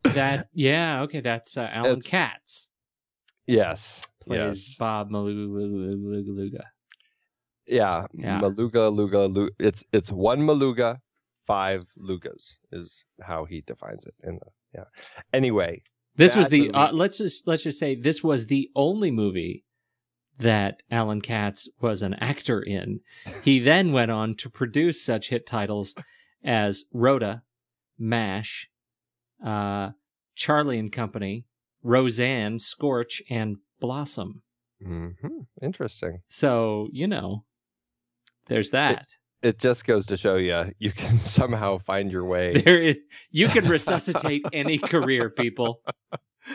that. 0.05 0.15
That 0.15 0.49
yeah, 0.55 1.03
okay, 1.03 1.21
that's 1.21 1.57
uh, 1.57 1.69
Alan 1.73 1.99
It's- 1.99 2.07
Katz. 2.07 2.69
Yes 3.47 4.01
plays 4.27 4.69
yes. 4.69 4.77
Bob 4.79 5.11
Maluga. 5.11 6.65
yeah, 7.67 8.07
Yeah. 8.13 8.41
maluga 8.41 8.95
luga 8.95 9.27
lu- 9.27 9.51
it's 9.59 9.83
it's 9.93 10.11
one 10.11 10.41
maluga 10.41 10.99
five 11.47 11.87
lugas 11.99 12.55
is 12.73 13.05
how 13.23 13.45
he 13.47 13.63
defines 13.67 14.05
it 14.07 14.15
in 14.23 14.35
the 14.37 14.51
yeah. 14.75 14.85
Anyway 15.33 15.83
This 16.17 16.37
was 16.37 16.49
the 16.51 16.71
uh, 16.73 16.93
let's 16.93 17.19
just 17.19 17.47
let's 17.47 17.63
just 17.63 17.79
say 17.79 17.95
this 17.95 18.23
was 18.23 18.47
the 18.47 18.69
only 18.75 19.11
movie 19.11 19.65
that 20.39 20.83
Allan 20.91 21.21
Katz 21.21 21.69
was 21.81 22.03
an 22.03 22.15
actor 22.15 22.61
in. 22.61 23.01
He 23.45 23.59
then 23.59 23.93
went 23.93 24.11
on 24.11 24.35
to 24.37 24.49
produce 24.51 25.03
such 25.05 25.29
hit 25.29 25.47
titles 25.47 25.95
as 26.45 26.85
Rhoda, 26.93 27.43
MASH, 27.99 28.69
uh, 29.45 29.91
Charlie 30.37 30.79
and 30.79 30.93
Company, 30.93 31.45
Roseanne, 31.83 32.59
Scorch, 32.59 33.23
and 33.29 33.57
Blossom. 33.81 34.43
hmm 34.83 35.09
interesting 35.63 36.21
So 36.29 36.89
you 36.93 37.07
know, 37.09 37.45
there's 38.47 38.71
that. 38.71 39.07
it 39.43 39.59
just 39.59 39.85
goes 39.85 40.07
to 40.07 40.17
show 40.17 40.37
you 40.37 40.73
you 40.79 40.93
can 40.93 41.19
somehow 41.37 41.79
find 41.79 42.11
your 42.13 42.25
way 42.25 42.61
There 42.63 42.81
is, 42.83 42.97
you 43.31 43.49
can 43.49 43.69
resuscitate 43.77 44.43
any 44.53 44.79
career, 44.79 45.31
people. 45.31 45.81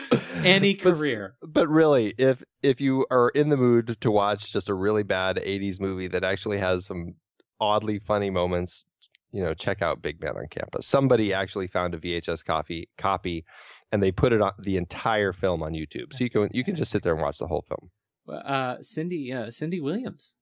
Any 0.44 0.74
career. 0.74 1.36
but 1.42 1.68
really 1.68 2.14
if 2.18 2.42
if 2.62 2.80
you 2.80 3.06
are 3.10 3.28
in 3.30 3.48
the 3.48 3.56
mood 3.56 3.96
to 4.00 4.10
watch 4.10 4.52
just 4.52 4.68
a 4.68 4.74
really 4.74 5.02
bad 5.02 5.36
80s 5.36 5.80
movie 5.80 6.08
that 6.08 6.24
actually 6.24 6.58
has 6.58 6.84
some 6.86 7.14
oddly 7.60 7.98
funny 7.98 8.30
moments 8.30 8.84
you 9.30 9.42
know 9.42 9.54
check 9.54 9.80
out 9.82 10.02
big 10.02 10.20
man 10.20 10.36
on 10.36 10.46
campus 10.50 10.86
somebody 10.86 11.32
actually 11.32 11.66
found 11.66 11.94
a 11.94 11.98
vhs 11.98 12.44
copy 12.44 12.88
copy 12.98 13.44
and 13.90 14.02
they 14.02 14.12
put 14.12 14.32
it 14.32 14.40
on 14.42 14.52
the 14.58 14.76
entire 14.76 15.32
film 15.32 15.62
on 15.62 15.72
youtube 15.72 16.12
so 16.12 16.18
you 16.24 16.28
That's 16.28 16.32
can 16.32 16.48
you 16.52 16.64
can 16.64 16.76
just 16.76 16.90
sit 16.90 17.02
there 17.02 17.14
and 17.14 17.22
watch 17.22 17.38
the 17.38 17.46
whole 17.46 17.64
film 17.66 17.90
Uh, 18.28 18.76
Cindy, 18.82 19.32
uh, 19.32 19.50
Cindy 19.50 19.80
Williams. 19.80 20.34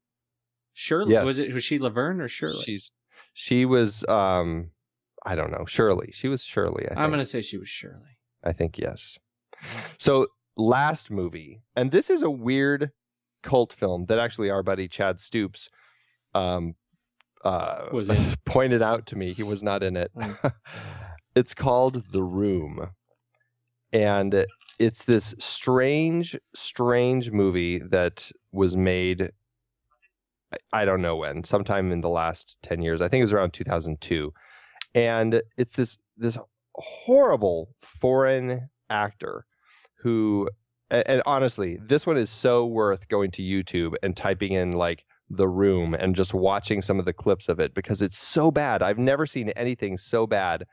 Shirley 0.72 1.14
was 1.14 1.38
it? 1.38 1.52
Was 1.52 1.64
she 1.64 1.78
Laverne 1.78 2.20
or 2.20 2.28
Shirley? 2.28 2.62
she's 2.64 2.90
she 3.34 3.64
was 3.64 4.04
um 4.08 4.70
i 5.24 5.34
don't 5.34 5.50
know 5.50 5.64
shirley 5.66 6.10
she 6.14 6.28
was 6.28 6.42
shirley 6.42 6.84
i 6.86 6.88
think 6.88 6.98
I'm 7.00 7.10
gonna 7.10 7.24
say 7.24 7.40
she 7.42 7.56
was 7.58 7.68
Shirley. 7.68 8.18
I 8.44 8.52
think 8.52 8.76
yes. 8.78 9.18
So 9.98 10.28
last 10.56 11.10
movie, 11.10 11.62
and 11.76 11.90
this 11.90 12.10
is 12.10 12.22
a 12.22 12.30
weird 12.30 12.90
cult 13.42 13.72
film 13.72 14.06
that 14.06 14.18
actually 14.18 14.50
our 14.50 14.62
buddy 14.62 14.88
Chad 14.88 15.20
Stoops 15.20 15.68
um, 16.34 16.74
uh, 17.44 17.86
Was 17.92 18.10
pointed 18.44 18.82
out 18.82 19.06
to 19.06 19.16
me. 19.16 19.32
He 19.32 19.42
was 19.42 19.62
not 19.62 19.82
in 19.82 19.96
it. 19.96 20.12
Mm. 20.16 20.52
it's 21.34 21.54
called 21.54 22.04
The 22.12 22.22
Room, 22.22 22.90
and 23.92 24.46
it's 24.78 25.02
this 25.02 25.34
strange, 25.38 26.36
strange 26.54 27.30
movie 27.30 27.78
that 27.78 28.30
was 28.52 28.76
made. 28.76 29.32
I- 30.72 30.84
don't 30.84 31.00
know 31.00 31.16
when, 31.16 31.44
sometime 31.44 31.90
in 31.92 32.02
the 32.02 32.10
last 32.10 32.58
ten 32.62 32.82
years. 32.82 33.00
I 33.00 33.08
think 33.08 33.20
it 33.20 33.24
was 33.24 33.32
around 33.32 33.52
two 33.52 33.64
thousand 33.64 34.00
two, 34.00 34.32
and 34.94 35.42
it's 35.56 35.74
this 35.74 35.98
this 36.16 36.36
horrible 36.74 37.74
foreign 37.82 38.68
actor 38.88 39.46
who 40.02 40.48
and, 40.90 41.04
and 41.06 41.22
honestly 41.26 41.78
this 41.86 42.06
one 42.06 42.16
is 42.16 42.30
so 42.30 42.66
worth 42.66 43.08
going 43.08 43.30
to 43.30 43.42
youtube 43.42 43.94
and 44.02 44.16
typing 44.16 44.52
in 44.52 44.72
like 44.72 45.04
the 45.30 45.48
room 45.48 45.94
and 45.94 46.14
just 46.14 46.34
watching 46.34 46.82
some 46.82 46.98
of 46.98 47.04
the 47.04 47.12
clips 47.12 47.48
of 47.48 47.58
it 47.58 47.74
because 47.74 48.02
it's 48.02 48.18
so 48.18 48.50
bad 48.50 48.82
i've 48.82 48.98
never 48.98 49.26
seen 49.26 49.48
anything 49.50 49.96
so 49.96 50.26
bad 50.26 50.66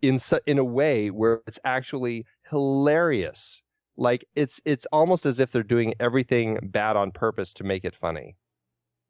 in 0.00 0.18
su- 0.18 0.40
in 0.46 0.58
a 0.58 0.64
way 0.64 1.10
where 1.10 1.42
it's 1.46 1.58
actually 1.64 2.24
hilarious 2.50 3.62
like 3.96 4.24
it's 4.34 4.60
it's 4.64 4.86
almost 4.92 5.26
as 5.26 5.40
if 5.40 5.50
they're 5.50 5.62
doing 5.62 5.92
everything 6.00 6.58
bad 6.62 6.96
on 6.96 7.10
purpose 7.10 7.52
to 7.52 7.64
make 7.64 7.84
it 7.84 7.94
funny 7.94 8.36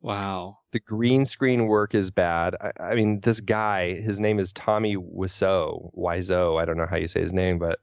Wow. 0.00 0.58
The 0.72 0.80
green 0.80 1.24
screen 1.24 1.66
work 1.66 1.94
is 1.94 2.10
bad. 2.10 2.54
I, 2.60 2.90
I 2.90 2.94
mean, 2.94 3.20
this 3.20 3.40
guy, 3.40 4.00
his 4.00 4.20
name 4.20 4.38
is 4.38 4.52
Tommy 4.52 4.96
Wiseau. 4.96 5.90
Wiseau. 5.96 6.60
I 6.60 6.64
don't 6.64 6.76
know 6.76 6.86
how 6.88 6.96
you 6.96 7.08
say 7.08 7.20
his 7.20 7.32
name, 7.32 7.58
but 7.58 7.80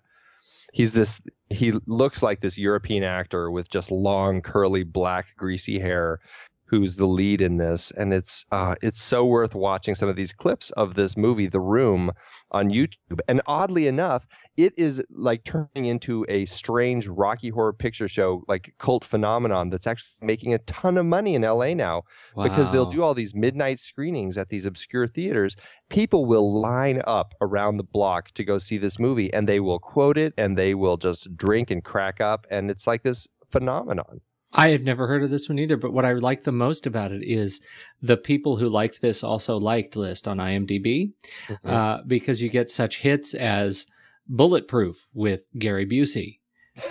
he's 0.76 0.92
this. 0.92 1.22
He 1.50 1.74
looks 1.88 2.22
like 2.22 2.42
this 2.42 2.58
European 2.58 3.04
actor 3.04 3.50
with 3.50 3.70
just 3.70 3.90
long, 3.90 4.42
curly, 4.42 4.84
black, 4.84 5.28
greasy 5.38 5.80
hair, 5.80 6.20
who's 6.66 6.98
the 6.98 7.06
lead 7.06 7.42
in 7.42 7.58
this, 7.58 7.92
and 7.98 8.14
it's 8.14 8.46
uh, 8.52 8.76
it's 8.82 9.02
so 9.02 9.26
worth 9.26 9.56
watching 9.56 9.96
some 9.96 10.10
of 10.10 10.16
these 10.16 10.34
clips 10.34 10.70
of 10.72 10.96
this 10.96 11.16
movie, 11.16 11.48
The 11.48 11.62
Room, 11.62 12.12
on 12.52 12.70
YouTube. 12.70 13.20
And 13.28 13.42
oddly 13.46 13.88
enough, 13.88 14.26
it 14.58 14.74
is 14.78 15.02
like 15.10 15.44
turning 15.44 15.86
into 15.86 16.26
a 16.30 16.46
strange 16.46 17.08
Rocky 17.08 17.50
Horror 17.50 17.74
Picture 17.74 18.08
Show 18.08 18.44
like 18.48 18.74
cult 18.80 19.04
phenomenon 19.04 19.70
that's 19.70 19.86
actually 19.86 20.12
making 20.22 20.54
a 20.54 20.60
ton 20.60 20.98
of 20.98 21.06
money 21.06 21.36
in 21.36 21.42
LA 21.42 21.74
now 21.74 22.04
because 22.42 22.72
they'll 22.72 22.90
do 22.90 23.04
all 23.04 23.14
these 23.14 23.36
midnight 23.36 23.80
screenings 23.80 24.38
at 24.38 24.50
these 24.50 24.66
obscure 24.66 25.08
theaters. 25.08 25.56
People 25.90 26.26
will 26.26 26.62
line 26.62 27.02
up 27.06 27.34
around 27.42 27.78
the 27.78 27.84
block 27.84 28.32
to 28.32 28.44
go 28.46 28.58
see 28.58 28.78
this 28.78 28.98
movie 28.98 29.34
and 29.34 29.48
they 29.48 29.60
will 29.60 29.80
quote 29.80 30.18
it 30.18 30.34
and 30.38 30.58
they 30.58 30.74
will 30.74 30.98
just 30.98 31.36
drink 31.36 31.70
and 31.70 31.84
crack 31.84 32.22
up 32.22 32.48
and 32.50 32.72
it's 32.72 32.88
like 32.88 33.04
this 33.04 33.28
phenomenon. 33.52 34.22
I 34.58 34.70
have 34.70 34.84
never 34.84 35.08
heard 35.08 35.22
of 35.24 35.30
this 35.30 35.50
one 35.50 35.60
either, 35.60 35.76
but 35.78 35.92
what 35.94 36.06
I 36.06 36.14
like 36.14 36.44
the 36.46 36.52
most 36.52 36.86
about 36.88 37.12
it 37.12 37.24
is 37.24 37.60
the 38.02 38.18
people 38.18 38.58
who 38.58 38.70
liked 38.70 39.02
this 39.02 39.24
also 39.24 39.58
liked 39.58 39.96
list 39.96 40.28
on 40.28 40.38
IMDb 40.38 41.12
Mm-hmm. 41.48 41.70
uh, 41.70 41.98
because 42.08 42.42
you 42.42 42.50
get 42.50 42.70
such 42.70 43.00
hits 43.02 43.34
as 43.34 43.86
Bulletproof 44.28 45.08
with 45.14 45.46
Gary 45.58 45.86
Busey, 45.86 46.40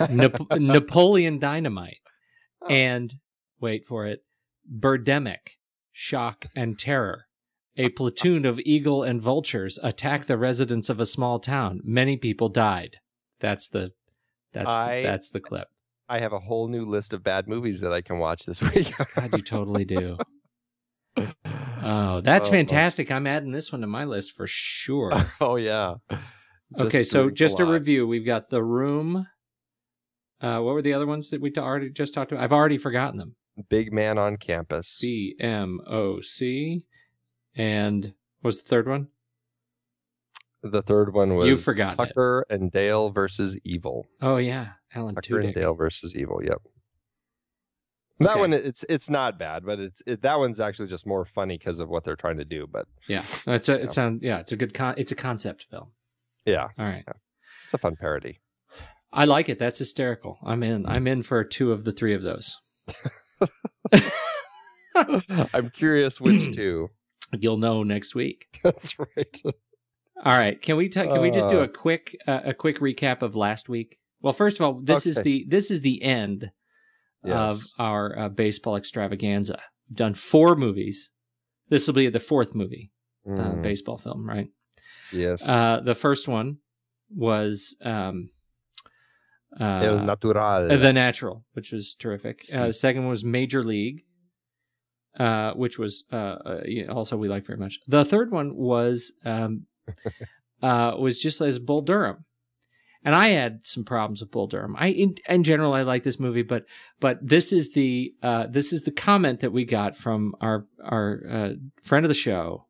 Nap- 0.09 0.39
Napoleon 0.59 1.39
Dynamite, 1.39 1.97
Oh. 2.61 2.67
and 2.67 3.13
wait 3.59 3.85
for 3.85 4.05
it, 4.07 4.23
Birdemic, 4.71 5.57
Shock 5.91 6.45
and 6.55 6.79
Terror. 6.79 7.25
A 7.77 7.89
platoon 7.89 8.45
of 8.45 8.59
eagle 8.59 9.03
and 9.03 9.21
vultures 9.21 9.77
attack 9.83 10.25
the 10.27 10.37
residents 10.37 10.89
of 10.89 10.99
a 10.99 11.05
small 11.05 11.39
town. 11.39 11.81
Many 11.83 12.15
people 12.15 12.47
died. 12.47 12.97
That's 13.41 13.67
the 13.67 13.91
that's 14.53 14.69
I- 14.73 15.01
that's 15.03 15.29
the 15.29 15.41
clip. 15.41 15.67
I 16.07 16.19
have 16.19 16.33
a 16.33 16.39
whole 16.39 16.67
new 16.67 16.85
list 16.85 17.13
of 17.13 17.23
bad 17.23 17.47
movies 17.47 17.79
that 17.81 17.91
I 17.91 18.01
can 18.01 18.19
watch 18.19 18.45
this 18.45 18.61
week. 18.75 18.93
God, 19.15 19.35
you 19.35 19.41
totally 19.41 19.85
do. 19.85 20.17
Oh, 21.83 22.21
that's 22.23 22.47
Oh. 22.47 22.51
fantastic. 22.51 23.11
I'm 23.11 23.27
adding 23.27 23.51
this 23.51 23.71
one 23.71 23.81
to 23.81 23.87
my 23.87 24.05
list 24.05 24.33
for 24.33 24.45
sure. 24.47 25.11
oh 25.41 25.55
yeah. 25.55 25.95
Just 26.09 26.81
okay, 26.87 27.03
so 27.03 27.29
just 27.29 27.59
a 27.59 27.63
lot. 27.65 27.71
review. 27.71 28.07
We've 28.07 28.25
got 28.25 28.49
The 28.49 28.63
Room. 28.63 29.27
Uh, 30.41 30.59
what 30.59 30.73
were 30.73 30.81
the 30.81 30.93
other 30.93 31.05
ones 31.07 31.29
that 31.29 31.39
we 31.41 31.49
t- 31.49 31.59
already 31.61 31.89
just 31.89 32.13
talked 32.13 32.31
about? 32.31 32.43
I've 32.43 32.51
already 32.51 32.77
forgotten 32.77 33.17
them. 33.17 33.35
Big 33.69 33.93
Man 33.93 34.17
on 34.17 34.37
Campus. 34.37 34.97
B 34.99 35.35
M 35.39 35.79
O 35.87 36.19
C, 36.21 36.85
and 37.55 38.03
what 38.41 38.49
was 38.49 38.57
the 38.59 38.67
third 38.67 38.87
one? 38.87 39.07
The 40.61 40.81
third 40.81 41.13
one 41.13 41.35
was 41.35 41.47
You've 41.47 41.63
forgotten 41.63 41.93
it. 42.03 42.07
Tucker 42.07 42.45
and 42.49 42.71
Dale 42.71 43.11
versus 43.11 43.57
Evil. 43.63 44.07
Oh 44.21 44.37
yeah, 44.37 44.69
Alan 44.95 45.15
Tudyk. 45.15 45.53
Dale 45.55 45.73
versus 45.75 46.15
Evil. 46.15 46.41
Yep. 46.43 46.61
That 48.19 48.29
Okay. 48.31 48.39
one, 48.39 48.53
it's 48.53 48.85
it's 48.87 49.09
not 49.09 49.37
bad, 49.37 49.65
but 49.65 49.79
it's 49.79 50.01
it, 50.07 50.21
that 50.21 50.39
one's 50.39 50.59
actually 50.61 50.87
just 50.87 51.05
more 51.05 51.25
funny 51.25 51.57
because 51.57 51.79
of 51.81 51.89
what 51.89 52.05
they're 52.05 52.15
trying 52.15 52.37
to 52.37 52.45
do. 52.45 52.65
But 52.65 52.87
Yeah, 53.09 53.23
it's 53.45 53.67
a 53.67 53.73
Yeah. 53.73 53.77
it 53.79 53.91
sound 53.91 54.21
yeah, 54.23 54.39
it's 54.39 54.51
a 54.53 54.55
good 54.55 54.73
con- 54.73 54.95
it's 54.97 55.11
a 55.11 55.15
concept 55.15 55.65
film. 55.69 55.91
yeah, 56.45 56.69
All 56.79 56.85
right, 56.85 57.03
it's 57.65 57.73
a 57.73 57.77
fun 57.77 57.95
parody. 57.99 58.39
I 59.11 59.25
like 59.25 59.49
it. 59.49 59.59
That's 59.59 59.79
hysterical. 59.79 60.37
I'm 60.45 60.63
in. 60.63 60.85
I'm 60.85 61.07
in 61.07 61.23
for 61.23 61.43
two 61.43 61.71
of 61.73 61.83
the 61.83 61.91
three 61.91 62.13
of 62.13 62.21
those. 62.21 62.57
I'm 64.95 65.69
curious 65.71 66.19
which 66.21 66.55
two. 66.55 66.89
You'll 67.33 67.57
know 67.57 67.83
next 67.83 68.15
week. 68.15 68.45
That's 68.63 68.97
right. 68.99 69.41
All 70.23 70.39
right. 70.39 70.61
Can 70.61 70.77
we 70.77 70.87
ta- 70.89 71.05
can 71.11 71.21
we 71.21 71.31
just 71.31 71.49
do 71.49 71.59
Uh. 71.59 71.63
a 71.63 71.67
quick 71.67 72.15
uh, 72.27 72.41
a 72.45 72.53
quick 72.53 72.79
recap 72.79 73.21
of 73.21 73.35
last 73.35 73.67
week? 73.67 73.97
Well, 74.21 74.33
first 74.33 74.59
of 74.59 74.65
all, 74.65 74.79
this 74.81 75.05
is 75.05 75.15
the 75.23 75.45
this 75.47 75.71
is 75.71 75.81
the 75.81 76.01
end 76.01 76.51
of 77.23 77.63
our 77.79 78.17
uh, 78.17 78.29
baseball 78.29 78.75
extravaganza. 78.75 79.59
We've 79.89 79.97
done 79.97 80.13
four 80.13 80.55
movies. 80.55 81.09
This 81.69 81.87
will 81.87 81.95
be 81.95 82.09
the 82.09 82.19
fourth 82.19 82.53
movie, 82.55 82.91
uh, 83.27 83.29
Mm, 83.31 83.61
baseball 83.63 83.97
film, 83.97 84.27
right? 84.27 84.47
yes. 85.11 85.41
Uh, 85.41 85.79
the 85.83 85.95
first 85.95 86.27
one 86.27 86.57
was 87.09 87.75
um, 87.81 88.29
El 89.59 89.99
uh, 89.99 90.03
Natural. 90.03 90.67
The 90.79 90.93
Natural, 90.93 91.43
which 91.53 91.71
was 91.71 91.95
terrific. 91.95 92.45
Uh, 92.53 92.67
the 92.67 92.73
second 92.73 93.01
one 93.03 93.09
was 93.09 93.23
Major 93.23 93.63
League, 93.63 94.03
uh, 95.19 95.53
which 95.53 95.79
was 95.79 96.03
uh, 96.11 96.15
uh, 96.15 96.61
also 96.89 97.17
we 97.17 97.27
like 97.29 97.45
very 97.45 97.57
much. 97.59 97.79
The 97.87 98.05
third 98.05 98.31
one 98.31 98.55
was 98.55 99.13
um, 99.23 99.65
uh, 100.61 100.95
was 100.99 101.21
just 101.21 101.41
as 101.41 101.57
Bull 101.59 101.81
Durham, 101.81 102.25
and 103.05 103.15
I 103.15 103.29
had 103.29 103.61
some 103.63 103.85
problems 103.85 104.19
with 104.19 104.31
Bull 104.31 104.47
Durham. 104.47 104.75
I 104.77 104.87
in, 104.87 105.15
in 105.29 105.43
general 105.43 105.73
I 105.73 105.83
like 105.83 106.03
this 106.03 106.19
movie, 106.19 106.41
but 106.41 106.65
but 106.99 107.19
this 107.21 107.53
is 107.53 107.73
the 107.73 108.13
uh, 108.21 108.47
this 108.49 108.73
is 108.73 108.81
the 108.81 108.91
comment 108.91 109.41
that 109.41 109.53
we 109.53 109.63
got 109.63 109.95
from 109.95 110.35
our 110.41 110.65
our 110.83 111.21
uh, 111.29 111.49
friend 111.83 112.03
of 112.03 112.09
the 112.09 112.15
show. 112.15 112.65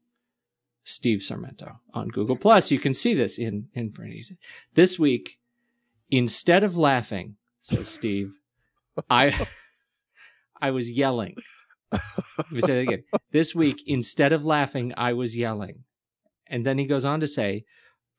Steve 0.88 1.22
Sarmento 1.22 1.78
on 1.96 2.10
Google 2.10 2.36
Plus. 2.36 2.70
You 2.70 2.78
can 2.78 2.94
see 2.94 3.16
this 3.16 3.40
in 3.40 3.70
in 3.74 3.92
This 4.76 5.00
week, 5.00 5.40
instead 6.12 6.64
of 6.64 6.78
laughing, 6.78 7.38
says 7.60 7.88
Steve, 7.88 8.34
I 9.10 9.48
I 10.62 10.72
was 10.72 10.92
yelling. 10.92 11.38
Let 11.92 12.52
me 12.52 12.62
say 12.62 12.76
that 12.76 12.82
again. 12.82 13.04
This 13.32 13.56
week, 13.56 13.82
instead 13.88 14.34
of 14.34 14.46
laughing, 14.46 14.94
I 14.98 15.14
was 15.14 15.36
yelling. 15.36 15.86
And 16.48 16.66
then 16.66 16.78
he 16.78 16.86
goes 16.86 17.06
on 17.06 17.22
to 17.22 17.28
say, 17.28 17.66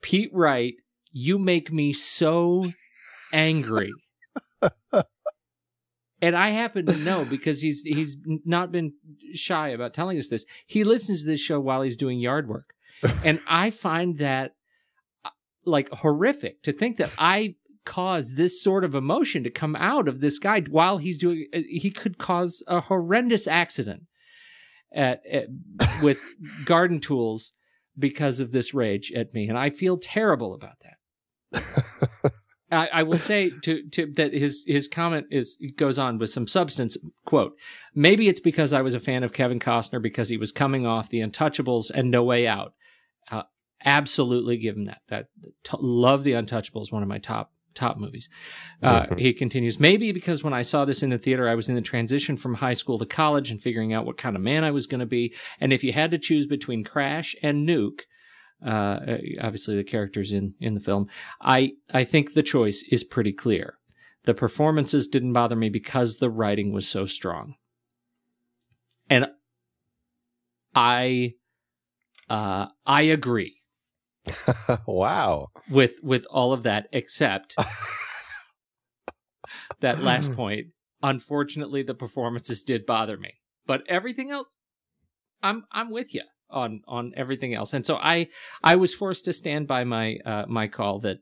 Pete 0.01 0.31
Wright, 0.33 0.75
you 1.19 1.39
make 1.39 1.73
me 1.73 1.95
so 1.95 2.67
angry. 3.33 3.91
and 6.21 6.37
I 6.37 6.51
happen 6.51 6.85
to 6.85 6.97
know 6.97 7.25
because 7.25 7.63
he's 7.63 7.81
he's 7.81 8.19
not 8.45 8.71
been 8.71 8.93
shy 9.33 9.69
about 9.69 9.95
telling 9.95 10.19
us 10.19 10.29
this. 10.29 10.45
He 10.67 10.85
listens 10.85 11.23
to 11.23 11.31
this 11.31 11.41
show 11.41 11.59
while 11.59 11.81
he's 11.81 11.97
doing 11.97 12.21
yard 12.21 12.49
work. 12.49 12.75
and 13.25 13.41
I 13.49 13.71
find 13.71 14.19
that 14.19 14.57
uh, 15.25 15.31
like 15.65 15.89
horrific 15.91 16.63
to 16.65 16.73
think 16.75 16.99
that 16.99 17.11
I 17.17 17.55
cause 17.87 18.35
this 18.35 18.63
sort 18.63 18.85
of 18.85 18.95
emotion 18.95 19.43
to 19.45 19.51
come 19.51 19.75
out 19.77 20.09
of 20.09 20.21
this 20.21 20.39
guy 20.39 20.61
while 20.63 20.99
he's 20.99 21.19
doing 21.19 21.47
uh, 21.55 21.61
he 21.67 21.91
could 21.91 22.19
cause 22.19 22.63
a 22.67 22.81
horrendous 22.81 23.47
accident 23.47 24.03
at, 24.93 25.23
at 25.31 25.47
with 26.03 26.19
garden 26.67 27.01
tools 27.01 27.53
because 27.99 28.41
of 28.41 28.53
this 28.53 28.75
rage 28.75 29.13
at 29.13 29.33
me 29.33 29.49
and 29.49 29.57
I 29.57 29.71
feel 29.71 29.97
terrible 29.97 30.53
about 30.53 30.81
that. 30.83 30.96
I, 32.71 32.89
I 32.93 33.03
will 33.05 33.19
say 33.19 33.53
to, 33.63 33.89
to 33.91 34.07
that 34.17 34.33
his 34.33 34.65
his 34.67 34.89
comment 34.89 35.27
is 35.31 35.57
goes 35.77 35.99
on 35.99 36.19
with 36.19 36.31
some 36.31 36.47
substance. 36.49 36.97
Quote: 37.25 37.57
Maybe 37.95 38.29
it's 38.29 38.41
because 38.41 38.73
I 38.73 38.83
was 38.83 38.95
a 38.95 39.01
fan 39.01 39.23
of 39.23 39.33
Kevin 39.33 39.61
Costner 39.61 40.03
because 40.03 40.29
he 40.29 40.37
was 40.37 40.51
coming 40.53 40.85
off 40.85 41.09
The 41.09 41.21
Untouchables 41.21 41.91
and 41.91 42.11
No 42.11 42.25
Way 42.25 42.47
Out. 42.47 42.75
Uh, 43.31 43.43
absolutely 43.85 44.57
give 44.57 44.77
him 44.77 44.87
that. 44.87 45.03
That 45.09 45.27
t- 45.63 45.77
love 45.81 46.25
The 46.25 46.33
Untouchables, 46.33 46.91
one 46.91 47.03
of 47.03 47.09
my 47.09 47.19
top 47.19 47.53
top 47.75 47.99
movies. 47.99 48.29
Uh, 48.83 49.07
Mhm. 49.07 49.21
He 49.21 49.33
continues, 49.35 49.79
maybe 49.79 50.11
because 50.11 50.43
when 50.43 50.55
I 50.55 50.63
saw 50.63 50.87
this 50.87 51.03
in 51.03 51.11
the 51.11 51.19
theater, 51.19 51.47
I 51.47 51.55
was 51.55 51.69
in 51.69 51.75
the 51.75 51.83
transition 51.83 52.37
from 52.37 52.55
high 52.55 52.73
school 52.73 52.99
to 52.99 53.07
college 53.07 53.51
and 53.51 53.61
figuring 53.61 53.93
out 53.93 54.07
what 54.07 54.17
kind 54.17 54.35
of 54.35 54.41
man 54.43 54.65
I 54.65 54.71
was 54.71 54.87
going 54.87 55.01
to 55.01 55.07
be. 55.07 55.35
And 55.61 55.75
if 55.75 55.85
you 55.85 55.93
had 55.93 56.11
to 56.13 56.19
choose 56.19 56.47
between 56.47 56.85
Crash 56.85 57.37
and 57.43 57.69
Nuke, 57.69 58.01
uh, 58.65 59.19
obviously 59.41 59.77
the 59.77 59.85
characters 59.85 60.33
in 60.33 60.55
in 60.61 60.75
the 60.75 60.81
film, 60.81 61.09
I 61.41 61.73
I 61.93 62.05
think 62.05 62.35
the 62.35 62.43
choice 62.43 62.85
is 62.91 63.05
pretty 63.05 63.33
clear. 63.33 63.75
The 64.25 64.35
performances 64.35 65.07
didn't 65.07 65.33
bother 65.33 65.57
me 65.57 65.69
because 65.69 66.17
the 66.17 66.31
writing 66.31 66.73
was 66.73 66.89
so 66.89 67.07
strong. 67.07 67.55
And 69.09 69.27
I 70.75 71.35
uh 72.29 72.67
I 72.85 73.03
agree 73.03 73.63
wow. 74.87 75.49
with 75.71 75.95
with 76.03 76.25
all 76.31 76.53
of 76.53 76.65
that 76.65 76.89
except 76.93 77.55
that 79.81 80.03
last 80.03 80.33
point. 80.33 80.69
Unfortunately, 81.03 81.83
the 81.83 81.95
performances 81.95 82.63
did 82.63 82.87
bother 82.87 83.17
me. 83.17 83.35
But 83.67 83.83
everything 83.89 84.31
else 84.31 84.55
I'm 85.43 85.65
I'm 85.71 85.91
with 85.91 86.15
you 86.15 86.23
on 86.51 86.83
on 86.87 87.13
everything 87.17 87.55
else. 87.55 87.73
And 87.73 87.85
so 87.85 87.97
I 87.97 88.29
I 88.63 88.77
was 88.77 88.95
forced 88.95 89.25
to 89.27 89.33
stand 89.33 89.67
by 89.67 89.85
my 89.85 90.19
uh 90.25 90.45
my 90.49 90.69
call 90.69 91.01
that 91.01 91.19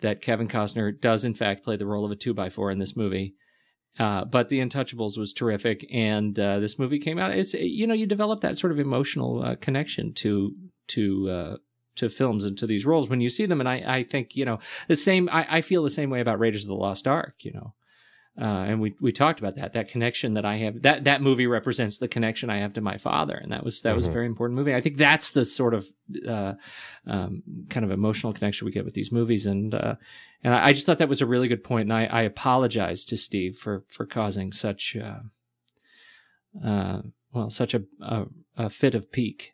that 0.00 0.22
Kevin 0.22 0.48
Costner 0.48 0.98
does 0.98 1.24
in 1.24 1.34
fact 1.34 1.64
play 1.64 1.76
the 1.76 1.86
role 1.86 2.04
of 2.04 2.10
a 2.10 2.16
two 2.16 2.34
by 2.34 2.50
four 2.50 2.70
in 2.70 2.78
this 2.78 2.96
movie. 2.96 3.34
Uh, 3.98 4.24
but 4.24 4.48
The 4.48 4.58
Untouchables 4.58 5.16
was 5.16 5.32
terrific, 5.32 5.86
and 5.92 6.36
uh, 6.38 6.58
this 6.58 6.80
movie 6.80 6.98
came 6.98 7.18
out. 7.18 7.30
It's 7.30 7.54
you 7.54 7.86
know 7.86 7.94
you 7.94 8.06
develop 8.06 8.40
that 8.40 8.58
sort 8.58 8.72
of 8.72 8.80
emotional 8.80 9.42
uh, 9.42 9.54
connection 9.56 10.12
to 10.14 10.52
to 10.88 11.30
uh, 11.30 11.56
to 11.96 12.08
films 12.08 12.44
and 12.44 12.58
to 12.58 12.66
these 12.66 12.84
roles 12.84 13.08
when 13.08 13.20
you 13.20 13.28
see 13.28 13.46
them, 13.46 13.60
and 13.60 13.68
I 13.68 13.98
I 13.98 14.02
think 14.02 14.34
you 14.34 14.44
know 14.44 14.58
the 14.88 14.96
same. 14.96 15.28
I, 15.30 15.58
I 15.58 15.60
feel 15.60 15.84
the 15.84 15.90
same 15.90 16.10
way 16.10 16.20
about 16.20 16.40
Raiders 16.40 16.64
of 16.64 16.68
the 16.68 16.74
Lost 16.74 17.06
Ark. 17.06 17.36
You 17.40 17.52
know, 17.52 17.74
uh, 18.40 18.44
and 18.68 18.80
we 18.80 18.94
we 19.00 19.12
talked 19.12 19.38
about 19.38 19.54
that 19.56 19.72
that 19.74 19.88
connection 19.88 20.34
that 20.34 20.44
I 20.44 20.56
have 20.56 20.82
that 20.82 21.04
that 21.04 21.22
movie 21.22 21.46
represents 21.46 21.98
the 21.98 22.08
connection 22.08 22.50
I 22.50 22.58
have 22.58 22.72
to 22.74 22.80
my 22.80 22.98
father, 22.98 23.34
and 23.34 23.52
that 23.52 23.64
was 23.64 23.82
that 23.82 23.94
was 23.94 24.06
a 24.06 24.08
Mhm. 24.08 24.12
very 24.12 24.26
important 24.26 24.56
movie. 24.58 24.74
I 24.74 24.80
think 24.80 24.96
that's 24.96 25.30
the 25.30 25.44
sort 25.44 25.72
of 25.74 25.86
uh, 26.26 26.54
um, 27.06 27.42
kind 27.70 27.84
of 27.84 27.90
emotional 27.92 28.32
connection 28.32 28.64
we 28.66 28.72
get 28.72 28.84
with 28.84 28.94
these 28.94 29.12
movies, 29.12 29.46
and 29.46 29.72
uh, 29.74 29.94
and 30.42 30.52
I, 30.54 30.66
I 30.66 30.72
just 30.72 30.84
thought 30.84 30.98
that 30.98 31.08
was 31.08 31.20
a 31.20 31.26
really 31.26 31.48
good 31.48 31.62
point, 31.64 31.82
and 31.90 31.92
I, 31.92 32.06
I 32.06 32.22
apologize 32.22 33.04
to 33.06 33.16
Steve 33.16 33.56
for 33.56 33.84
for 33.88 34.04
causing 34.04 34.52
such 34.52 34.96
uh, 34.96 35.20
uh, 36.64 37.02
well 37.32 37.50
such 37.50 37.74
a, 37.74 37.82
a 38.00 38.24
a 38.56 38.70
fit 38.70 38.94
of 38.94 39.10
pique. 39.12 39.52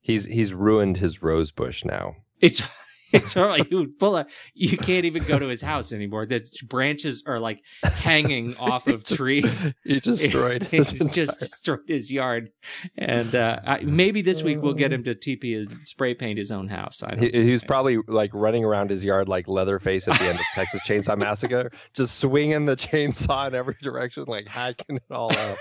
He's 0.00 0.24
he's 0.24 0.52
ruined 0.54 0.98
his 0.98 1.22
rose 1.22 1.50
bush 1.50 1.84
now. 1.84 2.16
It's 2.40 2.62
it's 3.12 3.34
like 3.36 3.70
you 3.70 3.92
pull 3.98 4.16
a, 4.16 4.26
you 4.54 4.76
can't 4.76 5.04
even 5.04 5.24
go 5.24 5.38
to 5.38 5.46
his 5.48 5.62
house 5.62 5.92
anymore. 5.92 6.26
The 6.26 6.44
branches 6.64 7.22
are 7.26 7.38
like 7.38 7.60
hanging 7.82 8.56
off 8.60 8.86
of 8.86 9.04
Just- 9.04 9.18
trees. 9.18 9.74
He 9.84 10.00
destroyed 10.00 10.68
He's 10.70 10.92
just 11.12 11.40
destroyed 11.40 11.80
his 11.86 12.10
yard, 12.10 12.50
and 12.96 13.34
uh, 13.34 13.60
I, 13.64 13.80
maybe 13.80 14.20
this 14.22 14.42
week 14.42 14.60
we'll 14.60 14.74
get 14.74 14.92
him 14.92 15.02
to 15.04 15.14
TP 15.14 15.54
his 15.56 15.68
spray 15.84 16.14
paint 16.14 16.38
his 16.38 16.50
own 16.50 16.68
house. 16.68 17.02
I 17.02 17.14
don't 17.14 17.22
He, 17.22 17.30
he 17.44 17.52
was 17.52 17.62
probably 17.62 17.98
like 18.06 18.30
running 18.34 18.64
around 18.64 18.90
his 18.90 19.02
yard 19.02 19.28
like 19.28 19.48
Leatherface 19.48 20.08
at 20.08 20.18
the 20.18 20.26
end 20.26 20.38
of 20.38 20.44
Texas 20.54 20.82
Chainsaw 20.86 21.16
Massacre, 21.16 21.70
just 21.94 22.18
swinging 22.18 22.66
the 22.66 22.76
chainsaw 22.76 23.48
in 23.48 23.54
every 23.54 23.76
direction, 23.82 24.24
like 24.26 24.46
hacking 24.46 24.96
it 24.96 25.02
all 25.10 25.32
up. 25.34 25.58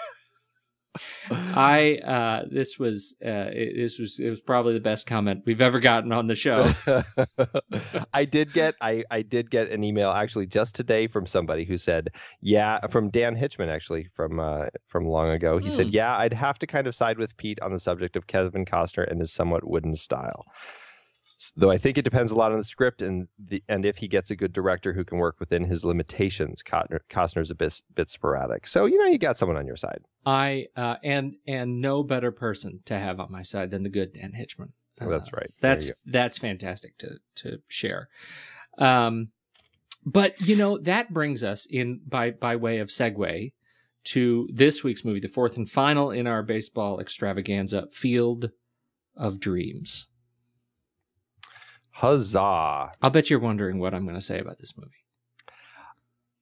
I 1.32 1.96
uh, 1.98 2.46
this 2.52 2.78
was 2.80 3.16
uh, 3.26 3.50
it, 3.52 3.76
this 3.76 4.00
was 4.00 4.20
it 4.20 4.30
was 4.30 4.40
probably 4.40 4.74
the 4.74 4.80
best 4.80 5.06
comment 5.08 5.44
we've 5.46 5.62
ever 5.62 5.80
gotten 5.80 6.12
on 6.12 6.28
the 6.28 6.36
show. 6.36 6.74
I 8.14 8.26
did 8.26 8.54
get 8.54 8.76
I, 8.82 9.04
I 9.12 9.22
did 9.22 9.50
get 9.52 9.70
an 9.72 9.84
email 9.84 10.12
actually 10.12 10.48
just 10.48 10.76
today 10.76 11.08
from 11.08 11.26
somebody 11.28 11.66
who 11.66 11.78
said, 11.78 12.10
yeah, 12.42 12.86
from 12.88 13.10
Dan 13.10 13.36
Hitchman 13.36 13.70
actually 13.70 14.08
from 14.16 14.40
uh, 14.40 14.66
from 14.88 15.06
long 15.06 15.30
ago. 15.30 15.58
He 15.58 15.66
Hmm. 15.70 15.72
said, 15.76 15.88
yeah, 15.94 16.16
I'd 16.18 16.34
have 16.34 16.60
to 16.60 16.68
kind 16.68 16.88
of 16.88 16.96
side 16.96 17.18
with 17.18 17.36
Pete 17.38 17.60
on 17.62 17.74
the 17.74 17.80
subject 17.80 18.16
of 18.16 18.28
Kevin 18.28 18.66
Costner 18.66 19.10
and 19.10 19.20
his 19.20 19.34
somewhat 19.34 19.68
wooden 19.68 19.96
style. 19.96 20.46
Though 21.56 21.69
I 21.69 21.78
think 21.78 21.97
it 21.97 22.02
depends 22.02 22.32
a 22.32 22.36
lot 22.36 22.52
on 22.52 22.58
the 22.58 22.63
script 22.63 23.02
and 23.02 23.28
the 23.38 23.63
and 23.69 23.86
if 23.86 23.97
he 23.97 24.08
gets 24.08 24.32
a 24.32 24.36
good 24.36 24.54
director 24.54 24.93
who 24.93 25.04
can 25.04 25.19
work 25.19 25.39
within 25.39 25.65
his 25.65 25.84
limitations. 25.84 26.63
Costner, 26.63 27.00
Costner's 27.12 27.52
a 27.52 27.56
bit, 27.56 27.82
bit 27.93 28.10
sporadic, 28.10 28.67
so 28.67 28.86
you 28.86 28.97
know 28.97 29.06
you 29.06 29.19
got 29.19 29.38
someone 29.38 29.58
on 29.58 29.67
your 29.67 29.78
side. 29.78 30.02
I 30.26 30.67
uh, 30.76 30.95
and 31.04 31.36
and 31.45 31.80
no 31.80 32.02
better 32.02 32.32
person 32.32 32.80
to 32.86 32.97
have 32.97 33.19
on 33.19 33.32
my 33.32 33.43
side 33.43 33.69
than 33.69 33.84
the 33.84 33.89
good 33.89 34.13
Dan 34.13 34.34
Hitchman. 34.34 34.69
Uh, 35.00 35.10
That's 35.10 35.32
right. 35.32 35.52
That's 35.62 35.91
that's 36.06 36.38
fantastic 36.39 36.97
to 36.97 37.19
to 37.36 37.60
share. 37.67 38.10
Um, 38.80 39.30
but 40.06 40.39
you 40.41 40.56
know 40.56 40.80
that 40.80 41.13
brings 41.13 41.43
us 41.43 41.67
in 41.69 42.02
by 42.08 42.32
by 42.32 42.56
way 42.56 42.80
of 42.80 42.89
segue 42.89 43.52
to 44.06 44.50
this 44.52 44.84
week's 44.84 45.04
movie, 45.04 45.19
the 45.19 45.28
fourth 45.28 45.58
and 45.58 45.69
final 45.69 46.12
in 46.12 46.26
our 46.26 46.41
baseball 46.41 47.00
extravaganza, 47.00 47.88
Field 47.91 48.52
of 49.15 49.39
Dreams. 49.39 50.08
Huzzah! 51.98 52.92
I'll 53.02 53.10
bet 53.10 53.32
you're 53.32 53.40
wondering 53.40 53.80
what 53.80 53.96
I'm 53.96 54.04
going 54.04 54.14
to 54.16 54.22
say 54.22 54.38
about 54.38 54.60
this 54.60 54.78
movie. 54.78 55.04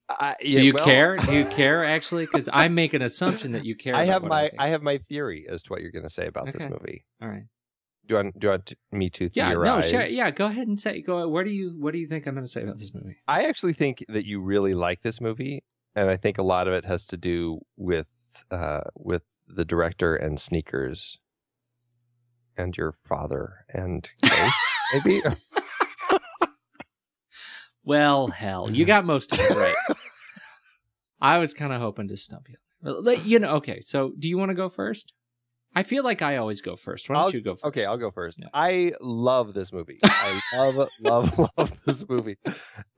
I, 0.06 0.36
Do 0.38 0.62
you 0.62 0.74
well, 0.74 0.84
care? 0.84 1.16
Do 1.16 1.32
you 1.32 1.44
care 1.50 1.82
actually? 1.82 2.26
Because 2.26 2.46
I 2.52 2.68
make 2.68 2.92
an 2.92 3.00
assumption 3.00 3.52
that 3.52 3.64
you 3.64 3.74
care. 3.74 3.96
I 3.96 4.04
have 4.04 4.22
my 4.22 4.50
think. 4.50 4.54
I 4.58 4.68
have 4.68 4.82
my 4.82 4.98
theory 5.08 5.46
as 5.50 5.62
to 5.62 5.70
what 5.70 5.80
you're 5.80 5.90
going 5.90 6.04
to 6.04 6.10
say 6.10 6.26
about 6.26 6.52
this 6.52 6.62
movie. 6.62 7.06
All 7.22 7.28
right. 7.28 7.44
Do 8.06 8.14
you 8.14 8.16
want 8.16 8.38
do 8.38 8.46
you 8.46 8.50
want 8.50 8.72
me 8.92 9.08
to 9.08 9.30
Yeah. 9.32 9.48
theorize? 9.48 9.90
No. 9.92 10.02
Sure. 10.02 10.08
Yeah. 10.08 10.30
Go 10.30 10.44
ahead 10.44 10.68
and 10.68 10.78
say. 10.78 11.00
Go. 11.00 11.26
What 11.26 11.46
do 11.46 11.50
you 11.50 11.74
What 11.78 11.92
do 11.92 11.98
you 11.98 12.06
think 12.06 12.26
I'm 12.26 12.34
going 12.34 12.44
to 12.44 12.52
say 12.52 12.62
about 12.62 12.76
this 12.76 12.92
movie? 12.92 13.16
I 13.26 13.44
actually 13.44 13.72
think 13.72 14.04
that 14.08 14.26
you 14.26 14.40
really 14.42 14.74
like 14.74 15.02
this 15.02 15.22
movie, 15.22 15.64
and 15.94 16.10
I 16.10 16.18
think 16.18 16.36
a 16.36 16.42
lot 16.42 16.68
of 16.68 16.74
it 16.74 16.84
has 16.84 17.06
to 17.06 17.16
do 17.16 17.60
with 17.78 18.06
uh, 18.50 18.82
with 18.94 19.22
the 19.48 19.64
director 19.64 20.14
and 20.14 20.38
sneakers, 20.38 21.18
and 22.58 22.76
your 22.76 22.94
father 23.08 23.64
and 23.70 24.08
maybe. 24.92 25.20
Well, 27.86 28.26
hell, 28.26 28.68
you 28.70 28.84
got 28.84 29.04
most 29.06 29.32
of 29.32 29.38
it 29.40 29.50
right. 29.50 29.74
I 31.20 31.38
was 31.38 31.54
kind 31.54 31.72
of 31.72 31.80
hoping 31.80 32.08
to 32.08 32.16
stump 32.16 32.48
you. 32.48 32.56
You 33.24 33.38
know, 33.38 33.54
okay. 33.56 33.80
So, 33.80 34.12
do 34.18 34.28
you 34.28 34.36
want 34.36 34.50
to 34.50 34.54
go 34.54 34.68
first? 34.68 35.12
I 35.74 35.82
feel 35.82 36.02
like 36.04 36.20
I 36.22 36.36
always 36.36 36.60
go 36.60 36.74
first. 36.76 37.08
Why 37.08 37.14
don't 37.14 37.22
I'll- 37.24 37.30
you 37.32 37.40
go 37.42 37.54
first? 37.54 37.64
Okay, 37.66 37.84
I'll 37.84 37.96
go 37.98 38.10
first. 38.10 38.38
Yeah. 38.40 38.48
I 38.52 38.92
love 39.00 39.54
this 39.54 39.72
movie. 39.72 39.98
I 40.04 40.40
love, 40.54 40.88
love, 41.00 41.38
love 41.56 41.72
this 41.86 42.06
movie. 42.08 42.36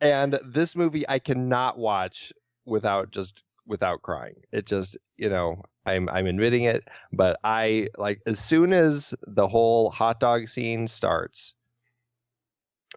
And 0.01 0.39
this 0.45 0.75
movie 0.75 1.09
I 1.09 1.19
cannot 1.19 1.79
watch 1.79 2.33
without 2.65 3.11
just 3.11 3.43
without 3.67 4.01
crying. 4.03 4.37
It 4.53 4.65
just, 4.67 4.97
you 5.17 5.29
know, 5.29 5.63
I'm 5.85 6.09
I'm 6.09 6.27
admitting 6.27 6.65
it, 6.65 6.83
but 7.13 7.39
I 7.45 7.89
like 7.99 8.21
as 8.27 8.39
soon 8.39 8.73
as 8.73 9.13
the 9.27 9.49
whole 9.49 9.91
hot 9.91 10.19
dog 10.21 10.49
scene 10.49 10.87
starts. 10.89 11.55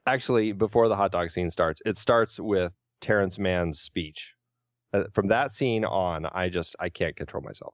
Actually, 0.07 0.51
before 0.51 0.87
the 0.87 0.95
hot 0.95 1.11
dog 1.11 1.29
scene 1.29 1.49
starts, 1.49 1.81
it 1.85 1.97
starts 1.97 2.39
with 2.39 2.73
Terrence 3.01 3.37
Mann's 3.37 3.79
speech. 3.79 4.33
Uh, 4.93 5.03
from 5.13 5.27
that 5.27 5.53
scene 5.53 5.85
on, 5.85 6.25
I 6.25 6.49
just 6.49 6.75
I 6.79 6.89
can't 6.89 7.15
control 7.15 7.43
myself. 7.43 7.73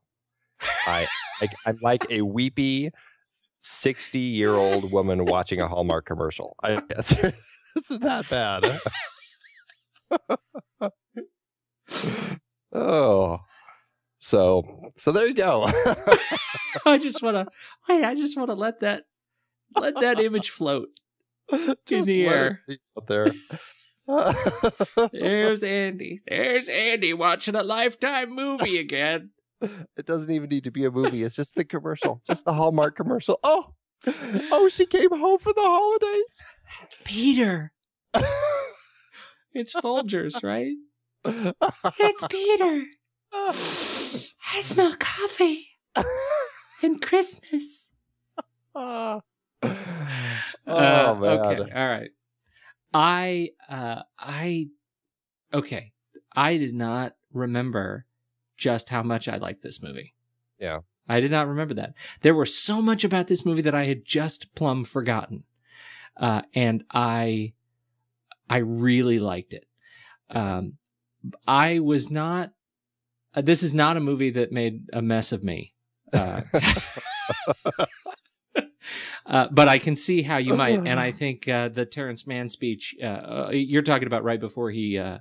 I 0.86 1.08
like 1.42 1.52
I'm 1.66 1.78
like 1.82 2.06
a 2.10 2.22
weepy 2.22 2.92
60 3.60 4.20
year 4.20 4.54
old 4.54 4.92
woman 4.92 5.26
watching 5.26 5.62
a 5.62 5.68
Hallmark 5.68 6.06
commercial. 6.06 6.56
I 6.64 6.82
guess 6.90 7.16
it's 7.76 7.90
that 7.90 8.30
bad. 8.30 8.80
oh. 12.74 13.40
So 14.20 14.92
so 14.98 15.12
there 15.12 15.28
you 15.28 15.34
go. 15.34 15.66
I 16.86 16.98
just 16.98 17.22
want 17.22 17.38
to. 17.38 17.48
Wait, 17.88 18.04
I 18.04 18.16
just 18.16 18.38
want 18.38 18.50
to 18.50 18.56
let 18.56 18.80
that 18.82 19.04
let 19.76 19.96
that 20.00 20.20
image 20.20 20.50
float. 20.50 20.90
Just 21.86 22.08
the 22.08 22.28
air. 22.28 22.62
out 22.98 23.08
there. 23.08 23.32
There's 25.12 25.64
Andy. 25.64 26.22
There's 26.28 26.70
Andy 26.70 27.14
watching 27.14 27.56
a 27.56 27.64
Lifetime 27.64 28.34
movie 28.34 28.80
again. 28.80 29.32
it 29.62 30.06
doesn't 30.06 30.32
even 30.32 30.50
need 30.50 30.64
to 30.66 30.72
be 30.72 30.86
a 30.86 30.92
movie. 30.92 31.24
It's 31.24 31.36
just 31.36 31.56
the 31.56 31.66
commercial, 31.66 32.22
just 32.28 32.46
the 32.46 32.54
Hallmark 32.54 32.96
commercial. 32.96 33.40
Oh, 33.44 33.74
oh, 34.52 34.70
she 34.70 34.86
came 34.86 35.10
home 35.10 35.40
for 35.40 35.54
the 35.54 35.62
holidays. 35.62 36.36
Peter. 37.04 37.72
It's 39.54 39.74
Folgers, 39.74 40.44
right? 40.44 40.76
It's 41.26 42.28
Peter. 42.30 42.84
I 43.34 44.62
smell 44.64 44.96
coffee 45.00 45.68
and 46.84 47.02
Christmas. 47.02 47.90
oh 48.76 49.22
Uh, 50.68 51.16
man. 51.20 51.40
Okay, 51.40 51.72
all 51.74 51.88
right. 51.88 52.10
I 52.94 53.50
uh 53.70 54.02
I 54.20 54.68
okay. 55.54 55.94
I 56.36 56.58
did 56.58 56.74
not 56.74 57.16
remember 57.34 58.06
just 58.58 58.90
how 58.90 59.04
much 59.04 59.28
I 59.28 59.38
liked 59.38 59.62
this 59.62 59.82
movie. 59.82 60.14
Yeah. 60.60 60.80
I 61.10 61.20
did 61.20 61.32
not 61.32 61.48
remember 61.48 61.76
that. 61.76 61.94
There 62.22 62.36
was 62.36 62.56
so 62.56 62.82
much 62.82 63.04
about 63.04 63.28
this 63.28 63.46
movie 63.46 63.62
that 63.62 63.76
I 63.76 63.86
had 63.86 64.06
just 64.06 64.54
plumb 64.56 64.84
forgotten. 64.84 65.44
Uh 66.16 66.42
and 66.54 66.84
I 66.92 67.54
I 68.50 68.58
really 68.58 69.20
liked 69.20 69.54
it. 69.54 69.66
Um 70.30 70.78
I 71.48 71.80
was 71.80 72.10
not 72.10 72.52
uh, 73.34 73.42
this 73.42 73.62
is 73.64 73.74
not 73.74 73.98
a 73.98 74.02
movie 74.02 74.32
that 74.32 74.52
made 74.52 74.90
a 74.94 75.02
mess 75.02 75.32
of 75.32 75.44
me. 75.44 75.74
Uh, 76.12 76.42
uh, 79.26 79.48
but 79.52 79.68
I 79.68 79.78
can 79.78 79.96
see 79.96 80.22
how 80.22 80.38
you 80.38 80.56
might, 80.56 80.80
and 80.80 81.00
I 81.00 81.12
think 81.12 81.48
uh, 81.48 81.70
the 81.70 81.86
Terrence 81.86 82.26
Mann 82.28 82.50
speech 82.50 82.96
uh, 83.02 83.06
uh, 83.06 83.50
you're 83.54 83.82
talking 83.82 84.08
about 84.08 84.24
right 84.24 84.40
before 84.40 84.72
he, 84.72 84.98
uh, 84.98 85.20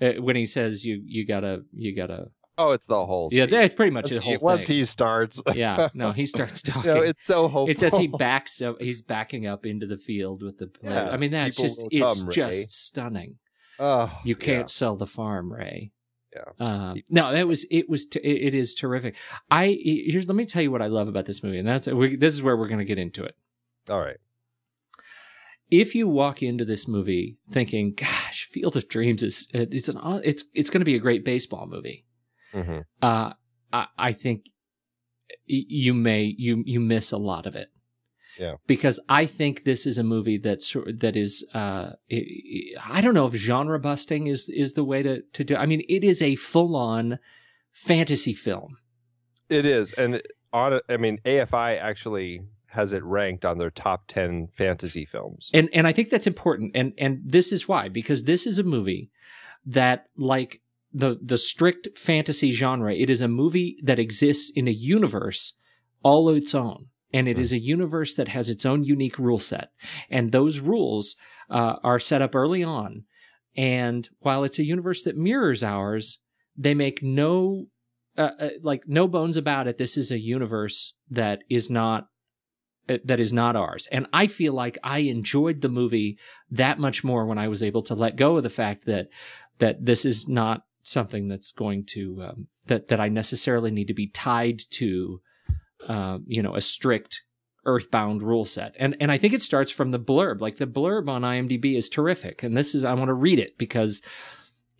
uh, 0.00 0.12
when 0.20 0.36
he 0.36 0.46
says 0.46 0.84
you 0.84 1.02
you 1.04 1.26
gotta 1.26 1.62
you 1.72 1.94
gotta 1.94 2.28
Oh, 2.56 2.70
it's 2.70 2.86
the 2.86 3.04
whole. 3.04 3.30
yeah 3.32 3.46
it's 3.50 3.74
pretty 3.74 3.90
much 3.90 4.04
once, 4.04 4.16
the 4.16 4.22
whole 4.22 4.32
he, 4.32 4.38
once 4.38 4.66
thing. 4.66 4.76
he 4.76 4.84
starts, 4.84 5.40
yeah, 5.54 5.88
no, 5.92 6.12
he 6.12 6.26
starts 6.26 6.62
talking. 6.70 6.90
know, 6.90 7.00
it's 7.00 7.24
so 7.24 7.48
hopeful. 7.48 7.70
it's 7.70 7.82
as 7.82 7.96
he 7.96 8.06
backs 8.06 8.62
up, 8.62 8.80
he's 8.80 9.02
backing 9.02 9.46
up 9.46 9.66
into 9.66 9.86
the 9.86 9.98
field 9.98 10.42
with 10.42 10.58
the 10.58 10.68
player. 10.68 10.94
Yeah, 10.94 11.10
I 11.10 11.16
mean, 11.16 11.32
that's 11.32 11.56
just 11.56 11.80
it's 11.90 12.18
come, 12.18 12.28
Ray. 12.28 12.34
just 12.34 12.72
stunning. 12.72 13.36
Oh, 13.78 14.20
You 14.24 14.36
can't 14.36 14.70
sell 14.70 14.94
the 14.96 15.06
farm, 15.06 15.52
Ray. 15.52 15.90
Yeah. 16.34 16.90
Um, 16.90 17.02
no, 17.08 17.32
that 17.32 17.46
was 17.46 17.64
it. 17.70 17.88
Was 17.88 18.06
t- 18.06 18.18
it, 18.18 18.54
is 18.54 18.74
terrific. 18.74 19.14
I 19.50 19.78
here's 19.80 20.26
let 20.26 20.34
me 20.34 20.46
tell 20.46 20.62
you 20.62 20.70
what 20.70 20.82
I 20.82 20.86
love 20.86 21.08
about 21.08 21.26
this 21.26 21.42
movie, 21.42 21.58
and 21.58 21.68
that's 21.68 21.86
we, 21.86 22.16
this 22.16 22.34
is 22.34 22.42
where 22.42 22.56
we're 22.56 22.68
going 22.68 22.80
to 22.80 22.84
get 22.84 22.98
into 22.98 23.24
it. 23.24 23.36
All 23.88 24.00
right. 24.00 24.16
If 25.70 25.94
you 25.94 26.08
walk 26.08 26.42
into 26.42 26.64
this 26.64 26.88
movie 26.88 27.38
thinking, 27.48 27.94
"Gosh, 27.94 28.48
Field 28.50 28.76
of 28.76 28.88
Dreams 28.88 29.22
is 29.22 29.46
it's 29.52 29.88
an 29.88 29.98
it's 30.24 30.44
it's 30.54 30.70
going 30.70 30.80
to 30.80 30.84
be 30.84 30.96
a 30.96 31.00
great 31.00 31.24
baseball 31.24 31.66
movie," 31.66 32.04
hmm 32.52 32.80
uh, 33.00 33.32
I, 33.72 33.86
I 33.96 34.12
think 34.12 34.46
you 35.46 35.94
may 35.94 36.34
you 36.36 36.62
you 36.66 36.80
miss 36.80 37.12
a 37.12 37.16
lot 37.16 37.46
of 37.46 37.54
it. 37.54 37.68
Yeah. 38.38 38.54
Because 38.66 38.98
I 39.08 39.26
think 39.26 39.64
this 39.64 39.86
is 39.86 39.98
a 39.98 40.02
movie 40.02 40.38
that's 40.38 40.72
that 40.72 41.16
is 41.16 41.46
uh, 41.54 41.92
I 42.10 43.00
don't 43.00 43.14
know 43.14 43.26
if 43.26 43.34
genre 43.34 43.78
busting 43.78 44.26
is 44.26 44.48
is 44.48 44.72
the 44.72 44.84
way 44.84 45.02
to 45.02 45.22
to 45.22 45.44
do. 45.44 45.56
I 45.56 45.66
mean, 45.66 45.82
it 45.88 46.04
is 46.04 46.20
a 46.20 46.34
full 46.36 46.76
on 46.76 47.18
fantasy 47.72 48.34
film. 48.34 48.78
It 49.48 49.64
is, 49.66 49.92
and 49.92 50.22
on 50.52 50.80
I 50.88 50.96
mean, 50.96 51.18
AFI 51.24 51.80
actually 51.80 52.42
has 52.74 52.92
it 52.92 53.04
ranked 53.04 53.44
on 53.44 53.58
their 53.58 53.70
top 53.70 54.08
10 54.08 54.48
fantasy 54.52 55.04
films. 55.04 55.48
And 55.54 55.68
and 55.72 55.86
I 55.86 55.92
think 55.92 56.10
that's 56.10 56.26
important 56.26 56.72
and 56.74 56.92
and 56.98 57.20
this 57.24 57.52
is 57.52 57.68
why 57.68 57.88
because 57.88 58.24
this 58.24 58.46
is 58.46 58.58
a 58.58 58.64
movie 58.64 59.10
that 59.64 60.06
like 60.16 60.60
the 60.92 61.18
the 61.22 61.38
strict 61.38 61.96
fantasy 61.96 62.52
genre 62.52 62.92
it 62.92 63.08
is 63.08 63.20
a 63.20 63.28
movie 63.28 63.78
that 63.82 64.00
exists 64.00 64.50
in 64.54 64.66
a 64.66 64.72
universe 64.72 65.54
all 66.02 66.28
its 66.28 66.52
own 66.52 66.86
and 67.14 67.28
it 67.28 67.38
mm. 67.38 67.40
is 67.40 67.52
a 67.52 67.58
universe 67.58 68.14
that 68.14 68.28
has 68.28 68.50
its 68.50 68.66
own 68.66 68.84
unique 68.84 69.18
rule 69.18 69.38
set 69.38 69.70
and 70.10 70.32
those 70.32 70.58
rules 70.58 71.16
uh, 71.48 71.76
are 71.82 72.00
set 72.00 72.20
up 72.20 72.34
early 72.34 72.62
on 72.62 73.04
and 73.56 74.10
while 74.18 74.44
it's 74.44 74.58
a 74.58 74.64
universe 74.64 75.02
that 75.02 75.16
mirrors 75.16 75.62
ours 75.62 76.18
they 76.56 76.74
make 76.74 77.02
no 77.02 77.66
uh, 78.18 78.30
uh, 78.38 78.48
like 78.62 78.82
no 78.86 79.08
bones 79.08 79.36
about 79.36 79.66
it 79.66 79.78
this 79.78 79.96
is 79.96 80.10
a 80.10 80.18
universe 80.18 80.94
that 81.10 81.40
is 81.48 81.70
not 81.70 82.08
uh, 82.86 82.98
that 83.02 83.18
is 83.18 83.32
not 83.32 83.56
ours. 83.56 83.88
And 83.90 84.06
I 84.12 84.26
feel 84.26 84.52
like 84.52 84.76
I 84.84 84.98
enjoyed 84.98 85.62
the 85.62 85.70
movie 85.70 86.18
that 86.50 86.78
much 86.78 87.02
more 87.02 87.24
when 87.24 87.38
I 87.38 87.48
was 87.48 87.62
able 87.62 87.82
to 87.84 87.94
let 87.94 88.16
go 88.16 88.36
of 88.36 88.42
the 88.42 88.50
fact 88.50 88.84
that 88.84 89.08
that 89.58 89.86
this 89.86 90.04
is 90.04 90.28
not 90.28 90.64
something 90.82 91.28
that's 91.28 91.50
going 91.50 91.86
to 91.92 92.22
um, 92.28 92.48
that 92.66 92.88
that 92.88 93.00
I 93.00 93.08
necessarily 93.08 93.70
need 93.70 93.88
to 93.88 93.94
be 93.94 94.08
tied 94.08 94.60
to, 94.72 95.20
uh, 95.88 96.18
you 96.26 96.42
know, 96.42 96.54
a 96.54 96.60
strict 96.60 97.22
earthbound 97.66 98.22
rule 98.22 98.44
set. 98.44 98.74
And 98.78 98.96
and 99.00 99.10
I 99.10 99.18
think 99.18 99.32
it 99.32 99.42
starts 99.42 99.72
from 99.72 99.90
the 99.90 99.98
blurb. 99.98 100.40
Like 100.40 100.58
the 100.58 100.66
blurb 100.66 101.08
on 101.08 101.22
IMDb 101.22 101.76
is 101.76 101.88
terrific. 101.88 102.42
And 102.42 102.56
this 102.56 102.74
is 102.74 102.84
I 102.84 102.94
want 102.94 103.08
to 103.08 103.14
read 103.14 103.38
it 103.38 103.58
because 103.58 104.02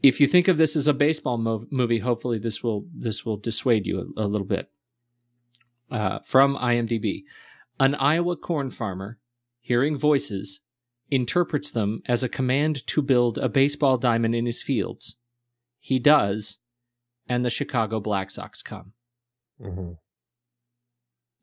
if 0.02 0.20
you 0.20 0.26
think 0.26 0.48
of 0.48 0.58
this 0.58 0.76
as 0.76 0.86
a 0.86 0.92
baseball 0.94 1.38
mo- 1.38 1.66
movie, 1.70 2.00
hopefully 2.00 2.38
this 2.38 2.62
will 2.62 2.84
this 2.94 3.24
will 3.24 3.36
dissuade 3.36 3.86
you 3.86 4.12
a, 4.16 4.24
a 4.24 4.26
little 4.26 4.46
bit. 4.46 4.70
Uh, 5.90 6.18
from 6.24 6.56
IMDb. 6.56 7.24
An 7.78 7.94
Iowa 7.96 8.36
corn 8.36 8.70
farmer, 8.70 9.18
hearing 9.60 9.98
voices, 9.98 10.60
interprets 11.10 11.70
them 11.70 12.02
as 12.06 12.22
a 12.22 12.28
command 12.28 12.86
to 12.88 13.02
build 13.02 13.38
a 13.38 13.48
baseball 13.48 13.98
diamond 13.98 14.34
in 14.34 14.46
his 14.46 14.62
fields. 14.62 15.16
He 15.78 15.98
does, 15.98 16.58
and 17.28 17.44
the 17.44 17.50
Chicago 17.50 18.00
Black 18.00 18.30
Sox 18.30 18.62
come. 18.62 18.92
Mm-hmm. 19.60 19.92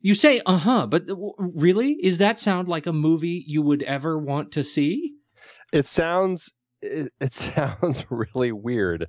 You 0.02 0.14
say, 0.14 0.42
uh 0.44 0.58
huh, 0.58 0.86
but 0.88 1.04
really? 1.38 1.96
Is 2.02 2.18
that 2.18 2.40
sound 2.40 2.68
like 2.68 2.86
a 2.86 2.92
movie 2.92 3.44
you 3.46 3.62
would 3.62 3.84
ever 3.84 4.18
want 4.18 4.50
to 4.52 4.64
see? 4.64 5.14
It 5.72 5.86
sounds. 5.86 6.50
It, 6.82 7.12
it 7.20 7.32
sounds 7.32 8.04
really 8.10 8.52
weird. 8.52 9.06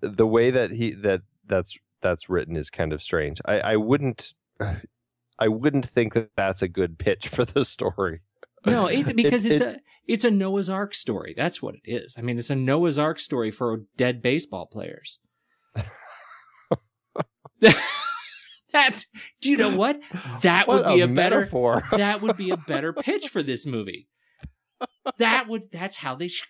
The 0.00 0.26
way 0.26 0.50
that 0.50 0.70
he 0.70 0.94
that 1.02 1.20
that's 1.46 1.78
that's 2.02 2.30
written 2.30 2.56
is 2.56 2.70
kind 2.70 2.94
of 2.94 3.02
strange. 3.02 3.40
I, 3.44 3.60
I 3.60 3.76
wouldn't 3.76 4.32
I 5.38 5.48
wouldn't 5.48 5.90
think 5.90 6.14
that 6.14 6.30
that's 6.36 6.62
a 6.62 6.68
good 6.68 6.98
pitch 6.98 7.28
for 7.28 7.44
the 7.44 7.64
story. 7.64 8.22
No, 8.64 8.86
it's 8.86 9.12
because 9.14 9.44
it, 9.44 9.52
it's 9.52 9.60
it, 9.60 9.76
a 9.76 9.80
it's 10.06 10.24
a 10.24 10.30
Noah's 10.30 10.70
Ark 10.70 10.94
story. 10.94 11.34
That's 11.36 11.60
what 11.60 11.74
it 11.74 11.82
is. 11.84 12.14
I 12.16 12.22
mean, 12.22 12.38
it's 12.38 12.50
a 12.50 12.56
Noah's 12.56 12.98
Ark 12.98 13.18
story 13.18 13.50
for 13.50 13.82
dead 13.96 14.22
baseball 14.22 14.66
players. 14.66 15.18
That's 18.72 19.06
do 19.40 19.50
you 19.50 19.56
know 19.56 19.76
what? 19.76 20.00
That 20.42 20.68
what 20.68 20.84
would 20.84 20.94
be 20.94 21.00
a, 21.00 21.04
a 21.04 21.08
better 21.08 21.40
metaphor. 21.40 21.82
that 21.92 22.22
would 22.22 22.36
be 22.36 22.50
a 22.50 22.56
better 22.56 22.92
pitch 22.92 23.28
for 23.28 23.42
this 23.42 23.66
movie. 23.66 24.08
That 25.18 25.48
would 25.48 25.70
that's 25.72 25.96
how 25.96 26.14
they 26.14 26.28
should. 26.28 26.48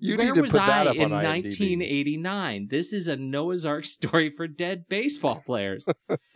You 0.00 0.16
Where 0.16 0.26
need 0.26 0.34
to 0.34 0.42
was 0.42 0.54
I 0.54 0.66
that 0.66 0.86
up 0.88 0.96
in 0.96 1.10
1989? 1.10 2.68
This 2.70 2.92
is 2.92 3.06
a 3.06 3.16
Noah's 3.16 3.64
Ark 3.64 3.84
story 3.86 4.30
for 4.30 4.46
dead 4.46 4.84
baseball 4.88 5.42
players. 5.46 5.86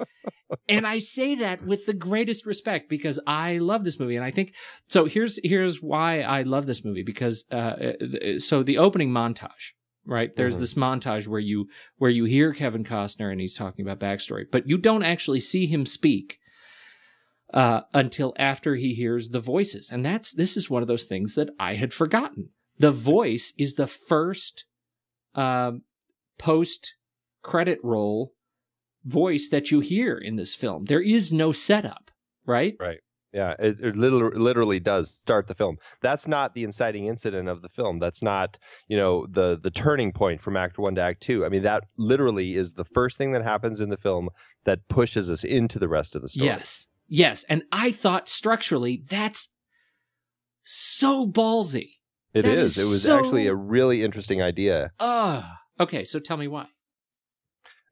and 0.69 0.87
I 0.87 0.99
say 0.99 1.35
that 1.37 1.65
with 1.65 1.87
the 1.87 1.95
greatest 1.95 2.47
respect 2.47 2.89
because 2.89 3.21
I 3.27 3.59
love 3.59 3.85
this 3.85 3.99
movie, 3.99 4.17
and 4.17 4.25
I 4.25 4.31
think 4.31 4.55
so. 4.89 5.05
Here's 5.07 5.39
here's 5.43 5.83
why 5.83 6.21
I 6.21 6.43
love 6.43 6.67
this 6.67 6.85
movie 6.85 7.03
because 7.03 7.45
uh, 7.51 7.55
uh 7.55 7.93
so 8.39 8.63
the 8.63 8.79
opening 8.79 9.11
montage, 9.11 9.73
right? 10.07 10.35
There's 10.37 10.57
Mhm. 10.57 10.61
this 10.61 10.75
montage 10.75 11.27
where 11.27 11.41
you 11.41 11.69
where 11.97 12.11
you 12.11 12.25
hear 12.25 12.53
Kevin 12.53 12.85
Costner 12.85 13.31
and 13.31 13.41
he's 13.41 13.55
talking 13.55 13.85
about 13.87 14.01
backstory, 14.01 14.45
but 14.51 14.69
you 14.69 14.79
don't 14.79 15.03
actually 15.03 15.41
see 15.41 15.67
him 15.67 15.87
speak 15.87 16.39
uh, 17.53 17.83
until 17.93 18.35
after 18.37 18.75
he 18.75 18.95
hears 18.95 19.29
the 19.29 19.41
voices, 19.41 19.91
and 19.91 20.05
that's 20.05 20.33
this 20.33 20.57
is 20.57 20.69
one 20.69 20.83
of 20.83 20.89
those 20.89 21.05
things 21.05 21.35
that 21.35 21.51
I 21.59 21.75
had 21.75 21.93
forgotten. 21.93 22.51
The 22.79 22.91
voice 22.91 23.53
is 23.59 23.75
the 23.75 23.87
first 23.87 24.65
um 25.35 25.83
post 26.39 26.95
credit 27.43 27.79
roll 27.83 28.33
voice 29.05 29.49
that 29.51 29.71
you 29.71 29.81
hear 29.81 30.17
in 30.17 30.37
this 30.37 30.55
film. 30.55 30.87
There 30.87 31.03
is 31.03 31.33
no 31.33 31.53
setup, 31.53 32.11
right 32.47 32.75
right? 32.81 32.99
Yeah, 33.35 33.55
it, 33.59 33.81
it 33.81 33.97
literally, 33.97 34.39
literally 34.39 34.79
does 34.79 35.11
start 35.11 35.49
the 35.49 35.57
film. 35.57 35.79
That's 36.01 36.29
not 36.29 36.55
the 36.55 36.63
inciting 36.63 37.07
incident 37.07 37.49
of 37.49 37.63
the 37.63 37.69
film. 37.69 37.99
That's 37.99 38.23
not, 38.23 38.59
you 38.87 38.97
know, 38.97 39.27
the 39.29 39.59
the 39.61 39.73
turning 39.73 40.13
point 40.13 40.41
from 40.41 40.57
Act 40.57 40.79
One 40.79 40.95
to 40.95 41.01
Act 41.01 41.21
Two. 41.21 41.45
I 41.45 41.49
mean, 41.49 41.65
that 41.65 41.83
literally 41.99 42.55
is 42.55 42.75
the 42.75 42.85
first 42.85 43.19
thing 43.19 43.33
that 43.33 43.43
happens 43.43 43.81
in 43.81 43.89
the 43.89 43.97
film 43.97 44.29
that 44.65 44.87
pushes 44.89 45.29
us 45.29 45.43
into 45.43 45.81
the 45.81 45.89
rest 45.89 46.15
of 46.15 46.23
the 46.23 46.29
story. 46.29 46.47
Yes. 46.47 46.87
Yes. 47.09 47.45
And 47.49 47.65
I 47.73 47.91
thought 47.91 48.29
structurally 48.29 49.03
that's 49.09 49.49
so 50.63 51.27
ballsy. 51.27 51.95
it 52.33 52.47
is. 52.47 52.79
is 52.79 52.87
It 52.87 52.89
was 52.89 53.03
so- 53.03 53.19
actually 53.19 53.47
a 53.49 53.55
really 53.55 54.03
interesting 54.03 54.41
idea 54.43 54.93
Ugh. 55.01 55.43
Okay, 55.81 56.05
so 56.05 56.21
tell 56.21 56.37
me 56.37 56.47
why. 56.47 56.67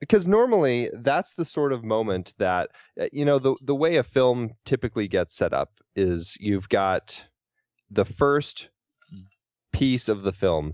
Because 0.03 0.26
normally 0.26 0.90
that's 0.92 1.32
the 1.34 1.44
sort 1.44 1.72
of 1.72 1.84
moment 1.84 2.34
that 2.36 2.70
uh, 3.00 3.05
you 3.12 3.24
know 3.24 3.38
the 3.38 3.55
the 3.62 3.74
way 3.74 3.94
a 3.94 4.03
film 4.03 4.50
typically 4.64 5.07
gets 5.07 5.36
set 5.36 5.53
up 5.53 5.74
is 5.94 6.36
you've 6.40 6.68
got 6.68 7.22
the 7.88 8.05
first 8.05 8.68
piece 9.72 10.09
of 10.09 10.24
the 10.24 10.32
film 10.32 10.72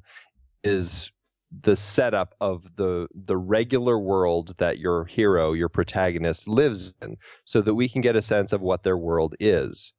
is 0.64 1.10
the 1.50 1.76
setup 1.76 2.34
of 2.40 2.76
the 2.76 3.06
the 3.14 3.36
regular 3.36 3.98
world 3.98 4.54
that 4.56 4.78
your 4.78 5.04
hero 5.04 5.52
your 5.52 5.68
protagonist 5.68 6.48
lives 6.48 6.94
in 7.02 7.18
so 7.44 7.60
that 7.60 7.74
we 7.74 7.86
can 7.86 8.00
get 8.00 8.16
a 8.16 8.22
sense 8.22 8.50
of 8.50 8.62
what 8.62 8.82
their 8.82 8.96
world 8.96 9.34
is. 9.38 9.92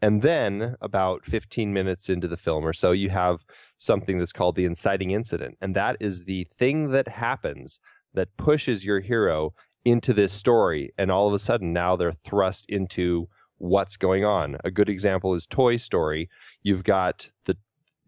And 0.00 0.22
then 0.22 0.74
about 0.80 1.24
15 1.24 1.72
minutes 1.72 2.08
into 2.08 2.26
the 2.26 2.36
film 2.36 2.66
or 2.66 2.72
so 2.72 2.90
you 2.90 3.10
have 3.10 3.44
something 3.78 4.18
that's 4.18 4.32
called 4.32 4.56
the 4.56 4.64
inciting 4.64 5.12
incident. 5.12 5.56
And 5.60 5.76
that 5.76 5.96
is 6.00 6.24
the 6.24 6.48
thing 6.52 6.90
that 6.90 7.06
happens 7.06 7.78
that 8.14 8.36
pushes 8.36 8.84
your 8.84 9.00
hero 9.00 9.54
into 9.84 10.12
this 10.12 10.32
story 10.32 10.92
and 10.96 11.10
all 11.10 11.26
of 11.26 11.34
a 11.34 11.38
sudden 11.38 11.72
now 11.72 11.96
they're 11.96 12.14
thrust 12.24 12.64
into 12.68 13.28
what's 13.58 13.96
going 13.96 14.24
on. 14.24 14.56
A 14.64 14.70
good 14.70 14.88
example 14.88 15.34
is 15.34 15.46
toy 15.46 15.76
story. 15.76 16.28
You've 16.62 16.84
got 16.84 17.30
the 17.46 17.56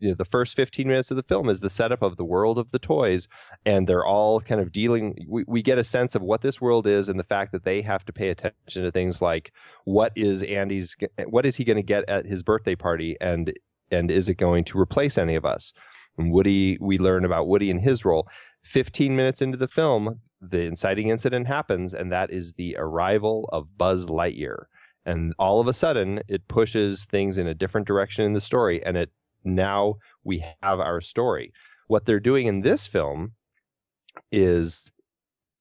you 0.01 0.09
know, 0.09 0.15
the 0.17 0.25
first 0.25 0.57
15 0.57 0.87
minutes 0.87 1.11
of 1.11 1.17
the 1.17 1.23
film 1.23 1.49
is 1.49 1.61
the 1.61 1.71
setup 1.71 2.03
of 2.03 2.17
the 2.17 2.25
world 2.25 2.59
of 2.59 2.71
the 2.73 2.79
toys 2.79 3.29
and 3.65 3.89
they're 3.89 4.05
all 4.05 4.41
kind 4.41 4.61
of 4.61 4.73
dealing 4.73 5.17
we, 5.29 5.45
we 5.47 5.63
get 5.63 5.79
a 5.79 5.85
sense 5.85 6.15
of 6.15 6.21
what 6.21 6.43
this 6.43 6.61
world 6.61 6.87
is 6.87 7.09
and 7.09 7.19
the 7.19 7.25
fact 7.25 7.53
that 7.53 7.65
they 7.65 7.81
have 7.81 8.05
to 8.05 8.13
pay 8.13 8.29
attention 8.29 8.83
to 8.83 8.91
things 8.91 9.23
like 9.23 9.53
what 9.85 10.13
is 10.17 10.43
andy's 10.43 10.97
what 11.27 11.47
is 11.47 11.57
he 11.57 11.65
going 11.65 11.77
to 11.77 11.83
get 11.83 12.07
at 12.09 12.27
his 12.27 12.43
birthday 12.43 12.75
party 12.75 13.17
and 13.21 13.55
and 13.91 14.11
is 14.11 14.29
it 14.29 14.35
going 14.35 14.65
to 14.65 14.79
replace 14.79 15.17
any 15.17 15.35
of 15.35 15.45
us? 15.45 15.73
And 16.17 16.33
woody 16.33 16.79
we 16.81 16.99
learn 16.99 17.25
about 17.25 17.49
woody 17.49 17.71
and 17.71 17.81
his 17.81 18.05
role 18.05 18.29
15 18.65 19.15
minutes 19.15 19.41
into 19.41 19.57
the 19.57 19.69
film 19.69 20.21
the 20.51 20.63
inciting 20.63 21.09
incident 21.09 21.47
happens 21.47 21.95
and 21.95 22.13
that 22.13 22.31
is 22.31 22.53
the 22.53 22.77
arrival 22.79 23.49
of 23.53 23.79
buzz 23.79 24.07
lightyear. 24.07 24.65
And 25.07 25.35
all 25.39 25.61
of 25.61 25.69
a 25.69 25.73
sudden 25.73 26.21
it 26.29 26.49
pushes 26.49 27.05
things 27.05 27.39
in 27.39 27.47
a 27.47 27.55
different 27.55 27.87
direction 27.87 28.25
in 28.25 28.33
the 28.33 28.41
story 28.41 28.85
and 28.85 28.97
it 28.97 29.11
now 29.45 29.97
we 30.23 30.45
have 30.63 30.81
our 30.81 31.01
story. 31.01 31.53
What 31.87 32.07
they're 32.07 32.21
doing 32.21 32.47
in 32.47 32.63
this 32.63 32.87
film 32.87 33.33
is 34.33 34.91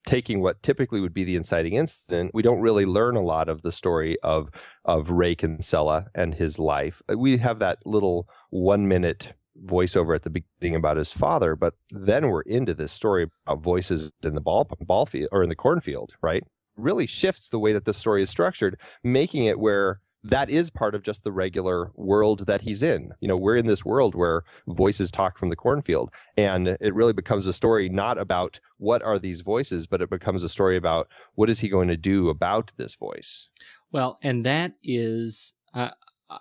taking 0.06 0.41
what 0.41 0.62
typically 0.62 0.99
would 0.99 1.14
be 1.14 1.24
the 1.24 1.36
inciting 1.36 1.74
incident. 1.74 2.32
We 2.34 2.41
don't 2.41 2.62
really 2.62 2.86
learn 2.86 3.16
a 3.16 3.22
lot 3.22 3.49
of 3.49 3.62
the 3.62 3.72
story 3.72 4.18
of 4.24 4.49
of 4.86 5.12
ray 5.12 5.36
kinsella 5.36 6.08
and 6.14 6.36
his 6.36 6.60
life. 6.60 7.01
We 7.08 7.38
have 7.38 7.60
that 7.60 7.80
little 7.86 8.28
one 8.49 8.88
minute 8.88 9.34
voiceover 9.66 10.16
at 10.16 10.24
the 10.24 10.30
beginning 10.30 10.76
about 10.76 10.97
his 10.97 11.12
father 11.12 11.56
but 11.56 11.76
then 11.91 12.28
we're 12.30 12.41
into 12.41 12.74
this 12.74 12.91
story 12.91 13.30
about 13.45 13.62
voices 13.62 14.12
in 14.24 14.36
the 14.36 14.41
ball 14.41 14.68
ball 14.82 15.06
field 15.06 15.30
or 15.32 15.43
in 15.43 15.49
the 15.49 15.56
cornfield 15.56 16.14
right 16.22 16.43
really 16.76 17.06
shifts 17.06 17.49
the 17.49 17.60
way 17.60 17.72
that 17.72 17.86
the 17.86 17.93
story 17.93 18.24
is 18.24 18.30
structured 18.30 18.78
making 19.04 19.45
it 19.45 19.60
where 19.60 19.99
that 20.24 20.49
is 20.49 20.70
part 20.70 20.95
of 20.95 21.04
just 21.04 21.24
the 21.24 21.32
regular 21.32 21.91
world 21.95 22.45
that 22.45 22.62
he's 22.62 22.82
in. 22.82 23.12
You 23.20 23.28
know, 23.28 23.36
we're 23.36 23.58
in 23.58 23.68
this 23.68 23.84
world 23.84 24.16
where 24.16 24.43
voices 24.68 25.12
talk 25.12 25.38
from 25.38 25.49
the 25.49 25.56
cornfield, 25.58 26.12
and 26.38 26.78
it 26.80 26.93
really 26.93 27.12
becomes 27.12 27.45
a 27.45 27.51
story 27.51 27.89
not 27.89 28.18
about 28.18 28.60
what 28.78 29.04
are 29.04 29.20
these 29.20 29.41
voices, 29.41 29.86
but 29.86 30.01
it 30.01 30.10
becomes 30.10 30.41
a 30.41 30.47
story 30.47 30.78
about 30.78 31.10
what 31.36 31.49
is 31.49 31.60
he 31.60 31.68
going 31.68 31.89
to 31.89 31.97
do 31.97 32.30
about 32.30 32.72
this 32.78 32.95
voice. 32.95 33.49
Well, 33.91 34.18
and 34.24 34.45
that 34.45 34.76
is 34.82 35.54
Uh, 35.74 35.89
I, 36.30 36.38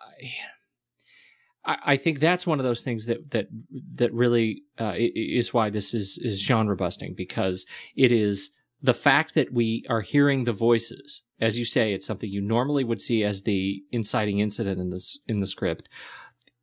I 1.64 1.96
think 1.96 2.18
that's 2.18 2.46
one 2.46 2.58
of 2.58 2.64
those 2.64 2.82
things 2.82 3.06
that 3.06 3.30
that 3.30 3.46
that 3.94 4.12
really 4.12 4.62
uh, 4.80 4.94
is 4.96 5.54
why 5.54 5.70
this 5.70 5.94
is 5.94 6.18
is 6.20 6.42
genre 6.42 6.76
busting 6.76 7.14
because 7.16 7.64
it 7.94 8.10
is 8.10 8.50
the 8.82 8.94
fact 8.94 9.34
that 9.34 9.52
we 9.52 9.84
are 9.88 10.00
hearing 10.00 10.44
the 10.44 10.52
voices, 10.52 11.22
as 11.40 11.58
you 11.58 11.64
say, 11.64 11.92
it's 11.92 12.06
something 12.06 12.28
you 12.28 12.40
normally 12.40 12.82
would 12.82 13.00
see 13.00 13.22
as 13.22 13.42
the 13.42 13.82
inciting 13.92 14.40
incident 14.40 14.80
in 14.80 14.90
this 14.90 15.20
in 15.28 15.40
the 15.40 15.46
script. 15.46 15.88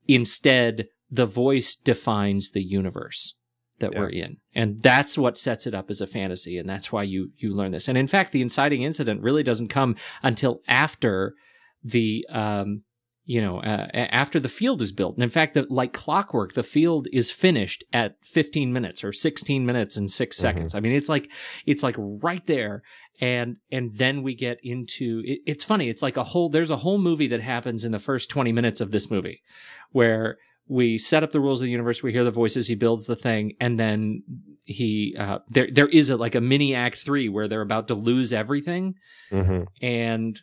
Instead, 0.08 0.88
the 1.10 1.26
voice 1.26 1.76
defines 1.76 2.52
the 2.52 2.64
universe 2.64 3.36
that 3.80 3.94
yeah. 3.94 4.00
we're 4.00 4.10
in, 4.10 4.38
and 4.54 4.84
that's 4.84 5.18
what 5.18 5.38
sets 5.38 5.66
it 5.66 5.74
up 5.74 5.90
as 5.90 6.02
a 6.02 6.08
fantasy, 6.08 6.58
and 6.58 6.70
that's 6.70 6.92
why 6.92 7.04
you 7.04 7.32
you 7.38 7.56
learn 7.56 7.72
this. 7.72 7.88
And 7.88 7.98
in 7.98 8.08
fact, 8.08 8.34
the 8.34 8.42
inciting 8.42 8.82
incident 8.82 9.22
really 9.22 9.44
doesn't 9.44 9.70
come 9.70 9.96
until 10.22 10.60
after 10.68 11.36
the 11.82 12.26
um, 12.30 12.84
you 13.30 13.40
know, 13.40 13.60
uh, 13.60 13.88
after 13.94 14.40
the 14.40 14.50
field 14.50 14.82
is 14.82 14.92
built. 14.92 15.14
And 15.14 15.24
in 15.24 15.30
fact, 15.30 15.54
the, 15.54 15.68
like 15.70 15.94
clockwork, 15.94 16.54
the 16.54 16.64
field 16.64 17.08
is 17.14 17.30
finished 17.30 17.84
at 17.94 18.16
15 18.24 18.74
minutes 18.74 19.04
or 19.04 19.14
16 19.14 19.68
minutes 19.68 19.96
and 19.96 20.10
6 20.10 20.36
mm-hmm. 20.36 20.42
seconds. 20.42 20.74
I 20.74 20.80
mean, 20.80 20.94
it's 20.94 21.10
like, 21.10 21.30
it's 21.68 21.84
like 21.84 21.94
right 22.00 22.44
there. 22.48 22.82
And, 23.22 23.58
and 23.72 23.94
then 23.94 24.24
we 24.24 24.34
get 24.34 24.58
into, 24.64 25.22
it, 25.24 25.42
it's 25.46 25.64
funny. 25.64 25.90
It's 25.90 26.02
like 26.02 26.18
a 26.18 26.24
whole, 26.24 26.50
there's 26.50 26.72
a 26.72 26.78
whole 26.78 26.98
movie 26.98 27.28
that 27.28 27.40
happens 27.40 27.86
in 27.86 27.92
the 27.92 28.00
first 28.00 28.32
20 28.32 28.52
minutes 28.52 28.82
of 28.82 28.90
this 28.90 29.12
movie 29.12 29.44
where 29.92 30.40
we 30.68 30.98
set 30.98 31.22
up 31.22 31.32
the 31.32 31.40
rules 31.40 31.62
of 31.62 31.66
the 31.66 31.72
universe. 31.72 32.02
We 32.02 32.12
hear 32.12 32.24
the 32.24 32.32
voices. 32.32 32.66
He 32.66 32.74
builds 32.74 33.06
the 33.06 33.16
thing, 33.16 33.54
and 33.60 33.80
then 33.80 34.22
he 34.66 35.16
uh, 35.18 35.40
there 35.50 35.68
there 35.72 35.88
is 35.88 36.12
a 36.12 36.16
like 36.16 36.36
a 36.36 36.42
mini 36.42 36.76
act 36.76 37.00
three 37.00 37.28
where 37.28 37.48
they're 37.48 37.62
about 37.62 37.88
to 37.88 37.96
lose 37.96 38.32
everything, 38.32 38.94
mm-hmm. 39.32 39.64
and 39.84 40.40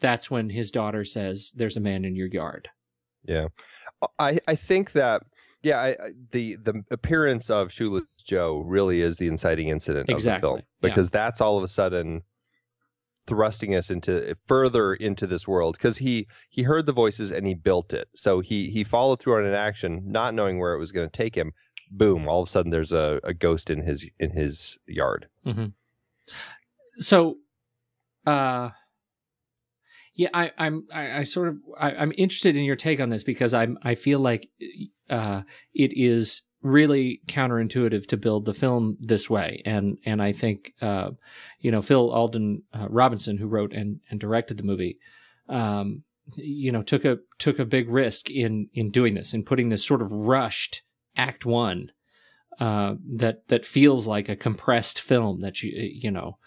that's 0.00 0.30
when 0.30 0.50
his 0.50 0.70
daughter 0.70 1.04
says, 1.04 1.52
"There's 1.54 1.76
a 1.76 1.80
man 1.80 2.04
in 2.04 2.16
your 2.16 2.28
yard." 2.28 2.68
Yeah, 3.24 3.48
I 4.18 4.38
I 4.46 4.54
think 4.56 4.92
that 4.92 5.22
yeah, 5.62 5.80
I, 5.80 5.96
the 6.30 6.56
the 6.56 6.84
appearance 6.90 7.50
of 7.50 7.72
Shoeless 7.72 8.04
Joe 8.24 8.62
really 8.64 9.00
is 9.00 9.16
the 9.16 9.26
inciting 9.26 9.68
incident 9.68 10.08
exactly. 10.08 10.34
of 10.34 10.40
the 10.40 10.46
film 10.46 10.62
because 10.80 11.06
yeah. 11.06 11.20
that's 11.20 11.40
all 11.40 11.58
of 11.58 11.64
a 11.64 11.68
sudden 11.68 12.22
thrusting 13.26 13.74
us 13.74 13.90
into 13.90 14.34
further 14.46 14.94
into 14.94 15.26
this 15.26 15.46
world 15.46 15.76
because 15.76 15.98
he 15.98 16.26
he 16.48 16.62
heard 16.62 16.86
the 16.86 16.92
voices 16.92 17.30
and 17.30 17.46
he 17.46 17.52
built 17.52 17.92
it 17.92 18.08
so 18.14 18.40
he 18.40 18.70
he 18.70 18.82
followed 18.82 19.20
through 19.20 19.36
on 19.36 19.44
an 19.44 19.54
action 19.54 20.02
not 20.06 20.32
knowing 20.32 20.58
where 20.58 20.72
it 20.72 20.78
was 20.78 20.90
going 20.92 21.06
to 21.08 21.14
take 21.14 21.36
him 21.36 21.52
boom 21.90 22.26
all 22.26 22.42
of 22.42 22.48
a 22.48 22.50
sudden 22.50 22.70
there's 22.70 22.90
a, 22.90 23.20
a 23.24 23.34
ghost 23.34 23.68
in 23.68 23.82
his 23.82 24.06
in 24.18 24.30
his 24.30 24.78
yard 24.86 25.28
mm-hmm. 25.46 25.66
so 26.96 27.36
uh 28.26 28.70
yeah, 30.18 30.30
I, 30.34 30.50
I'm 30.58 30.84
I, 30.92 31.18
I 31.18 31.22
sort 31.22 31.46
of 31.46 31.58
I, 31.78 31.92
am 31.92 32.12
interested 32.18 32.56
in 32.56 32.64
your 32.64 32.74
take 32.74 32.98
on 32.98 33.08
this 33.08 33.22
because 33.22 33.54
I'm 33.54 33.78
I 33.82 33.94
feel 33.94 34.18
like 34.18 34.50
uh, 35.08 35.42
it 35.72 35.92
is 35.94 36.42
really 36.60 37.20
counterintuitive 37.28 38.04
to 38.08 38.16
build 38.16 38.44
the 38.44 38.52
film 38.52 38.96
this 39.00 39.30
way, 39.30 39.62
and 39.64 39.96
and 40.04 40.20
I 40.20 40.32
think 40.32 40.74
uh, 40.82 41.10
you 41.60 41.70
know 41.70 41.80
Phil 41.80 42.10
Alden 42.10 42.64
uh, 42.74 42.88
Robinson, 42.90 43.38
who 43.38 43.46
wrote 43.46 43.72
and, 43.72 44.00
and 44.10 44.18
directed 44.18 44.56
the 44.56 44.64
movie, 44.64 44.98
um, 45.48 46.02
you 46.34 46.72
know 46.72 46.82
took 46.82 47.04
a 47.04 47.18
took 47.38 47.60
a 47.60 47.64
big 47.64 47.88
risk 47.88 48.28
in 48.28 48.70
in 48.74 48.90
doing 48.90 49.14
this 49.14 49.32
in 49.32 49.44
putting 49.44 49.68
this 49.68 49.86
sort 49.86 50.02
of 50.02 50.10
rushed 50.10 50.82
Act 51.16 51.46
One 51.46 51.92
uh, 52.58 52.96
that 53.08 53.46
that 53.46 53.64
feels 53.64 54.08
like 54.08 54.28
a 54.28 54.34
compressed 54.34 55.00
film 55.00 55.42
that 55.42 55.62
you 55.62 55.70
you 55.70 56.10
know. 56.10 56.38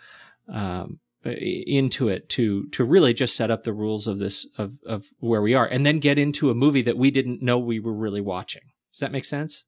Um, 0.52 1.00
into 1.24 2.10
it 2.10 2.30
to 2.30 2.68
to 2.70 2.84
really 2.84 3.14
just 3.14 3.36
set 3.36 3.52
up 3.52 3.64
the 3.64 3.74
rules 3.74 4.08
of 4.08 4.20
this 4.20 4.48
of 4.58 4.74
of 4.88 5.06
where 5.20 5.42
we 5.42 5.54
are 5.54 5.68
and 5.68 5.86
then 5.86 6.00
get 6.00 6.18
into 6.18 6.50
a 6.50 6.56
movie 6.56 6.82
that 6.82 6.98
we 6.98 7.12
didn't 7.12 7.42
know 7.42 7.60
we 7.60 7.80
were 7.80 7.94
really 7.94 8.22
watching. 8.22 8.64
Does 8.94 9.02
that 9.02 9.12
make 9.12 9.26
sense? 9.26 9.66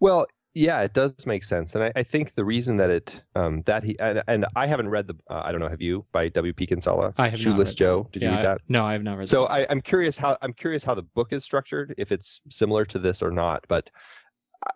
Well 0.00 0.26
yeah 0.54 0.80
it 0.80 0.94
does 0.94 1.26
make 1.26 1.44
sense. 1.44 1.74
And 1.74 1.84
i, 1.84 1.92
I 1.94 2.02
think 2.02 2.34
the 2.34 2.44
reason 2.44 2.78
that 2.78 2.88
it 2.88 3.14
um 3.34 3.62
that 3.66 3.84
he 3.84 3.98
and, 3.98 4.22
and 4.26 4.46
i 4.56 4.66
haven't 4.66 4.88
read 4.88 5.06
the 5.06 5.14
uh, 5.28 5.42
i 5.44 5.52
don't 5.52 5.60
know 5.60 5.68
have 5.68 5.82
you? 5.82 6.06
By 6.12 6.28
w.p 6.28 6.66
kinsella? 6.66 7.12
I 7.18 7.28
have 7.28 7.38
shoeless 7.38 7.74
joe? 7.74 8.08
Did 8.12 8.22
yeah, 8.22 8.30
you 8.30 8.36
read 8.36 8.46
that? 8.46 8.58
No 8.68 8.86
i 8.86 8.92
have 8.94 9.02
not 9.02 9.18
read 9.18 9.28
so 9.28 9.46
I, 9.48 9.66
i'm 9.68 9.82
curious 9.82 10.16
how 10.16 10.38
i'm 10.40 10.54
curious 10.54 10.82
how 10.82 10.94
the 10.94 11.02
book 11.02 11.32
is 11.32 11.44
structured 11.44 11.94
if 11.98 12.10
it's 12.10 12.40
similar 12.48 12.86
to 12.86 12.98
this 12.98 13.22
or 13.22 13.30
not. 13.30 13.66
But 13.68 13.90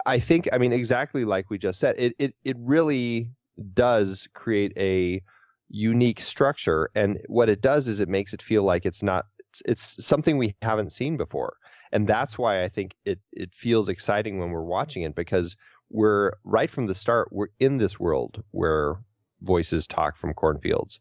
i 0.05 0.19
think 0.19 0.51
i 0.53 0.59
mean 0.59 0.73
exactly 0.73 1.25
like 1.25 1.49
we 1.49 1.57
just 1.57 1.81
said 1.81 1.95
it 1.99 2.15
it, 2.19 2.35
it 2.45 2.57
really 2.59 3.31
does 3.75 4.29
create 4.35 4.73
a 4.77 5.23
unique 5.71 6.21
structure 6.21 6.91
and 6.95 7.19
what 7.29 7.49
it 7.49 7.63
does 7.63 7.87
is 7.87 8.01
it 8.01 8.09
makes 8.09 8.35
it 8.35 8.43
feel 8.43 8.65
like 8.65 8.85
it's 8.85 9.03
not 9.03 9.27
it's, 9.39 9.63
it's 9.65 10.05
something 10.05 10.37
we 10.37 10.55
haven't 10.63 10.93
seen 10.93 11.17
before. 11.17 11.57
And 11.93 12.07
that's 12.07 12.39
why 12.39 12.65
i 12.65 12.69
think 12.69 12.95
it 13.05 13.21
it 13.33 13.51
feels 13.55 13.89
exciting 13.89 14.39
when 14.39 14.51
we're 14.51 14.63
watching 14.63 15.03
it 15.03 15.15
because 15.15 15.57
we're 15.91 16.33
right 16.45 16.71
from 16.71 16.87
the 16.87 16.95
start 16.95 17.29
we're 17.33 17.49
in 17.59 17.79
this 17.79 17.99
world 17.99 18.43
where 18.53 18.97
voices 19.41 19.87
talk 19.87 20.17
from 20.17 20.35
cornfields. 20.35 20.99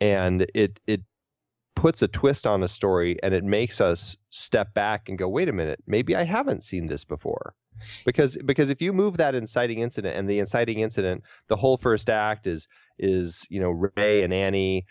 And 0.00 0.46
it 0.54 0.80
it 0.86 1.02
puts 1.74 2.02
a 2.02 2.08
twist 2.08 2.46
on 2.46 2.62
a 2.62 2.68
story 2.68 3.18
and 3.22 3.34
it 3.34 3.44
makes 3.44 3.80
us 3.80 4.16
step 4.30 4.74
back 4.74 5.08
and 5.08 5.18
go 5.18 5.28
wait 5.28 5.48
a 5.48 5.52
minute 5.52 5.82
maybe 5.86 6.14
i 6.14 6.24
haven't 6.24 6.64
seen 6.64 6.86
this 6.86 7.04
before. 7.04 7.54
Because 8.04 8.36
because 8.44 8.70
if 8.70 8.80
you 8.80 8.92
move 8.92 9.16
that 9.16 9.34
inciting 9.34 9.80
incident 9.80 10.16
and 10.16 10.28
the 10.28 10.38
inciting 10.38 10.80
incident 10.80 11.22
the 11.48 11.56
whole 11.56 11.78
first 11.78 12.10
act 12.10 12.46
is 12.46 12.68
is 12.98 13.44
you 13.48 13.60
know 13.60 13.70
Ray 13.96 14.22
and 14.22 14.32
Annie 14.32 14.84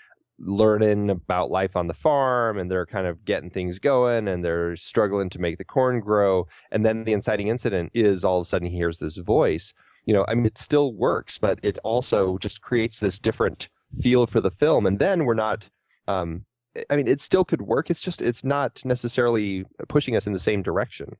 learning 0.43 1.09
about 1.09 1.51
life 1.51 1.75
on 1.75 1.87
the 1.87 1.93
farm 1.93 2.57
and 2.57 2.69
they're 2.69 2.85
kind 2.85 3.05
of 3.05 3.23
getting 3.25 3.49
things 3.49 3.77
going 3.79 4.27
and 4.27 4.43
they're 4.43 4.75
struggling 4.75 5.29
to 5.29 5.39
make 5.39 5.57
the 5.57 5.63
corn 5.63 5.99
grow 5.99 6.47
and 6.71 6.85
then 6.85 7.03
the 7.03 7.13
inciting 7.13 7.47
incident 7.47 7.91
is 7.93 8.23
all 8.23 8.39
of 8.39 8.47
a 8.47 8.49
sudden 8.49 8.67
he 8.67 8.75
hears 8.75 8.97
this 8.97 9.17
voice. 9.17 9.73
You 10.05 10.15
know 10.15 10.25
i 10.27 10.33
mean 10.33 10.47
it 10.47 10.57
still 10.57 10.93
works 10.93 11.37
but 11.37 11.59
it 11.61 11.77
also 11.83 12.39
just 12.39 12.61
creates 12.61 12.99
this 12.99 13.19
different 13.19 13.69
feel 14.01 14.25
for 14.25 14.41
the 14.41 14.49
film 14.49 14.87
and 14.87 14.97
then 14.97 15.25
we're 15.25 15.35
not 15.35 15.67
um 16.07 16.43
i 16.89 16.95
mean 16.95 17.07
it 17.07 17.21
still 17.21 17.45
could 17.45 17.61
work 17.61 17.91
it's 17.91 18.01
just 18.01 18.19
it's 18.19 18.43
not 18.43 18.81
necessarily 18.83 19.63
pushing 19.89 20.15
us 20.15 20.25
in 20.25 20.33
the 20.33 20.39
same 20.39 20.63
direction. 20.63 21.17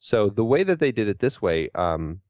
So 0.00 0.28
the 0.28 0.44
way 0.44 0.64
that 0.64 0.80
they 0.80 0.90
did 0.90 1.06
it 1.08 1.20
this 1.20 1.40
way 1.40 1.70
um 1.76 2.20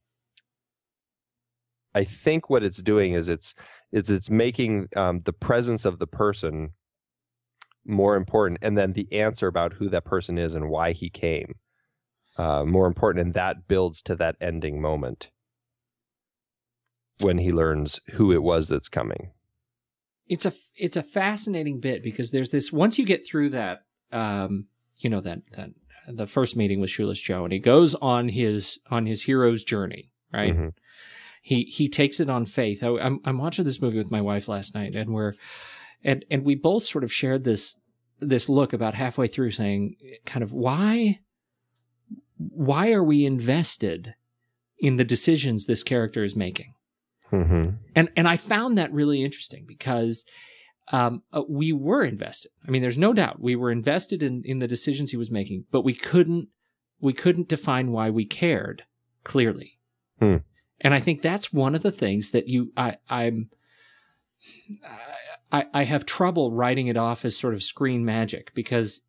I 1.94 2.04
think 2.04 2.50
what 2.50 2.64
it's 2.64 2.82
doing 2.82 3.14
is 3.14 3.28
it's 3.28 3.54
is 3.92 4.10
it's 4.10 4.28
making 4.28 4.88
um, 4.96 5.22
the 5.24 5.32
presence 5.32 5.84
of 5.84 5.98
the 5.98 6.06
person 6.06 6.70
more 7.86 8.16
important, 8.16 8.58
and 8.62 8.76
then 8.76 8.92
the 8.94 9.06
answer 9.12 9.46
about 9.46 9.74
who 9.74 9.88
that 9.90 10.04
person 10.04 10.38
is 10.38 10.54
and 10.54 10.68
why 10.68 10.92
he 10.92 11.08
came 11.08 11.56
uh, 12.36 12.64
more 12.64 12.86
important, 12.86 13.24
and 13.24 13.34
that 13.34 13.68
builds 13.68 14.02
to 14.02 14.16
that 14.16 14.36
ending 14.40 14.80
moment 14.80 15.28
when 17.20 17.38
he 17.38 17.52
learns 17.52 18.00
who 18.14 18.32
it 18.32 18.42
was 18.42 18.68
that's 18.68 18.88
coming. 18.88 19.30
It's 20.26 20.46
a 20.46 20.52
it's 20.74 20.96
a 20.96 21.02
fascinating 21.02 21.80
bit 21.80 22.02
because 22.02 22.30
there's 22.30 22.50
this 22.50 22.72
once 22.72 22.98
you 22.98 23.04
get 23.04 23.26
through 23.26 23.50
that 23.50 23.84
um, 24.10 24.66
you 24.96 25.10
know 25.10 25.20
that 25.20 25.42
that 25.52 25.70
the 26.08 26.26
first 26.26 26.56
meeting 26.56 26.80
with 26.80 26.90
Shoeless 26.90 27.20
Joe 27.20 27.44
and 27.44 27.52
he 27.52 27.58
goes 27.60 27.94
on 27.94 28.28
his 28.28 28.78
on 28.90 29.06
his 29.06 29.22
hero's 29.22 29.62
journey 29.62 30.10
right. 30.32 30.52
Mm-hmm 30.52 30.68
he 31.44 31.64
he 31.64 31.90
takes 31.90 32.20
it 32.20 32.30
on 32.30 32.46
faith. 32.46 32.82
I, 32.82 32.88
I'm 32.98 33.20
I'm 33.22 33.36
watching 33.36 33.66
this 33.66 33.82
movie 33.82 33.98
with 33.98 34.10
my 34.10 34.22
wife 34.22 34.48
last 34.48 34.74
night, 34.74 34.94
and 34.94 35.12
we're 35.12 35.34
and 36.02 36.24
and 36.30 36.42
we 36.42 36.54
both 36.54 36.84
sort 36.84 37.04
of 37.04 37.12
shared 37.12 37.44
this 37.44 37.76
this 38.18 38.48
look 38.48 38.72
about 38.72 38.94
halfway 38.94 39.28
through, 39.28 39.50
saying, 39.50 39.96
kind 40.24 40.42
of 40.42 40.54
why 40.54 41.20
why 42.38 42.92
are 42.92 43.04
we 43.04 43.26
invested 43.26 44.14
in 44.78 44.96
the 44.96 45.04
decisions 45.04 45.66
this 45.66 45.82
character 45.82 46.24
is 46.24 46.34
making? 46.34 46.72
Mm-hmm. 47.30 47.76
And 47.94 48.08
and 48.16 48.26
I 48.26 48.38
found 48.38 48.78
that 48.78 48.90
really 48.90 49.22
interesting 49.22 49.66
because 49.68 50.24
um, 50.92 51.24
uh, 51.30 51.42
we 51.46 51.74
were 51.74 52.04
invested. 52.04 52.52
I 52.66 52.70
mean, 52.70 52.80
there's 52.80 52.96
no 52.96 53.12
doubt 53.12 53.38
we 53.38 53.54
were 53.54 53.70
invested 53.70 54.22
in 54.22 54.40
in 54.46 54.60
the 54.60 54.66
decisions 54.66 55.10
he 55.10 55.18
was 55.18 55.30
making, 55.30 55.66
but 55.70 55.84
we 55.84 55.92
couldn't 55.92 56.48
we 57.02 57.12
couldn't 57.12 57.48
define 57.48 57.92
why 57.92 58.08
we 58.08 58.24
cared 58.24 58.84
clearly. 59.24 59.78
Hmm. 60.18 60.36
And 60.84 60.94
I 60.94 61.00
think 61.00 61.22
that's 61.22 61.52
one 61.52 61.74
of 61.74 61.82
the 61.82 61.90
things 61.90 62.30
that 62.30 62.46
you, 62.46 62.70
I, 62.76 62.98
I'm, 63.08 63.50
I, 65.50 65.64
I 65.72 65.84
have 65.84 66.04
trouble 66.04 66.52
writing 66.52 66.88
it 66.88 66.96
off 66.96 67.24
as 67.24 67.36
sort 67.36 67.54
of 67.54 67.62
screen 67.62 68.04
magic 68.04 68.52
because 68.54 69.00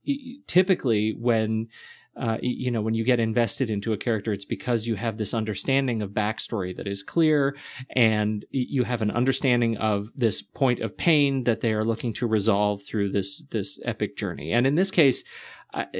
typically 0.48 1.16
when, 1.20 1.68
uh, 2.16 2.38
you 2.42 2.72
know, 2.72 2.82
when 2.82 2.94
you 2.94 3.04
get 3.04 3.20
invested 3.20 3.70
into 3.70 3.92
a 3.92 3.98
character, 3.98 4.32
it's 4.32 4.46
because 4.46 4.88
you 4.88 4.96
have 4.96 5.18
this 5.18 5.34
understanding 5.34 6.02
of 6.02 6.12
backstory 6.12 6.74
that 6.78 6.88
is 6.88 7.04
clear 7.04 7.58
and 7.90 8.46
you 8.52 8.86
have 8.86 9.02
an 9.02 9.12
understanding 9.12 9.76
of 9.76 10.10
this 10.16 10.42
point 10.42 10.80
of 10.80 10.96
pain 10.96 11.44
that 11.44 11.60
they 11.60 11.74
are 11.74 11.84
looking 11.84 12.14
to 12.14 12.26
resolve 12.26 12.82
through 12.84 13.12
this, 13.12 13.44
this 13.52 13.78
epic 13.84 14.16
journey. 14.16 14.54
And 14.54 14.66
in 14.66 14.76
this 14.76 14.92
case, 14.92 15.26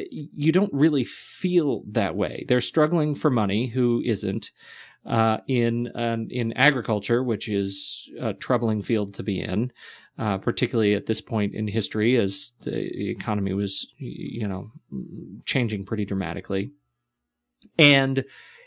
you 0.02 0.54
don't 0.54 0.74
really 0.74 1.04
feel 1.04 1.84
that 1.92 2.16
way. 2.16 2.46
They're 2.48 2.62
struggling 2.62 3.14
for 3.14 3.30
money. 3.30 3.68
Who 3.68 4.02
isn't? 4.06 4.52
Uh, 5.06 5.38
in 5.48 5.88
uh, 5.96 6.18
in 6.30 6.54
agriculture, 6.54 7.24
which 7.24 7.48
is 7.48 8.10
a 8.20 8.34
troubling 8.34 8.82
field 8.82 9.14
to 9.16 9.24
be 9.24 9.40
in. 9.40 9.72
uh, 10.18 10.38
particularly 10.38 10.94
at 10.94 11.08
this 11.08 11.22
point 11.22 11.54
in 11.54 11.68
history 11.68 12.18
as 12.18 12.52
the 12.62 13.10
economy 13.10 13.54
was, 13.54 13.88
you 13.98 14.48
know, 14.48 14.72
changing 15.46 15.86
pretty 15.86 16.06
dramatically. 16.06 16.72
And 17.78 18.24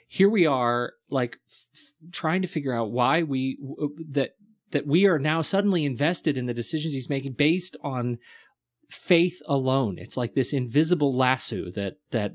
here 0.07 0.29
we 0.29 0.47
are, 0.47 0.93
like 1.09 1.39
f- 1.49 1.93
trying 2.13 2.43
to 2.43 2.49
figure 2.49 2.75
out 2.75 2.91
why 2.91 3.23
we 3.23 3.59
that 4.11 4.35
that 4.73 4.87
we 4.87 5.07
are 5.07 5.19
now 5.19 5.41
suddenly 5.41 5.87
invested 5.87 6.37
in 6.37 6.45
the 6.45 6.53
decisions 6.53 6.93
he's 6.93 7.09
making 7.09 7.33
based 7.33 7.77
on 7.83 8.19
faith 8.91 9.41
alone. 9.47 9.99
It's 9.99 10.19
like 10.19 10.35
this 10.35 10.53
invisible 10.53 11.17
lasso 11.17 11.71
that 11.75 11.97
that 12.11 12.33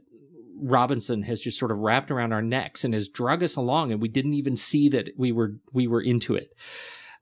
Robinson 0.64 1.24
has 1.24 1.41
just 1.41 1.59
sort 1.59 1.72
of 1.72 1.80
wrapped 1.80 2.09
around 2.09 2.32
our 2.32 2.41
necks 2.41 2.84
and 2.84 2.93
has 2.93 3.07
drug 3.07 3.43
us 3.43 3.55
along, 3.55 3.91
and 3.91 4.01
we 4.01 4.07
didn't 4.07 4.34
even 4.34 4.55
see 4.55 4.89
that 4.89 5.09
we 5.18 5.32
were 5.32 5.55
we 5.72 5.88
were 5.88 6.01
into 6.01 6.36
it. 6.36 6.53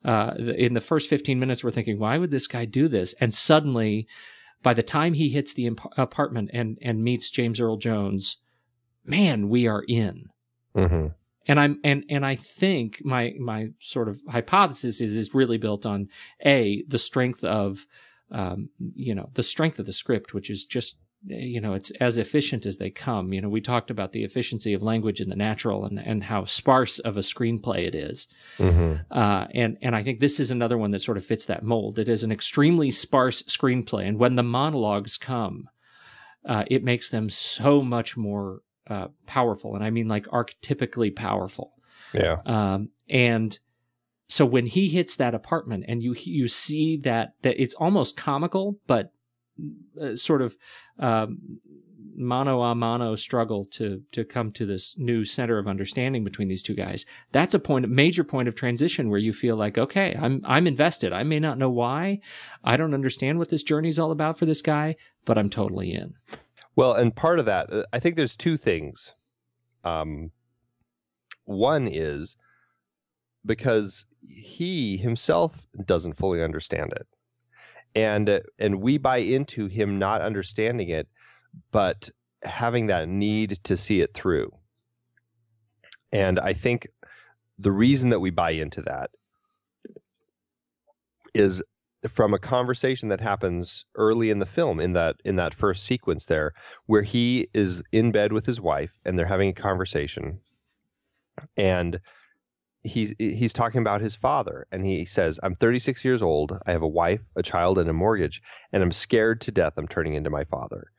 Uh, 0.04 0.34
in 0.58 0.74
the 0.74 0.82
first 0.82 1.10
15 1.10 1.40
minutes, 1.40 1.64
we're 1.64 1.72
thinking, 1.72 2.00
why 2.00 2.18
would 2.18 2.32
this 2.32 2.48
guy 2.48 2.66
do 2.66 2.88
this? 2.88 3.14
And 3.20 3.36
suddenly, 3.36 4.08
by 4.64 4.74
the 4.74 4.84
time 4.84 5.14
he 5.14 5.30
hits 5.30 5.54
the 5.54 5.66
imp- 5.66 5.92
apartment 5.98 6.52
and 6.54 6.78
and 6.82 7.04
meets 7.04 7.32
James 7.32 7.60
Earl 7.60 7.78
Jones, 7.78 8.38
man, 9.06 9.50
we 9.50 9.68
are 9.68 9.84
in. 9.88 10.30
Mm-hmm. 10.76 11.08
And 11.48 11.60
I'm 11.60 11.80
and 11.84 12.04
and 12.10 12.26
I 12.26 12.36
think 12.36 13.02
my 13.04 13.34
my 13.40 13.70
sort 13.80 14.08
of 14.08 14.22
hypothesis 14.30 15.02
is 15.02 15.16
is 15.18 15.34
really 15.34 15.58
built 15.58 15.86
on 15.86 16.10
a 16.46 16.84
the 16.88 17.00
strength 17.00 17.44
of 17.44 17.88
um, 18.32 18.70
you 18.96 19.16
know 19.16 19.30
the 19.34 19.44
strength 19.44 19.80
of 19.80 19.88
the 19.88 19.94
script, 19.94 20.34
which 20.34 20.50
is 20.50 20.66
just 20.66 20.98
you 21.24 21.62
know 21.62 21.76
it's 21.76 21.92
as 22.00 22.18
efficient 22.18 22.66
as 22.66 22.78
they 22.78 22.90
come 22.90 23.32
you 23.32 23.40
know 23.42 23.50
we 23.50 23.62
talked 23.62 23.92
about 23.92 24.12
the 24.12 24.24
efficiency 24.24 24.74
of 24.74 24.82
language 24.82 25.22
in 25.22 25.30
the 25.30 25.36
natural 25.36 25.86
and 25.86 26.00
and 26.00 26.24
how 26.24 26.46
sparse 26.46 26.98
of 27.00 27.16
a 27.16 27.20
screenplay 27.20 27.86
it 27.86 27.94
is. 27.94 28.28
Mm-hmm. 28.58 29.02
Uh, 29.12 29.46
and 29.54 29.78
and 29.82 29.96
I 29.96 30.04
think 30.04 30.20
this 30.20 30.40
is 30.40 30.50
another 30.50 30.78
one 30.78 30.92
that 30.92 31.02
sort 31.02 31.18
of 31.18 31.26
fits 31.26 31.46
that 31.46 31.64
mold 31.64 32.00
it 32.00 32.10
is 32.10 32.24
an 32.24 32.32
extremely 32.32 32.90
sparse 32.90 33.44
screenplay 33.44 34.08
and 34.08 34.18
when 34.18 34.36
the 34.36 34.44
monologues 34.44 35.18
come 35.18 35.70
uh, 36.44 36.64
it 36.68 36.84
makes 36.84 37.12
them 37.12 37.30
so 37.30 37.84
much 37.84 38.18
more 38.18 38.62
uh, 38.88 39.10
powerful 39.28 39.76
and 39.76 39.84
I 39.84 39.92
mean 39.92 40.08
like 40.08 40.26
archetypically 40.28 41.16
powerful 41.16 41.74
Yeah. 42.14 42.38
um, 42.46 42.90
and 43.08 43.60
so 44.28 44.46
when 44.46 44.66
he 44.66 44.90
hits 44.90 45.16
that 45.18 45.36
apartment 45.36 45.86
and 45.88 46.02
you 46.02 46.16
you 46.18 46.48
see 46.48 46.98
that 47.04 47.36
that 47.44 47.62
it's 47.62 47.76
almost 47.76 48.18
comical 48.18 48.80
but 48.88 49.12
uh, 50.02 50.16
sort 50.16 50.42
of 50.42 50.56
um, 51.02 51.60
mano 52.16 52.62
a 52.62 52.76
mano 52.76 53.16
struggle 53.16 53.66
to 53.72 54.04
to 54.12 54.24
come 54.24 54.52
to 54.52 54.66
this 54.66 54.96
new 54.98 55.26
center 55.26 55.58
of 55.58 55.68
understanding 55.68 56.24
between 56.24 56.48
these 56.48 56.64
two 56.64 56.76
guys. 56.76 57.06
That's 57.32 57.54
a 57.54 57.60
point 57.60 57.86
a 57.86 57.88
major 57.88 58.24
point 58.24 58.48
of 58.48 58.56
transition 58.56 59.10
where 59.10 59.20
you 59.20 59.34
feel 59.34 59.56
like 59.56 59.78
okay 59.78 60.16
i'm 60.20 60.42
i'm 60.46 60.68
invested. 60.68 61.12
I 61.12 61.24
may 61.24 61.40
not 61.40 61.58
know 61.58 61.70
why. 61.70 62.20
I 62.64 62.78
don't 62.78 62.94
understand 62.94 63.40
what 63.40 63.50
this 63.50 63.64
journey 63.64 63.90
is 63.90 64.00
all 64.00 64.12
about 64.12 64.38
for 64.38 64.46
this 64.46 64.62
guy 64.62 64.96
but 65.26 65.38
i'm 65.38 65.50
totally 65.50 65.94
in. 65.94 66.14
Well, 66.76 66.94
and 66.94 67.16
part 67.16 67.40
of 67.40 67.46
that, 67.46 67.72
uh, 67.72 67.84
I 67.92 68.00
think 68.00 68.16
there's 68.16 68.36
two 68.36 68.58
things. 68.58 69.14
Um, 69.84 70.32
one 71.46 71.88
is 71.88 72.38
because 73.46 74.06
he 74.28 74.98
himself 74.98 75.68
doesn't 75.86 76.14
fully 76.14 76.42
understand 76.42 76.94
it, 76.94 77.08
and 77.96 78.30
uh, 78.30 78.40
and 78.60 78.82
we 78.82 78.98
buy 78.98 79.18
into 79.18 79.68
him 79.68 80.00
not 80.00 80.22
understanding 80.22 80.90
it, 80.90 81.08
but 81.72 82.10
having 82.44 82.88
that 82.88 83.08
need 83.08 83.60
to 83.64 83.78
see 83.78 84.02
it 84.02 84.14
through. 84.14 84.52
And 86.12 86.40
I 86.40 86.54
think 86.54 86.88
the 87.58 87.72
reason 87.72 88.10
that 88.10 88.20
we 88.20 88.30
buy 88.30 88.52
into 88.52 88.82
that 88.82 89.12
is 91.34 91.62
from 92.10 92.34
a 92.34 92.40
conversation 92.40 93.10
that 93.10 93.22
happens 93.22 93.86
early 93.96 94.30
in 94.30 94.40
the 94.40 94.46
film 94.46 94.80
in 94.80 94.94
that 94.94 95.18
in 95.24 95.36
that 95.36 95.54
first 95.54 95.84
sequence 95.86 96.26
there 96.26 96.52
where 96.88 97.04
he 97.04 97.48
is 97.54 97.84
in 97.92 98.12
bed 98.12 98.34
with 98.34 98.48
his 98.48 98.60
wife 98.60 98.92
and 99.06 99.18
they're 99.18 99.28
having 99.28 99.50
a 99.50 99.54
conversation 99.54 100.40
and 101.56 102.00
he's 102.84 103.14
he's 103.20 103.54
talking 103.54 103.82
about 103.82 104.02
his 104.02 104.16
father 104.16 104.68
and 104.72 104.86
he 104.86 105.06
says 105.06 105.40
I'm 105.44 105.56
36 105.56 106.04
years 106.04 106.22
old. 106.22 106.58
I 106.66 106.72
have 106.72 106.82
a 106.82 106.88
wife 106.88 107.22
a 107.36 107.44
child 107.44 107.78
and 107.78 107.90
a 107.90 107.94
mortgage 107.94 108.42
and 108.72 108.82
I'm 108.82 108.92
scared 108.92 109.42
to 109.42 109.52
death 109.52 109.74
I'm 109.78 109.88
turning 109.88 110.14
into 110.14 110.30
my 110.30 110.44
father. 110.44 110.92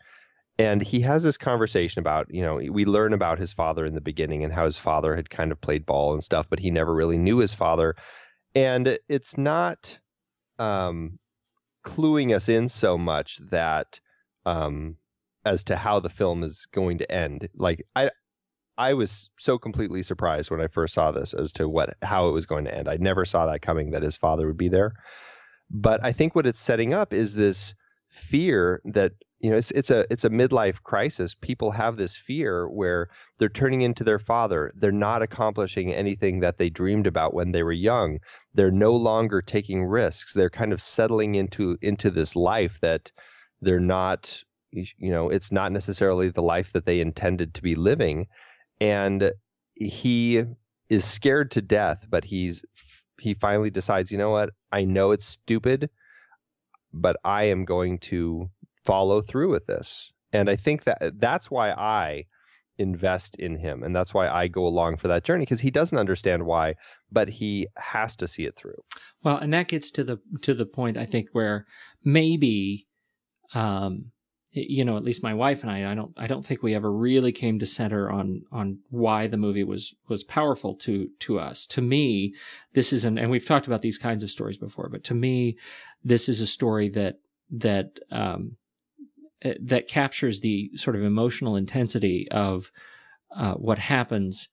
And 0.59 0.83
he 0.83 1.01
has 1.01 1.23
this 1.23 1.37
conversation 1.37 1.99
about 1.99 2.27
you 2.31 2.43
know 2.43 2.57
we 2.71 2.85
learn 2.85 3.13
about 3.13 3.39
his 3.39 3.53
father 3.53 3.85
in 3.85 3.95
the 3.95 4.01
beginning 4.01 4.45
and 4.45 4.53
how 4.53 4.65
his 4.65 4.79
father 4.79 5.17
had 5.17 5.31
kind 5.31 5.51
of 5.51 5.61
played 5.61 5.87
ball 5.87 6.13
and 6.13 6.23
stuff 6.23 6.47
but 6.49 6.61
he 6.61 6.71
never 6.71 6.95
really 6.95 7.19
knew 7.19 7.39
his 7.39 7.55
father. 7.55 7.95
And 8.55 8.99
it's 9.09 9.39
not 9.39 9.99
um, 10.59 11.19
cluing 11.85 12.35
us 12.35 12.49
in 12.49 12.69
so 12.69 12.97
much 12.99 13.41
that 13.51 14.01
um, 14.45 14.97
as 15.45 15.65
to 15.65 15.77
how 15.77 16.01
the 16.01 16.11
film 16.11 16.43
is 16.43 16.67
going 16.73 16.99
to 16.99 17.11
end. 17.11 17.49
Like 17.57 17.87
I, 17.97 18.11
I 18.79 18.95
was 18.95 19.31
so 19.39 19.59
completely 19.59 20.03
surprised 20.03 20.51
when 20.51 20.61
I 20.61 20.67
first 20.67 20.95
saw 20.95 21.13
this 21.13 21.35
as 21.35 21.53
to 21.53 21.69
what 21.69 21.97
how 22.03 22.29
it 22.29 22.33
was 22.33 22.47
going 22.47 22.65
to 22.65 22.75
end. 22.75 22.89
I 22.89 22.97
never 22.97 23.25
saw 23.25 23.47
that 23.47 23.63
coming 23.63 23.91
that 23.91 24.03
his 24.03 24.17
father 24.17 24.47
would 24.47 24.57
be 24.57 24.69
there. 24.69 24.95
But 25.71 26.05
I 26.05 26.13
think 26.13 26.35
what 26.35 26.47
it's 26.47 26.61
setting 26.61 26.95
up 26.95 27.13
is 27.13 27.35
this 27.35 27.75
fear 28.09 28.81
that 28.85 29.13
you 29.41 29.51
know 29.51 29.57
it's 29.57 29.71
it's 29.73 29.91
a 29.91 30.07
it's 30.11 30.25
a 30.25 30.31
midlife 30.31 30.83
crisis. 30.83 31.35
People 31.35 31.73
have 31.73 31.97
this 31.97 32.17
fear 32.17 32.67
where 32.67 33.09
they're 33.39 33.49
turning 33.49 33.83
into 33.83 34.05
their 34.05 34.19
father. 34.19 34.73
They're 34.75 34.93
not 34.93 35.23
accomplishing 35.23 35.93
anything 35.93 36.41
that 36.41 36.59
they 36.59 36.71
dreamed 36.71 37.07
about 37.07 37.35
when 37.35 37.53
they 37.53 37.63
were 37.63 37.73
young. 37.73 38.19
They're 38.55 38.71
no 38.71 38.95
longer 38.95 39.43
taking 39.43 39.85
risks. 39.85 40.33
They're 40.33 40.51
kind 40.51 40.73
of 40.73 40.81
settling 40.81 41.35
into 41.35 41.77
into 41.83 42.11
this 42.11 42.35
life 42.37 42.79
that 42.81 43.11
they're 43.61 43.81
not 43.81 44.43
you 44.73 45.11
know, 45.13 45.29
it's 45.29 45.53
not 45.53 45.71
necessarily 45.71 46.31
the 46.31 46.41
life 46.41 46.71
that 46.73 46.87
they 46.87 47.01
intended 47.01 47.53
to 47.53 47.63
be 47.63 47.75
living 47.75 48.27
and 48.83 49.31
he 49.75 50.43
is 50.91 51.05
scared 51.05 51.53
to 51.53 51.63
death, 51.63 52.07
but 52.11 52.25
he's 52.25 52.63
he 53.21 53.35
finally 53.35 53.71
decides, 53.71 54.11
you 54.11 54.19
know 54.19 54.31
what? 54.31 54.51
I 54.73 54.83
know 54.85 55.13
it's 55.13 55.27
stupid, 55.27 55.89
but 56.93 57.17
I 57.25 57.45
am 57.45 57.65
going 57.65 57.99
to 58.11 58.51
follow 58.85 59.23
through 59.23 59.53
with 59.53 59.67
this. 59.67 60.11
And 60.33 60.51
I 60.51 60.57
think 60.57 60.83
that 60.85 61.13
that's 61.19 61.49
why 61.49 61.71
I 61.71 62.25
invest 62.79 63.37
in 63.37 63.59
him 63.59 63.85
and 63.85 63.95
that's 63.95 64.13
why 64.13 64.29
I 64.29 64.49
go 64.49 64.67
along 64.67 64.97
for 64.97 65.07
that 65.07 65.25
journey 65.25 65.43
because 65.43 65.61
he 65.61 65.71
doesn't 65.71 65.99
understand 65.99 66.45
why 66.45 66.75
but 67.13 67.29
he 67.29 67.69
has 67.77 68.17
to 68.17 68.27
see 68.27 68.45
it 68.45 68.57
through. 68.57 68.83
Well, 69.23 69.37
and 69.37 69.53
that 69.53 69.69
gets 69.69 69.91
to 69.93 70.03
the 70.03 70.19
to 70.41 70.55
the 70.55 70.65
point 70.65 70.97
I 70.97 71.05
think 71.05 71.29
where 71.33 71.67
maybe 72.03 72.89
um 73.55 74.07
you 74.55 74.85
know, 74.85 74.99
at 74.99 75.05
least 75.05 75.23
my 75.23 75.33
wife 75.33 75.63
and 75.63 75.71
I, 75.71 75.91
I 75.91 75.95
don't, 75.95 76.13
I 76.17 76.27
don't 76.27 76.45
think 76.45 76.63
we 76.63 76.75
ever 76.75 76.93
really 76.93 77.33
came 77.33 77.59
to 77.59 77.67
center 77.67 78.11
on, 78.11 78.43
on 78.53 78.81
why 78.91 79.27
the 79.27 79.39
movie 79.39 79.65
was, 79.65 79.95
was 80.09 80.25
powerful 80.25 80.75
to, 80.77 81.09
to 81.21 81.39
us. 81.39 81.67
To 81.69 81.81
me, 81.81 82.35
this 82.75 82.93
is 82.93 83.07
an, 83.07 83.17
and 83.19 83.31
we've 83.31 83.47
talked 83.47 83.67
about 83.67 83.81
these 83.81 83.97
kinds 83.97 84.23
of 84.23 84.31
stories 84.31 84.59
before, 84.59 84.91
but 84.91 85.05
to 85.05 85.15
me, 85.15 85.57
this 86.05 86.29
is 86.29 86.43
a 86.43 86.47
story 86.47 86.91
that, 86.91 87.17
that, 87.51 87.99
um, 88.11 88.57
eh, 89.41 89.55
that 89.63 89.89
captures 89.89 90.41
the 90.41 90.71
sort 90.77 90.97
of 90.97 91.03
emotional 91.03 91.57
intensity 91.57 92.29
of, 92.31 92.71
uh, 93.35 93.55
what 93.55 93.79
happens 93.79 94.51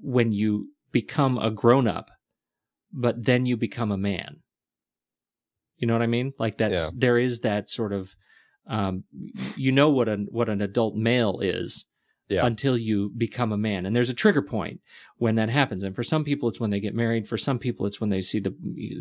when 0.00 0.32
you 0.32 0.68
become 0.92 1.36
a 1.36 1.50
grown 1.50 1.86
up, 1.86 2.10
but 2.90 3.24
then 3.24 3.44
you 3.44 3.58
become 3.58 3.92
a 3.92 3.98
man. 3.98 4.36
You 5.76 5.86
know 5.88 5.92
what 5.92 6.02
I 6.02 6.06
mean? 6.06 6.32
Like 6.38 6.56
that's, 6.56 6.72
Yeah. 6.74 6.90
there 6.94 7.18
is 7.18 7.40
that 7.40 7.68
sort 7.68 7.92
of, 7.92 8.14
um, 8.66 9.04
you 9.56 9.72
know 9.72 9.90
what 9.90 10.08
an 10.08 10.28
what 10.30 10.48
an 10.48 10.60
adult 10.60 10.94
male 10.96 11.40
is 11.40 11.84
Yeah. 12.28 12.46
until 12.46 12.78
you 12.78 13.10
become 13.16 13.52
a 13.52 13.56
man, 13.58 13.84
and 13.86 13.94
there's 13.94 14.10
a 14.10 14.14
trigger 14.14 14.42
point 14.42 14.80
when 15.18 15.34
that 15.36 15.50
happens. 15.50 15.82
And 15.84 15.94
for 15.94 16.02
some 16.02 16.24
people, 16.24 16.48
it's 16.48 16.60
when 16.60 16.70
they 16.70 16.80
get 16.80 16.94
married. 16.94 17.28
For 17.28 17.36
some 17.38 17.58
people, 17.58 17.86
it's 17.86 18.00
when 18.00 18.10
they 18.10 18.20
see 18.20 18.40
the 18.40 18.54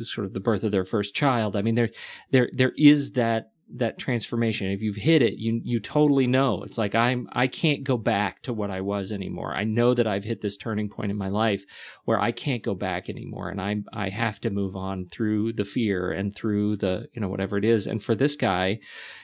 sort 0.03 0.25
of 0.25 0.33
the 0.33 0.39
birth 0.39 0.63
of 0.63 0.71
their 0.71 0.85
first 0.85 1.13
child. 1.15 1.55
I 1.55 1.61
mean, 1.61 1.75
there 1.75 1.89
there 2.31 2.49
there 2.53 2.73
is 2.77 3.11
that 3.13 3.51
that 3.77 3.97
transformation. 3.97 4.67
If 4.67 4.81
you've 4.81 4.95
hit 4.95 5.21
it, 5.21 5.35
you 5.35 5.61
you 5.63 5.79
totally 5.79 6.27
know. 6.27 6.63
It's 6.63 6.77
like 6.77 6.95
I'm 6.95 7.27
I 7.31 7.47
can't 7.47 7.83
go 7.83 7.97
back 7.97 8.41
to 8.43 8.53
what 8.53 8.71
I 8.71 8.81
was 8.81 9.11
anymore. 9.11 9.53
I 9.53 9.63
know 9.63 9.93
that 9.93 10.07
I've 10.07 10.23
hit 10.23 10.41
this 10.41 10.57
turning 10.57 10.89
point 10.89 11.11
in 11.11 11.17
my 11.17 11.29
life 11.29 11.63
where 12.05 12.19
I 12.19 12.31
can't 12.31 12.63
go 12.63 12.75
back 12.75 13.09
anymore, 13.09 13.49
and 13.49 13.61
I 13.61 13.77
I 13.93 14.09
have 14.09 14.39
to 14.41 14.49
move 14.49 14.75
on 14.75 15.07
through 15.09 15.53
the 15.53 15.65
fear 15.65 16.11
and 16.11 16.35
through 16.35 16.77
the 16.77 17.07
you 17.13 17.21
know 17.21 17.29
whatever 17.29 17.57
it 17.57 17.65
is. 17.65 17.87
And 17.87 18.03
for 18.03 18.15
this 18.15 18.35
guy, 18.35 18.79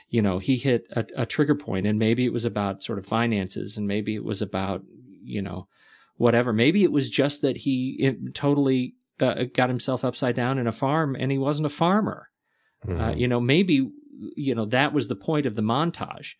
you 0.10 0.22
know, 0.22 0.40
he 0.40 0.58
hit 0.58 0.86
a, 0.92 1.06
a 1.16 1.26
trigger 1.26 1.56
point, 1.56 1.86
and 1.88 2.00
maybe 2.00 2.26
it 2.26 2.34
was 2.34 2.46
about 2.46 2.84
sort 2.84 3.00
of 3.00 3.06
finances, 3.06 3.78
and 3.78 3.88
maybe 3.88 4.16
it 4.16 4.24
was 4.24 4.42
about 4.42 4.84
you 5.24 5.42
know 5.42 5.68
whatever. 6.16 6.54
Maybe 6.54 6.84
it 6.84 6.92
was 6.92 7.10
just 7.10 7.42
that 7.42 7.58
he 7.58 8.12
totally 8.34 8.96
uh, 9.20 9.46
got 9.54 9.70
himself 9.70 10.06
upside 10.06 10.36
down 10.36 10.58
in 10.58 10.68
a 10.68 10.72
farm, 10.72 11.16
and 11.20 11.32
he 11.32 11.38
wasn't 11.38 11.66
a 11.66 11.70
farmer. 11.70 12.30
Uh, 12.88 12.92
Mhm. 12.92 13.18
you 13.20 13.28
know, 13.28 13.40
maybe 13.42 13.90
you 14.36 14.56
know 14.56 14.66
that 14.66 14.94
was 14.94 15.08
the 15.08 15.16
point 15.16 15.46
of 15.46 15.56
the 15.56 15.62
montage 15.62 16.34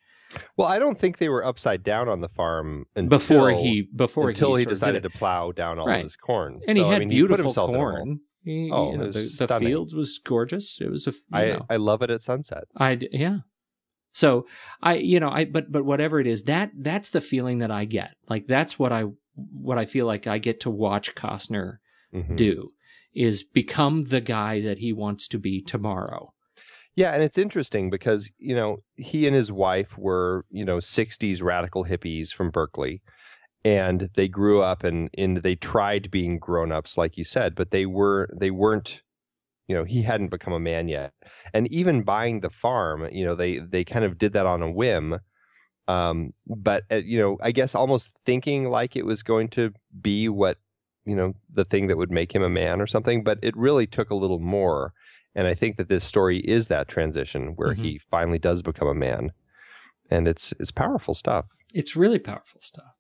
well, 0.58 0.68
I 0.68 0.78
don't 0.78 1.00
think 1.00 1.20
they 1.20 1.30
were 1.30 1.46
upside 1.46 1.84
down 1.84 2.10
on 2.10 2.20
the 2.20 2.28
farm 2.28 2.86
until, 2.98 3.10
before 3.18 3.52
he 3.52 3.88
before 3.96 4.28
until 4.30 4.56
he, 4.56 4.66
did 4.66 4.72
decided 4.72 5.04
to 5.04 5.10
plow 5.10 5.54
down 5.54 5.80
all 5.80 5.88
Right. 5.88 6.00
of 6.00 6.04
his 6.04 6.18
corn. 6.18 6.60
and 6.68 6.78
he 6.78 6.84
So, 6.84 6.90
I 6.90 6.94
had 6.94 7.00
mean, 7.00 7.12
he 7.12 7.22
put 7.22 7.28
beautiful 7.38 7.52
a 7.52 7.68
corn. 7.68 8.20
He- 8.44 8.70
Oh, 8.70 8.92
you 8.92 8.98
know, 8.98 9.12
the, 9.12 9.46
the 9.48 9.60
fields 9.60 9.94
was 9.96 10.20
gorgeous. 10.24 10.80
It 10.82 10.90
was 10.92 11.08
a, 11.08 11.14
I 11.32 11.46
know, 11.46 11.66
I 11.70 11.78
love 11.78 12.02
it 12.02 12.10
at 12.12 12.24
sunset. 12.24 12.66
I 12.76 13.00
yeah. 13.14 13.38
So 14.12 14.48
I 14.82 14.96
you 14.96 15.20
know 15.22 15.30
I 15.30 15.46
but 15.46 15.72
but 15.72 15.86
whatever 15.86 16.20
it 16.20 16.28
is 16.28 16.44
that 16.44 16.72
that's 16.78 17.10
the 17.10 17.22
feeling 17.22 17.60
that 17.60 17.72
I 17.72 17.86
get 17.86 18.12
like 18.30 18.48
that's 18.48 18.78
what 18.78 18.92
I 18.92 19.06
what 19.36 19.78
I 19.78 19.86
feel 19.86 20.06
like 20.08 20.28
I 20.28 20.40
get 20.40 20.60
to 20.62 20.70
watch 20.70 21.16
Costner 21.16 21.78
Mhm. 22.14 22.36
do 22.36 22.72
is 23.14 23.44
become 23.44 24.06
the 24.06 24.22
guy 24.22 24.60
that 24.60 24.80
he 24.80 24.92
wants 24.92 25.28
to 25.30 25.38
be 25.40 25.62
tomorrow. 25.62 26.34
Yeah, 26.98 27.12
and 27.14 27.24
it's 27.24 27.38
interesting 27.38 27.92
because 27.92 28.30
you 28.40 28.56
know 28.56 28.80
he 28.96 29.28
and 29.28 29.36
his 29.36 29.52
wife 29.52 29.98
were 30.00 30.46
you 30.52 30.66
know 30.66 30.80
'60s 30.82 31.44
radical 31.44 31.86
hippies 31.86 32.34
from 32.34 32.52
Berkeley, 32.52 33.02
and 33.66 34.10
they 34.16 34.28
grew 34.30 34.62
up 34.64 34.84
and 34.84 35.10
and 35.18 35.38
they 35.40 35.56
tried 35.56 36.12
being 36.12 36.40
grown 36.40 36.72
ups, 36.74 36.98
like 36.98 37.18
you 37.18 37.26
said, 37.26 37.56
but 37.56 37.72
they 37.72 37.86
were 37.88 38.30
they 38.40 38.52
weren't. 38.52 39.02
You 39.68 39.76
know, 39.78 39.86
he 39.86 40.04
hadn't 40.04 40.30
become 40.32 40.54
a 40.54 40.60
man 40.62 40.90
yet, 40.90 41.14
and 41.54 41.68
even 41.74 42.04
buying 42.04 42.42
the 42.42 42.50
farm, 42.52 43.08
you 43.12 43.26
know, 43.26 43.36
they 43.36 43.60
they 43.60 43.84
kind 43.86 44.06
of 44.06 44.18
did 44.20 44.34
that 44.34 44.46
on 44.48 44.62
a 44.64 44.72
whim. 44.72 45.20
Um, 45.88 46.34
but 46.48 46.84
uh, 46.92 46.98
you 46.98 47.20
know, 47.20 47.38
I 47.42 47.52
guess 47.52 47.76
almost 47.76 48.10
thinking 48.26 48.70
like 48.70 48.96
it 48.96 49.06
was 49.06 49.24
going 49.24 49.50
to 49.50 49.72
be 50.02 50.30
what 50.30 50.58
you 51.06 51.16
know 51.16 51.34
the 51.54 51.66
thing 51.66 51.88
that 51.88 51.98
would 51.98 52.12
make 52.12 52.34
him 52.36 52.44
a 52.44 52.50
man 52.50 52.82
or 52.82 52.88
something, 52.88 53.24
but 53.24 53.40
it 53.42 53.56
really 53.58 53.88
took 53.88 54.10
a 54.10 54.16
little 54.16 54.40
more. 54.40 54.94
And 55.36 55.48
I 55.48 55.54
think 55.54 55.78
that 55.78 55.90
this 55.90 56.04
story 56.04 56.40
is 56.40 56.68
that 56.68 56.88
transition 56.88 57.54
where 57.56 57.74
Mhm. 57.76 57.84
he 57.84 57.98
finally 58.00 58.40
does 58.40 58.62
become 58.62 58.88
a 58.88 58.94
man, 58.96 59.32
and 60.10 60.28
it's 60.28 60.52
it's 60.60 60.72
powerful 60.72 61.14
stuff. 61.14 61.46
It's 61.74 61.96
really 61.96 62.20
powerful 62.20 62.62
stuff. 62.62 62.94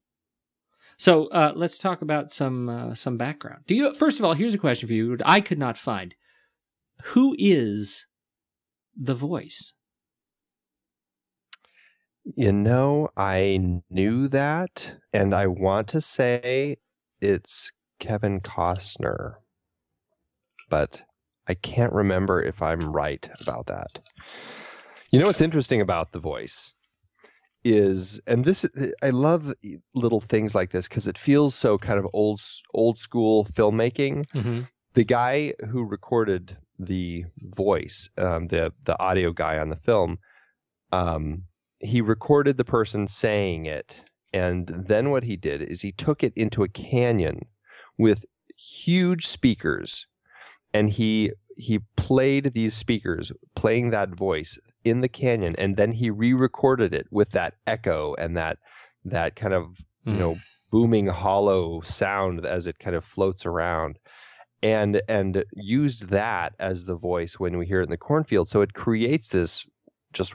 So 0.98 1.28
uh, 1.28 1.54
let's 1.56 1.78
talk 1.78 2.02
about 2.02 2.32
some 2.32 2.70
uh, 2.70 2.96
some 2.96 3.18
background. 3.18 3.64
Do 3.68 3.76
you 3.76 3.94
first 3.94 4.20
of 4.20 4.26
all? 4.26 4.34
Here's 4.34 4.54
a 4.54 4.58
question 4.60 4.88
for 4.88 4.94
you. 4.94 5.18
I 5.26 5.42
could 5.42 5.60
not 5.60 5.78
find 5.78 6.16
who 7.06 7.36
is 7.38 8.08
the 8.96 9.14
voice. 9.14 9.74
You 12.36 12.52
know, 12.52 13.10
I 13.16 13.82
knew 13.90 14.28
that, 14.28 14.98
and 15.14 15.34
I 15.34 15.48
want 15.48 15.88
to 15.90 16.02
say 16.02 16.78
it's 17.22 17.72
Kevin 18.00 18.42
Costner, 18.42 19.36
but 20.70 21.04
I 21.48 21.54
can't 21.54 21.94
remember 21.94 22.42
if 22.42 22.62
I'm 22.62 22.92
right 22.92 23.28
about 23.42 23.68
that. 23.68 24.00
You 25.12 25.20
know 25.20 25.28
what's 25.28 25.42
interesting 25.42 25.82
about 25.82 26.12
the 26.12 26.20
voice 26.20 26.74
is, 27.64 28.20
and 28.28 28.46
this 28.46 28.66
I 29.02 29.10
love 29.10 29.54
little 29.94 30.22
things 30.22 30.54
like 30.56 30.72
this 30.72 30.88
because 30.88 31.08
it 31.08 31.18
feels 31.18 31.56
so 31.56 31.78
kind 31.78 32.00
of 32.00 32.08
old 32.14 32.42
old 32.74 33.00
school 33.00 33.46
filmmaking. 33.46 34.26
Mm-hmm. 34.34 34.62
The 34.94 35.04
guy 35.04 35.54
who 35.70 35.84
recorded 35.84 36.58
the 36.80 37.26
voice, 37.40 38.10
um, 38.18 38.48
the 38.48 38.74
the 38.84 39.00
audio 39.00 39.32
guy 39.32 39.58
on 39.58 39.70
the 39.70 39.76
film, 39.76 40.20
um, 40.92 41.44
he 41.80 42.02
recorded 42.02 42.58
the 42.58 42.66
person 42.66 43.08
saying 43.08 43.66
it, 43.66 43.98
and 44.34 44.86
then 44.88 45.10
what 45.10 45.24
he 45.24 45.36
did 45.36 45.62
is 45.62 45.82
he 45.82 45.92
took 45.92 46.24
it 46.24 46.34
into 46.36 46.64
a 46.64 46.70
canyon 46.70 47.48
with 47.98 48.26
huge 48.56 49.28
speakers, 49.28 50.06
and 50.74 50.90
he 50.92 51.32
he 51.56 51.80
played 51.96 52.54
these 52.54 52.76
speakers, 52.76 53.32
playing 53.56 53.90
that 53.90 54.10
voice 54.10 54.58
in 54.84 55.02
the 55.02 55.10
canyon, 55.10 55.56
and 55.58 55.76
then 55.76 55.92
he 55.94 56.10
re-recorded 56.12 56.94
it 56.94 57.08
with 57.12 57.32
that 57.32 57.56
echo 57.66 58.14
and 58.16 58.38
that 58.38 58.58
that 59.06 59.36
kind 59.36 59.54
of 59.54 59.64
you 60.06 60.14
Hmm. 60.14 60.20
know 60.20 60.38
booming 60.72 61.08
hollow 61.08 61.82
sound 61.82 62.46
as 62.46 62.68
it 62.68 62.78
kind 62.80 62.96
of 62.96 63.04
floats 63.06 63.46
around 63.46 63.98
and 64.62 65.02
and 65.08 65.44
used 65.54 66.10
that 66.10 66.54
as 66.60 66.84
the 66.86 66.96
voice 66.96 67.40
when 67.40 67.58
we 67.58 67.66
hear 67.66 67.80
it 67.82 67.86
in 67.86 67.90
the 67.90 67.98
cornfield 67.98 68.50
so 68.50 68.62
it 68.62 68.74
creates 68.74 69.30
this 69.30 69.66
just 70.14 70.34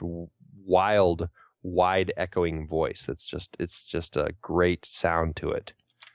wild 0.65 1.29
wide 1.61 2.11
echoing 2.17 2.67
voice 2.67 3.05
that's 3.07 3.27
just 3.27 3.55
it's 3.59 3.83
just 3.83 4.17
a 4.17 4.33
great 4.41 4.85
sound 4.85 5.35
to 5.35 5.49
it 5.51 5.73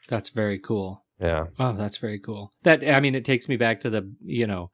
That's 0.08 0.30
very 0.30 0.58
cool. 0.58 1.04
Yeah 1.20 1.46
Oh, 1.58 1.76
that's 1.76 1.98
very 1.98 2.18
cool. 2.18 2.52
That 2.62 2.82
I 2.88 3.00
mean, 3.00 3.14
it 3.14 3.24
takes 3.24 3.48
me 3.48 3.56
back 3.56 3.80
to 3.80 3.90
the 3.90 4.12
you 4.22 4.46
know, 4.46 4.70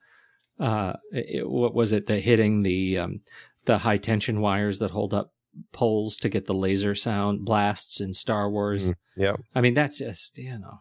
uh, 0.61 0.95
it, 1.13 1.49
what 1.49 1.75
was 1.75 1.93
it? 1.93 2.07
The 2.07 2.21
hitting 2.21 2.63
the 2.63 2.99
um, 2.99 3.21
the 3.65 3.79
high 3.79 3.99
tension 3.99 4.41
wires 4.41 4.79
that 4.81 4.91
hold 4.91 5.15
up 5.15 5.31
poles 5.73 6.17
to 6.19 6.29
get 6.29 6.47
the 6.47 6.55
laser 6.55 6.95
sound 6.95 7.45
blasts 7.45 8.01
in 8.01 8.13
Star 8.15 8.51
Wars. 8.51 8.91
Mhm. 8.91 8.95
yeah 9.17 9.37
I 9.55 9.61
mean, 9.61 9.75
that's 9.75 9.99
just 9.99 10.37
you 10.39 10.59
know, 10.59 10.81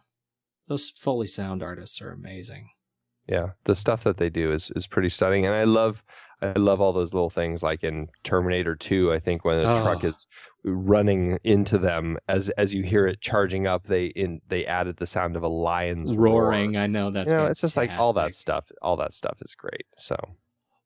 those 0.68 0.90
Foley 0.96 1.28
sound 1.28 1.62
artists 1.62 2.00
are 2.02 2.10
amazing. 2.12 2.68
yeah 3.28 3.50
the 3.64 3.74
stuff 3.74 4.04
that 4.04 4.18
they 4.18 4.28
do 4.28 4.52
is 4.52 4.70
is 4.76 4.86
pretty 4.86 5.08
stunning 5.08 5.46
and 5.46 5.54
i 5.54 5.64
love 5.64 6.02
i 6.42 6.52
love 6.58 6.78
all 6.80 6.92
those 6.92 7.14
little 7.14 7.30
things 7.30 7.62
like 7.62 7.82
in 7.82 8.08
terminator 8.22 8.74
2 8.76 9.10
i 9.14 9.18
think 9.18 9.44
when 9.46 9.62
the 9.62 9.70
Oh. 9.72 9.82
truck 9.82 10.04
is 10.04 10.26
running 10.64 11.38
into 11.44 11.78
them 11.78 12.16
as 12.28 12.48
as 12.50 12.72
you 12.72 12.82
hear 12.82 13.06
it 13.06 13.20
charging 13.20 13.66
up 13.66 13.86
they 13.86 14.06
in 14.06 14.40
they 14.48 14.64
added 14.64 14.96
the 14.96 15.06
sound 15.06 15.36
of 15.36 15.42
a 15.42 15.48
lion's 15.48 16.14
roar. 16.14 16.44
Roaring, 16.44 16.76
I 16.76 16.86
know 16.86 17.10
that's 17.10 17.30
you 17.30 17.36
know, 17.36 17.46
it's 17.46 17.60
just 17.60 17.76
like 17.76 17.90
all 17.90 18.12
that 18.14 18.34
stuff. 18.34 18.64
All 18.82 18.96
that 18.96 19.14
stuff 19.14 19.38
is 19.42 19.54
great. 19.54 19.86
So 19.96 20.16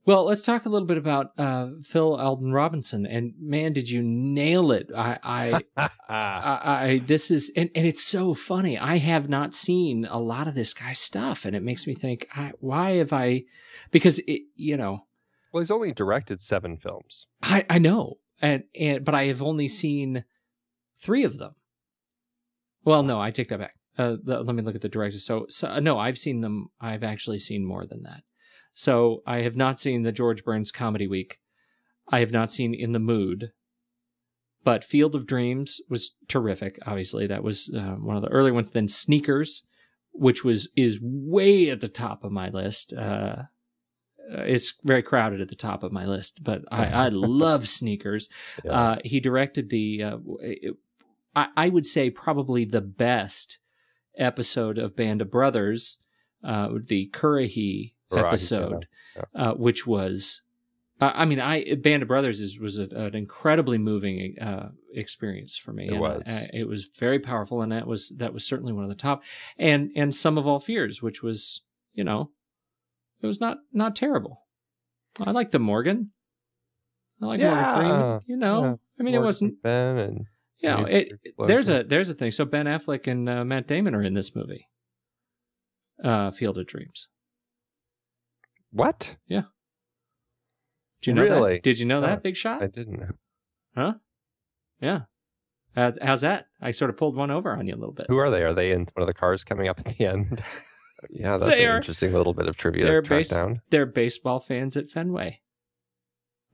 Well, 0.04 0.24
let's 0.24 0.42
talk 0.42 0.66
a 0.66 0.68
little 0.68 0.88
bit 0.88 0.98
about 0.98 1.38
uh, 1.38 1.68
Phil 1.84 2.16
Alden 2.16 2.52
Robinson. 2.52 3.06
And 3.06 3.34
man, 3.38 3.72
did 3.72 3.88
you 3.88 4.02
nail 4.02 4.72
it! 4.72 4.90
I, 4.96 5.18
I, 5.22 5.62
I, 6.08 6.08
I 6.08 7.02
this 7.06 7.30
is, 7.30 7.52
and, 7.54 7.70
and 7.74 7.86
it's 7.86 8.02
so 8.02 8.34
funny. 8.34 8.78
I 8.78 8.98
have 8.98 9.28
not 9.28 9.54
seen 9.54 10.06
a 10.10 10.18
lot 10.18 10.48
of 10.48 10.54
this 10.54 10.74
guy's 10.74 10.98
stuff, 10.98 11.44
and 11.44 11.54
it 11.54 11.62
makes 11.62 11.86
me 11.86 11.94
think, 11.94 12.26
I, 12.34 12.52
why 12.58 12.96
have 12.96 13.12
I? 13.12 13.44
Because 13.90 14.18
it, 14.20 14.42
you 14.56 14.76
know, 14.76 15.04
well, 15.52 15.62
he's 15.62 15.70
only 15.70 15.92
directed 15.92 16.40
seven 16.40 16.76
films. 16.76 17.26
I, 17.42 17.64
I 17.70 17.78
know, 17.78 18.18
and 18.40 18.64
and 18.78 19.04
but 19.04 19.14
I 19.14 19.24
have 19.24 19.42
only 19.42 19.68
seen 19.68 20.24
three 21.02 21.24
of 21.24 21.38
them. 21.38 21.54
Well, 22.84 23.02
no, 23.02 23.20
I 23.20 23.30
take 23.30 23.48
that 23.48 23.58
back. 23.58 23.74
Uh, 23.98 24.16
the, 24.22 24.40
let 24.40 24.54
me 24.54 24.62
look 24.62 24.76
at 24.76 24.80
the 24.80 24.88
directors. 24.88 25.26
So, 25.26 25.46
so 25.50 25.68
uh, 25.68 25.80
no, 25.80 25.98
I've 25.98 26.18
seen 26.18 26.40
them. 26.40 26.68
I've 26.80 27.02
actually 27.02 27.40
seen 27.40 27.64
more 27.64 27.84
than 27.84 28.02
that. 28.04 28.22
So 28.72 29.22
I 29.26 29.38
have 29.38 29.56
not 29.56 29.80
seen 29.80 30.02
the 30.02 30.12
George 30.12 30.44
Burns 30.44 30.70
Comedy 30.70 31.08
Week. 31.08 31.38
I 32.08 32.20
have 32.20 32.30
not 32.30 32.52
seen 32.52 32.74
In 32.74 32.92
the 32.92 33.00
Mood. 33.00 33.50
But 34.64 34.84
Field 34.84 35.14
of 35.14 35.26
Dreams 35.26 35.80
was 35.88 36.14
terrific. 36.28 36.78
Obviously, 36.86 37.26
that 37.26 37.42
was 37.42 37.70
uh, 37.74 37.96
one 37.96 38.16
of 38.16 38.22
the 38.22 38.28
early 38.28 38.50
ones. 38.52 38.70
Then 38.70 38.88
Sneakers, 38.88 39.62
which 40.12 40.44
was 40.44 40.68
is 40.76 40.98
way 41.00 41.70
at 41.70 41.80
the 41.80 41.88
top 41.88 42.22
of 42.22 42.32
my 42.32 42.50
list. 42.50 42.92
Uh, 42.92 43.44
uh, 44.32 44.42
it's 44.42 44.74
very 44.84 45.02
crowded 45.02 45.40
at 45.40 45.48
the 45.48 45.54
top 45.56 45.82
of 45.82 45.92
my 45.92 46.04
list, 46.06 46.42
but 46.42 46.62
I, 46.70 46.86
I 46.86 47.08
love 47.08 47.68
Sneakers. 47.78 48.28
Yeah. 48.64 48.72
Uh, 48.72 48.96
he 49.04 49.20
directed 49.20 49.70
the, 49.70 50.02
uh, 50.02 50.18
it- 50.40 50.76
I, 51.36 51.48
I 51.56 51.68
would 51.68 51.86
say 51.86 52.10
probably 52.10 52.64
the 52.64 52.80
best 52.80 53.58
episode 54.16 54.78
of 54.78 54.96
Band 54.96 55.20
of 55.22 55.30
Brothers, 55.30 55.98
uh, 56.42 56.70
the 56.84 57.08
Currahee 57.12 57.92
Right, 58.10 58.24
episode, 58.24 58.86
yeah, 59.16 59.22
Uh, 59.34 59.52
which 59.54 59.86
was, 59.86 60.40
I 61.00 61.26
mean, 61.26 61.38
I 61.38 61.74
Band 61.74 62.02
of 62.02 62.08
Brothers 62.08 62.40
is, 62.40 62.58
was 62.58 62.78
a, 62.78 62.84
an 62.84 63.14
incredibly 63.14 63.78
moving 63.78 64.36
uh, 64.40 64.70
experience 64.94 65.56
for 65.56 65.72
me. 65.72 65.86
It 65.88 65.92
and, 65.92 66.00
was. 66.00 66.22
uh, 66.26 66.46
it 66.52 66.66
was 66.66 66.86
very 66.98 67.18
powerful, 67.20 67.62
and 67.62 67.70
that 67.70 67.86
was 67.86 68.08
that 68.16 68.32
was 68.34 68.44
certainly 68.44 68.72
one 68.72 68.82
of 68.82 68.88
the 68.88 68.96
top. 68.96 69.22
And 69.58 69.92
and 69.94 70.12
Sum 70.12 70.38
of 70.38 70.46
All 70.46 70.58
Fears, 70.58 71.00
which 71.02 71.22
was, 71.22 71.60
you 71.94 72.02
know, 72.02 72.30
it 73.22 73.26
was 73.26 73.40
not 73.40 73.58
not 73.72 73.96
terrible. 73.96 74.42
I 75.20 75.30
like 75.32 75.50
the 75.50 75.58
Morgan. 75.58 76.12
I 77.22 77.26
like 77.26 77.40
Morgan 77.40 77.74
Freeman. 77.74 78.20
You 78.26 78.36
know, 78.36 78.64
yeah. 78.64 78.74
I 79.00 79.02
mean, 79.02 79.14
it 79.14 79.22
wasn't. 79.22 79.60
Ben 79.62 79.98
and 79.98 80.26
You 80.58 80.68
know, 80.68 80.84
it, 80.84 81.08
there's 81.46 81.68
a 81.68 81.82
there's 81.82 82.10
a 82.10 82.14
thing. 82.14 82.30
So 82.30 82.44
Ben 82.44 82.66
Affleck 82.66 83.06
and 83.06 83.28
uh, 83.28 83.44
Matt 83.44 83.66
Damon 83.66 83.94
are 83.94 84.02
in 84.02 84.14
this 84.14 84.34
movie. 84.36 84.66
Uh, 86.02 86.30
Field 86.30 86.58
of 86.58 86.66
Dreams. 86.68 87.08
what? 88.70 89.16
Yeah. 89.26 89.42
Did 91.02 91.10
you 91.10 91.14
know 91.14 91.22
Really? 91.22 91.54
that? 91.54 91.62
Did 91.62 91.78
you 91.78 91.86
know 91.86 92.00
that? 92.00 92.18
Oh, 92.18 92.20
Big 92.20 92.36
shot. 92.36 92.62
I 92.62 92.66
didn't 92.68 92.98
know. 93.00 93.10
Huh? 93.76 93.94
Yeah. 94.80 95.00
Uh, 95.76 95.92
how's 96.02 96.20
that? 96.22 96.46
I 96.60 96.70
sort 96.72 96.90
of 96.90 96.96
pulled 96.96 97.16
one 97.16 97.30
over 97.30 97.52
on 97.52 97.66
you 97.66 97.74
a 97.74 97.76
little 97.78 97.94
bit. 97.94 98.06
Who 98.08 98.16
are 98.18 98.30
they? 98.30 98.42
Are 98.42 98.54
they 98.54 98.70
in 98.72 98.80
one 98.94 99.02
of 99.02 99.06
the 99.06 99.14
cars 99.14 99.44
coming 99.44 99.68
up 99.68 99.78
at 99.80 99.84
the 99.96 100.04
end? 100.06 100.42
yeah, 101.10 101.36
that's 101.38 101.56
They 101.56 101.64
an 101.64 101.70
are- 101.72 101.76
interesting 101.76 102.12
little 102.12 102.34
bit 102.34 102.48
of 102.48 102.56
trivia 102.56 102.84
they're 102.86 103.02
to 103.02 103.06
track 103.08 103.18
based- 103.20 103.32
down. 103.32 103.60
They're 103.70 103.86
baseball 103.86 104.40
fans 104.40 104.76
at 104.76 104.90
Fenway. 104.90 105.40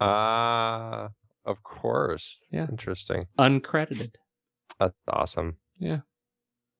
Ah, 0.01 1.11
of 1.45 1.63
course. 1.63 2.41
Yeah. 2.51 2.67
Interesting. 2.69 3.27
Uncredited. 3.39 4.13
That's 4.81 4.95
awesome. 5.09 5.59
Yeah. 5.79 6.01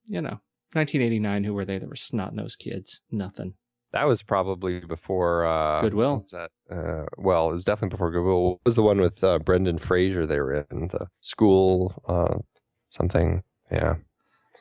You 0.07 0.21
know, 0.21 0.41
1989. 0.73 1.45
Who 1.45 1.55
were 1.55 1.65
they? 1.65 1.79
They 1.79 1.87
were 1.87 1.97
snot 1.97 2.35
nosed 2.35 2.59
kids. 2.59 3.01
Nothing. 3.11 3.55
That 3.93 4.09
was 4.09 4.23
probably 4.23 4.81
before 4.81 5.47
uh, 5.47 5.81
Good 5.83 5.95
Will. 5.95 6.27
that? 6.33 6.51
Uh, 6.69 7.05
well, 7.17 7.51
it 7.51 7.53
was 7.53 7.65
definitely 7.65 7.95
before 7.95 8.11
Good 8.11 8.25
Will. 8.25 8.51
What 8.51 8.61
was 8.65 8.75
the 8.75 8.83
one 8.83 9.01
with 9.01 9.23
uh, 9.23 9.39
Brendan 9.39 9.79
Fraser? 9.79 10.27
They 10.27 10.41
were 10.41 10.67
in 10.71 10.89
the 10.89 11.07
school 11.21 11.95
uh, 12.09 12.39
something. 12.91 13.43
Yeah. 13.71 13.95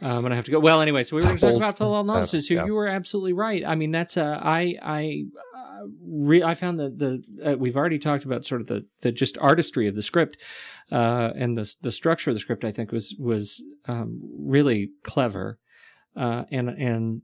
I'm 0.07 0.21
gonna 0.21 0.35
have 0.35 0.45
to 0.45 0.51
go. 0.51 0.59
Well, 0.59 0.81
anyway, 0.81 1.03
so 1.03 1.15
we 1.15 1.21
were 1.21 1.27
going 1.27 1.37
to 1.37 1.45
talk 1.45 1.55
about 1.55 1.77
Phil 1.77 1.99
Alonso. 1.99 2.37
uh, 2.37 2.41
So 2.41 2.53
yeah. 2.53 2.65
you 2.65 2.73
were 2.73 2.87
absolutely 2.87 3.33
right. 3.33 3.63
I 3.65 3.75
mean, 3.75 3.91
that's 3.91 4.17
uh, 4.17 4.39
I 4.41 4.75
I 4.81 5.23
uh, 5.57 5.87
re- 6.05 6.43
I 6.43 6.55
found 6.55 6.79
that 6.79 6.99
the 6.99 7.23
uh, 7.43 7.55
we've 7.57 7.77
already 7.77 7.99
talked 7.99 8.25
about 8.25 8.45
sort 8.45 8.61
of 8.61 8.67
the 8.67 8.85
the 9.01 9.11
just 9.11 9.37
artistry 9.37 9.87
of 9.87 9.95
the 9.95 10.01
script, 10.01 10.37
uh, 10.91 11.31
and 11.35 11.57
the 11.57 11.73
the 11.81 11.91
structure 11.91 12.29
of 12.29 12.35
the 12.35 12.39
script. 12.39 12.65
I 12.65 12.71
think 12.71 12.91
was 12.91 13.15
was 13.17 13.61
um, 13.87 14.21
really 14.37 14.91
clever, 15.03 15.59
uh, 16.15 16.43
and 16.51 16.69
and. 16.69 17.21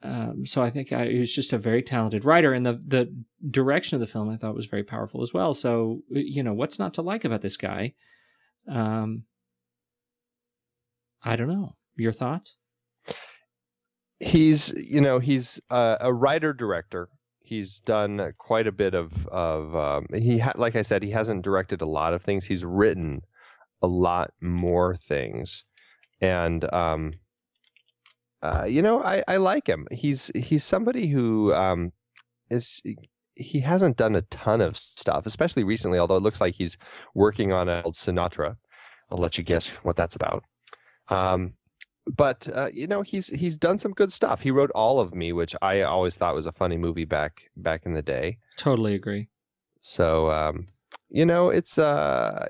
Um, 0.00 0.46
so 0.46 0.62
I 0.62 0.70
think 0.70 0.92
I, 0.92 1.08
he 1.08 1.18
was 1.18 1.34
just 1.34 1.52
a 1.52 1.58
very 1.58 1.82
talented 1.82 2.24
writer, 2.24 2.52
and 2.52 2.64
the 2.64 2.80
the 2.86 3.12
direction 3.50 3.96
of 3.96 4.00
the 4.00 4.06
film 4.06 4.28
I 4.30 4.36
thought 4.36 4.54
was 4.54 4.66
very 4.66 4.84
powerful 4.84 5.22
as 5.22 5.34
well. 5.34 5.54
So 5.54 6.02
you 6.08 6.44
know, 6.44 6.54
what's 6.54 6.78
not 6.78 6.94
to 6.94 7.02
like 7.02 7.24
about 7.24 7.42
this 7.42 7.56
guy? 7.56 7.94
Um, 8.68 9.24
I 11.24 11.34
don't 11.34 11.48
know. 11.48 11.74
Your 11.98 12.12
thoughts? 12.12 12.56
he's 14.20 14.70
you 14.70 15.00
know 15.00 15.18
he's 15.18 15.60
uh, 15.70 15.96
a 16.00 16.12
writer 16.12 16.52
director. 16.52 17.08
He's 17.40 17.80
done 17.80 18.32
quite 18.38 18.66
a 18.66 18.72
bit 18.72 18.94
of 18.94 19.26
of 19.28 19.74
um, 19.74 20.06
he 20.12 20.38
ha- 20.38 20.52
like 20.56 20.76
i 20.76 20.82
said 20.82 21.02
he 21.02 21.10
hasn't 21.10 21.42
directed 21.42 21.80
a 21.80 21.86
lot 21.86 22.14
of 22.14 22.22
things. 22.22 22.44
He's 22.44 22.64
written 22.64 23.22
a 23.82 23.86
lot 23.86 24.32
more 24.40 24.96
things. 24.96 25.64
And 26.20 26.72
um 26.72 27.14
uh, 28.42 28.64
you 28.64 28.82
know 28.82 29.02
i 29.02 29.22
i 29.28 29.36
like 29.36 29.66
him. 29.68 29.86
He's 29.90 30.30
he's 30.34 30.64
somebody 30.64 31.08
who 31.08 31.52
um 31.54 31.92
is 32.50 32.82
he 33.34 33.60
hasn't 33.60 33.96
done 33.96 34.16
a 34.16 34.22
ton 34.22 34.60
of 34.60 34.76
stuff 34.76 35.24
especially 35.24 35.62
recently 35.62 35.96
although 35.98 36.16
it 36.16 36.22
looks 36.24 36.40
like 36.40 36.56
he's 36.56 36.76
working 37.14 37.52
on 37.52 37.68
a 37.68 37.82
old 37.84 37.94
sinatra. 37.94 38.56
I'll 39.10 39.18
let 39.18 39.38
you 39.38 39.44
guess 39.44 39.68
what 39.82 39.96
that's 39.96 40.16
about. 40.16 40.44
Um 41.08 41.54
but 42.16 42.48
uh, 42.54 42.68
you 42.72 42.86
know 42.86 43.02
he's 43.02 43.28
he's 43.28 43.56
done 43.56 43.78
some 43.78 43.92
good 43.92 44.12
stuff. 44.12 44.40
He 44.40 44.50
wrote 44.50 44.70
All 44.74 45.00
of 45.00 45.14
Me, 45.14 45.32
which 45.32 45.54
I 45.62 45.82
always 45.82 46.16
thought 46.16 46.34
was 46.34 46.46
a 46.46 46.52
funny 46.52 46.76
movie 46.76 47.04
back 47.04 47.42
back 47.56 47.86
in 47.86 47.94
the 47.94 48.02
day. 48.02 48.38
Totally 48.56 48.94
agree. 48.94 49.28
So 49.80 50.30
um, 50.30 50.66
you 51.08 51.24
know, 51.24 51.50
it's 51.50 51.78
uh, 51.78 52.46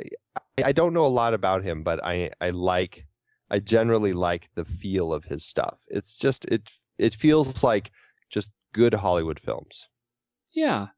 I, 0.64 0.72
don't 0.72 0.92
know 0.92 1.06
a 1.06 1.08
lot 1.08 1.34
about 1.34 1.64
him, 1.64 1.82
but 1.82 2.02
I 2.04 2.30
I 2.40 2.50
like 2.50 3.06
I 3.50 3.58
generally 3.58 4.12
like 4.12 4.48
the 4.54 4.64
feel 4.64 5.12
of 5.12 5.24
his 5.24 5.44
stuff. 5.44 5.78
It's 5.88 6.16
just 6.16 6.44
it 6.46 6.68
it 6.98 7.14
feels 7.14 7.62
like 7.62 7.90
just 8.30 8.50
good 8.72 8.94
Hollywood 8.94 9.40
films. 9.40 9.86
Yeah, 10.50 10.88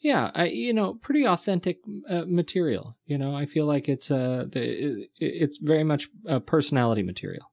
yeah. 0.00 0.30
I 0.34 0.46
you 0.46 0.72
know 0.72 0.94
pretty 0.94 1.26
authentic 1.26 1.78
uh, 2.08 2.24
material. 2.26 2.96
You 3.06 3.18
know, 3.18 3.34
I 3.34 3.46
feel 3.46 3.66
like 3.66 3.88
it's 3.88 4.10
uh 4.10 4.46
the, 4.50 4.60
it, 4.60 5.10
it's 5.18 5.58
very 5.58 5.84
much 5.84 6.08
uh, 6.28 6.40
personality 6.40 7.02
material. 7.02 7.52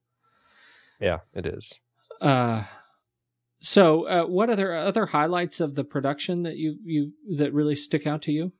Yeah, 0.99 1.19
it 1.33 1.45
is. 1.45 1.73
Uh, 2.21 2.63
so 3.59 4.07
uh, 4.07 4.25
what 4.25 4.49
other 4.49 4.73
other 4.73 5.07
highlights 5.07 5.59
of 5.59 5.75
the 5.75 5.83
production 5.83 6.43
that 6.43 6.57
you 6.57 6.77
you 6.83 7.13
that 7.37 7.53
really 7.53 7.75
stick 7.75 8.05
out 8.05 8.21
to 8.23 8.31
you? 8.31 8.53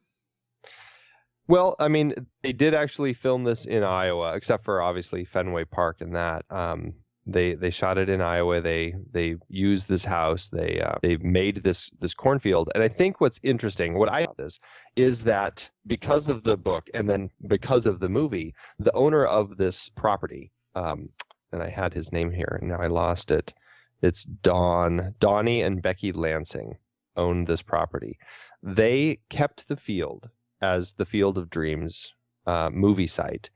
Well, 1.48 1.76
I 1.80 1.90
mean, 1.90 2.14
they 2.42 2.54
did 2.54 2.74
actually 2.74 3.14
film 3.14 3.44
this 3.44 3.66
in 3.66 3.84
Iowa, 3.84 4.36
except 4.36 4.66
for 4.66 4.82
obviously 4.82 5.26
Fenway 5.26 5.66
Park 5.66 5.98
and 6.00 6.16
that. 6.16 6.44
Um, 6.50 6.96
they 7.28 7.56
they 7.56 7.72
shot 7.72 7.98
it 7.98 8.10
in 8.10 8.22
Iowa. 8.22 8.62
They 8.62 8.96
they 9.12 9.36
used 9.48 9.88
this 9.88 10.06
house. 10.06 10.48
They 10.52 10.80
uh, 10.80 10.96
they 11.02 11.18
made 11.18 11.64
this 11.64 11.90
this 12.00 12.14
cornfield. 12.14 12.70
And 12.74 12.84
I 12.84 12.88
think 12.88 13.20
what's 13.20 13.40
interesting, 13.44 13.98
what 13.98 14.10
I 14.10 14.28
this 14.38 14.60
is 14.96 15.24
that 15.24 15.70
because 15.86 16.28
of 16.30 16.44
the 16.44 16.58
book 16.58 16.88
and 16.94 17.10
then 17.10 17.30
because 17.48 17.86
of 17.86 18.00
the 18.00 18.10
movie, 18.10 18.54
the 18.78 18.94
owner 18.94 19.26
of 19.26 19.58
this 19.58 19.90
property, 19.96 20.52
um, 20.76 21.10
and 21.52 21.62
I 21.62 21.70
had 21.70 21.94
his 21.94 22.12
name 22.12 22.32
here, 22.32 22.58
and 22.60 22.70
now 22.70 22.80
I 22.80 22.88
lost 22.88 23.32
it. 23.32 23.54
It's 24.02 24.24
Don 24.24 25.16
Donnie 25.20 25.62
and 25.62 25.82
Becky 25.82 26.12
Lansing 26.12 26.78
owned 27.16 27.48
this 27.48 27.62
property. 27.62 28.18
They 28.62 29.20
kept 29.30 29.68
the 29.68 29.78
field 29.78 30.30
as 30.62 30.94
the 30.94 31.06
Field 31.06 31.38
of 31.38 31.50
Dreams 31.50 32.14
uh, 32.46 32.70
movie 32.72 33.08
site. 33.08 33.50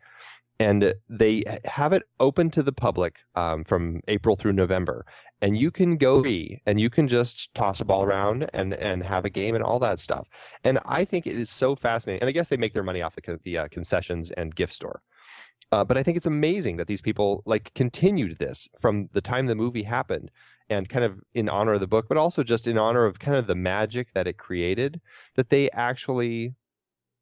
And 0.61 0.93
they 1.07 1.43
have 1.63 1.93
it 1.93 2.03
open 2.19 2.51
to 2.51 2.61
the 2.61 2.73
public 2.73 3.15
um, 3.35 3.63
from 3.63 4.01
April 4.09 4.35
through 4.35 4.53
November. 4.53 5.05
And 5.41 5.57
you 5.57 5.71
can 5.71 5.95
go 5.95 6.21
be 6.21 6.61
and 6.65 6.81
you 6.81 6.89
can 6.89 7.07
just 7.07 7.53
toss 7.53 7.79
a 7.79 7.85
ball 7.85 8.03
around 8.03 8.49
and, 8.53 8.73
and 8.73 9.01
have 9.03 9.23
a 9.23 9.29
game 9.29 9.55
and 9.55 9.63
all 9.63 9.79
that 9.79 10.01
stuff. 10.01 10.27
And 10.65 10.77
I 10.85 11.05
think 11.05 11.25
it 11.25 11.37
is 11.37 11.49
so 11.49 11.77
fascinating. 11.77 12.21
And 12.21 12.27
I 12.27 12.33
guess 12.33 12.49
they 12.49 12.57
make 12.57 12.73
their 12.73 12.83
money 12.83 13.01
off 13.01 13.15
the, 13.15 13.39
the 13.43 13.57
uh, 13.57 13.67
concessions 13.69 14.31
and 14.31 14.53
gift 14.53 14.73
store. 14.73 15.01
Uh, 15.71 15.83
but 15.83 15.97
I 15.97 16.03
think 16.03 16.17
it's 16.17 16.25
amazing 16.25 16.77
that 16.77 16.87
these 16.87 17.01
people 17.01 17.43
like 17.45 17.73
continued 17.75 18.39
this 18.39 18.67
from 18.79 19.09
the 19.13 19.21
time 19.21 19.45
the 19.45 19.55
movie 19.55 19.83
happened 19.83 20.31
and 20.69 20.89
kind 20.89 21.05
of 21.05 21.19
in 21.33 21.49
honor 21.49 21.73
of 21.73 21.79
the 21.79 21.87
book, 21.87 22.07
but 22.07 22.17
also 22.17 22.43
just 22.43 22.67
in 22.67 22.77
honor 22.77 23.05
of 23.05 23.19
kind 23.19 23.37
of 23.37 23.47
the 23.47 23.55
magic 23.55 24.13
that 24.13 24.27
it 24.27 24.37
created, 24.37 25.01
that 25.35 25.49
they 25.49 25.69
actually 25.71 26.55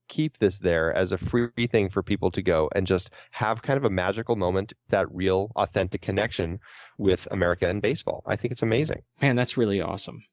keep 0.07 0.39
this 0.39 0.59
there 0.59 0.93
as 0.93 1.11
a 1.11 1.17
free 1.17 1.67
thing 1.69 1.89
for 1.89 2.01
people 2.01 2.31
to 2.31 2.41
go 2.41 2.69
and 2.73 2.87
just 2.87 3.09
have 3.31 3.61
kind 3.61 3.77
of 3.77 3.83
a 3.83 3.89
magical 3.89 4.35
moment, 4.35 4.73
that 4.89 5.13
real 5.13 5.51
authentic 5.55 6.01
connection 6.01 6.59
with 6.97 7.27
America 7.31 7.67
and 7.67 7.81
baseball. 7.81 8.23
I 8.25 8.35
think 8.35 8.53
it's 8.53 8.61
amazing. 8.61 9.01
Man, 9.21 9.35
that's 9.35 9.57
really 9.57 9.81
awesome. 9.81 10.23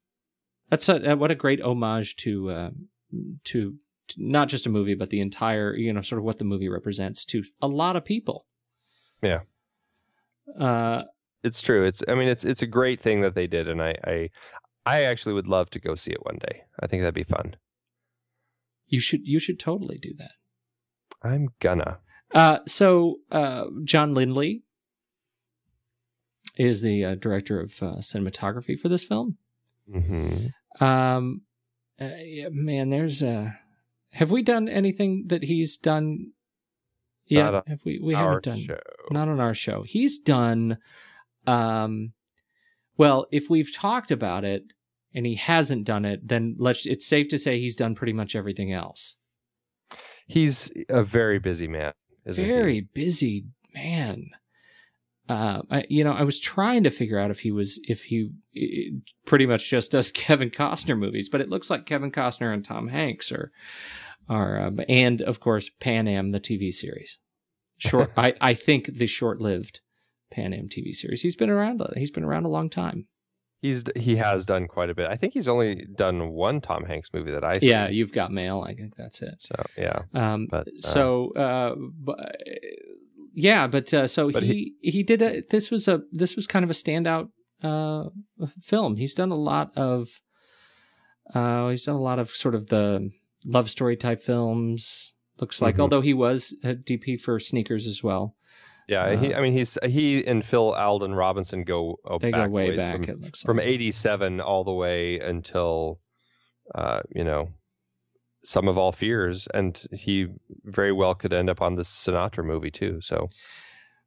That's 0.69 0.87
a, 0.89 1.11
uh, 1.11 1.15
what 1.15 1.31
a 1.31 1.35
great 1.35 1.61
homage 1.61 2.15
to 2.17 2.49
uh, 2.49 2.69
to 3.11 3.35
to 3.43 3.75
not 4.17 4.47
just 4.49 4.65
a 4.65 4.69
movie, 4.69 4.95
but 4.95 5.09
the 5.09 5.21
entire 5.21 5.75
you 5.75 5.91
know 5.93 6.01
sort 6.01 6.19
of 6.19 6.25
what 6.25 6.37
the 6.39 6.45
movie 6.45 6.69
represents 6.69 7.25
to 7.25 7.43
a 7.61 7.67
lot 7.67 7.95
of 7.95 8.05
people. 8.05 8.45
Yeah. 9.21 9.41
Uh, 10.59 11.03
It's 11.43 11.61
true. 11.61 11.85
It's 11.85 12.03
I 12.07 12.13
mean 12.15 12.27
it's 12.27 12.43
it's 12.45 12.61
a 12.61 12.67
great 12.67 13.01
thing 13.01 13.21
that 13.21 13.35
they 13.35 13.47
did 13.47 13.67
and 13.67 13.81
I 13.81 13.95
I, 14.03 14.29
I 14.85 15.03
actually 15.03 15.33
would 15.33 15.47
love 15.47 15.69
to 15.71 15.79
go 15.79 15.95
see 15.95 16.11
it 16.11 16.23
one 16.25 16.37
day. 16.39 16.63
I 16.79 16.87
think 16.87 17.01
that'd 17.01 17.13
be 17.15 17.23
fun. 17.23 17.55
you 18.87 18.99
should 18.99 19.21
you 19.25 19.39
should 19.39 19.59
totally 19.59 19.97
do 19.97 20.13
that. 20.17 20.31
I'm 21.23 21.49
gonna. 21.59 21.99
Uh, 22.33 22.59
so 22.67 23.17
uh, 23.31 23.65
John 23.83 24.13
Lindley 24.13 24.63
is 26.57 26.81
the 26.81 27.03
uh, 27.03 27.15
director 27.15 27.59
of 27.59 27.81
uh, 27.81 27.95
cinematography 27.99 28.77
for 28.79 28.89
this 28.89 29.03
film. 29.03 29.37
hmm 29.91 30.47
Um, 30.79 31.41
uh, 31.99 32.09
yeah, 32.23 32.49
man, 32.51 32.89
there's 32.89 33.23
uh 33.23 33.51
Have 34.15 34.31
we 34.31 34.41
done 34.43 34.69
anything 34.69 35.25
that 35.27 35.43
he's 35.43 35.75
done? 35.75 36.31
Yeah, 37.27 37.61
have 37.67 37.81
we? 37.83 37.99
We 38.01 38.13
haven't 38.13 38.43
done. 38.43 38.59
show. 38.59 38.79
Not 39.11 39.27
on 39.27 39.39
our 39.39 39.53
show. 39.53 39.83
He's 39.83 40.19
done. 40.19 40.77
Um, 41.45 42.13
well, 42.97 43.27
if 43.31 43.49
we've 43.49 43.73
talked 43.75 44.11
about 44.11 44.45
it 44.45 44.63
and 45.13 45.25
he 45.25 45.35
hasn't 45.35 45.85
done 45.85 46.05
it, 46.05 46.27
then 46.27 46.55
let's. 46.57 46.85
It's 46.85 47.05
safe 47.05 47.27
to 47.29 47.37
say 47.37 47.59
he's 47.59 47.75
done 47.75 47.93
pretty 47.93 48.13
much 48.13 48.35
everything 48.35 48.71
else. 48.71 49.17
He's 50.27 50.71
a 50.87 51.03
very 51.03 51.37
busy 51.37 51.67
man, 51.67 51.93
isn't 52.25 52.43
Very 52.45 52.75
he? 52.75 52.81
busy 52.81 53.45
man. 53.73 54.29
Uh, 55.27 55.61
I, 55.69 55.85
you 55.89 56.03
know, 56.03 56.13
I 56.13 56.23
was 56.23 56.39
trying 56.39 56.83
to 56.83 56.89
figure 56.89 57.19
out 57.19 57.31
if 57.31 57.39
he 57.39 57.51
was 57.51 57.79
if 57.87 58.05
he 58.05 58.29
pretty 59.25 59.45
much 59.45 59.69
just 59.69 59.91
does 59.91 60.09
Kevin 60.13 60.51
Costner 60.51 60.97
movies, 60.97 61.27
but 61.27 61.41
it 61.41 61.49
looks 61.49 61.69
like 61.69 61.85
Kevin 61.85 62.11
Costner 62.11 62.53
and 62.53 62.63
Tom 62.63 62.87
Hanks 62.87 63.31
are 63.31 63.51
are 64.29 64.59
um, 64.59 64.79
and 64.89 65.21
of 65.21 65.39
course 65.39 65.69
Pan 65.79 66.07
Am 66.07 66.31
the 66.31 66.39
TV 66.39 66.71
series. 66.73 67.17
Short, 67.77 68.11
I 68.17 68.33
I 68.41 68.53
think 68.53 68.97
the 68.97 69.07
short 69.07 69.39
lived 69.41 69.81
Pan 70.31 70.53
Am 70.53 70.67
TV 70.67 70.93
series. 70.93 71.21
He's 71.21 71.35
been 71.35 71.49
around. 71.49 71.81
He's 71.95 72.11
been 72.11 72.23
around 72.23 72.45
a 72.45 72.49
long 72.49 72.69
time. 72.69 73.07
He's 73.61 73.83
he 73.95 74.17
has 74.17 74.45
done 74.45 74.67
quite 74.67 74.89
a 74.89 74.95
bit. 74.95 75.07
I 75.09 75.15
think 75.15 75.33
he's 75.33 75.47
only 75.47 75.87
done 75.97 76.29
one 76.33 76.61
Tom 76.61 76.85
Hanks 76.85 77.09
movie 77.13 77.31
that 77.31 77.43
I 77.43 77.53
see. 77.55 77.69
Yeah, 77.69 77.89
you've 77.89 78.11
got 78.11 78.31
mail. 78.31 78.63
I 78.67 78.75
think 78.75 78.95
that's 78.95 79.21
it. 79.21 79.35
So 79.39 79.55
yeah, 79.77 80.01
Um, 80.13 80.47
But, 80.51 80.67
uh, 80.67 80.81
so, 80.81 81.31
uh, 81.33 81.73
bu- 81.75 82.13
yeah, 83.33 83.65
but 83.67 83.91
uh, 83.93 84.07
so 84.07 84.29
But 84.31 84.43
he, 84.43 84.75
he 84.81 85.01
did 85.03 85.21
a 85.21 85.41
this 85.49 85.71
was 85.71 85.87
a 85.87 86.01
this 86.11 86.35
was 86.35 86.45
kind 86.47 86.63
of 86.63 86.69
a 86.69 86.73
standout 86.73 87.29
uh 87.63 88.09
film. 88.61 88.97
He's 88.97 89.13
done 89.15 89.31
a 89.31 89.37
lot 89.37 89.71
of 89.75 90.21
uh 91.33 91.69
he's 91.69 91.85
done 91.85 91.95
a 91.95 92.01
lot 92.01 92.19
of 92.19 92.29
sort 92.29 92.53
of 92.55 92.67
the 92.67 93.09
love 93.45 93.69
story 93.69 93.95
type 93.95 94.21
films. 94.21 95.13
Looks 95.39 95.61
like, 95.61 95.75
Mhm. 95.75 95.81
although 95.81 96.01
he 96.01 96.13
was 96.13 96.53
a 96.63 96.73
DP 96.75 97.17
for 97.19 97.39
Sneakers 97.39 97.87
as 97.87 98.01
well. 98.03 98.35
yeah. 98.87 99.15
he, 99.19 99.33
Uh, 99.33 99.37
I 99.37 99.41
mean, 99.41 99.53
he's 99.53 99.77
he 99.83 100.25
and 100.25 100.45
Phil 100.45 100.73
Alden 100.73 101.13
Robinson 101.15 101.63
go 101.63 101.99
oh, 102.05 102.19
They 102.19 102.31
back 102.31 102.47
go 102.47 102.51
way 102.53 102.75
back. 102.77 102.95
from, 103.05 103.09
it 103.09 103.19
looks 103.21 103.41
from 103.41 103.57
like. 103.57 103.65
'87 103.65 104.39
all 104.39 104.63
the 104.63 104.71
way 104.73 105.19
until, 105.19 105.99
uh, 106.73 107.01
you 107.13 107.23
know, 107.23 107.49
sum 108.43 108.67
of 108.67 108.77
all 108.77 108.91
fears, 108.91 109.47
and 109.53 109.81
he 109.91 110.27
very 110.63 110.91
well 110.91 111.15
could 111.15 111.33
end 111.33 111.49
up 111.49 111.61
on 111.61 111.75
this 111.75 111.89
Sinatra 111.89 112.45
movie 112.45 112.71
too. 112.71 113.01
So 113.01 113.29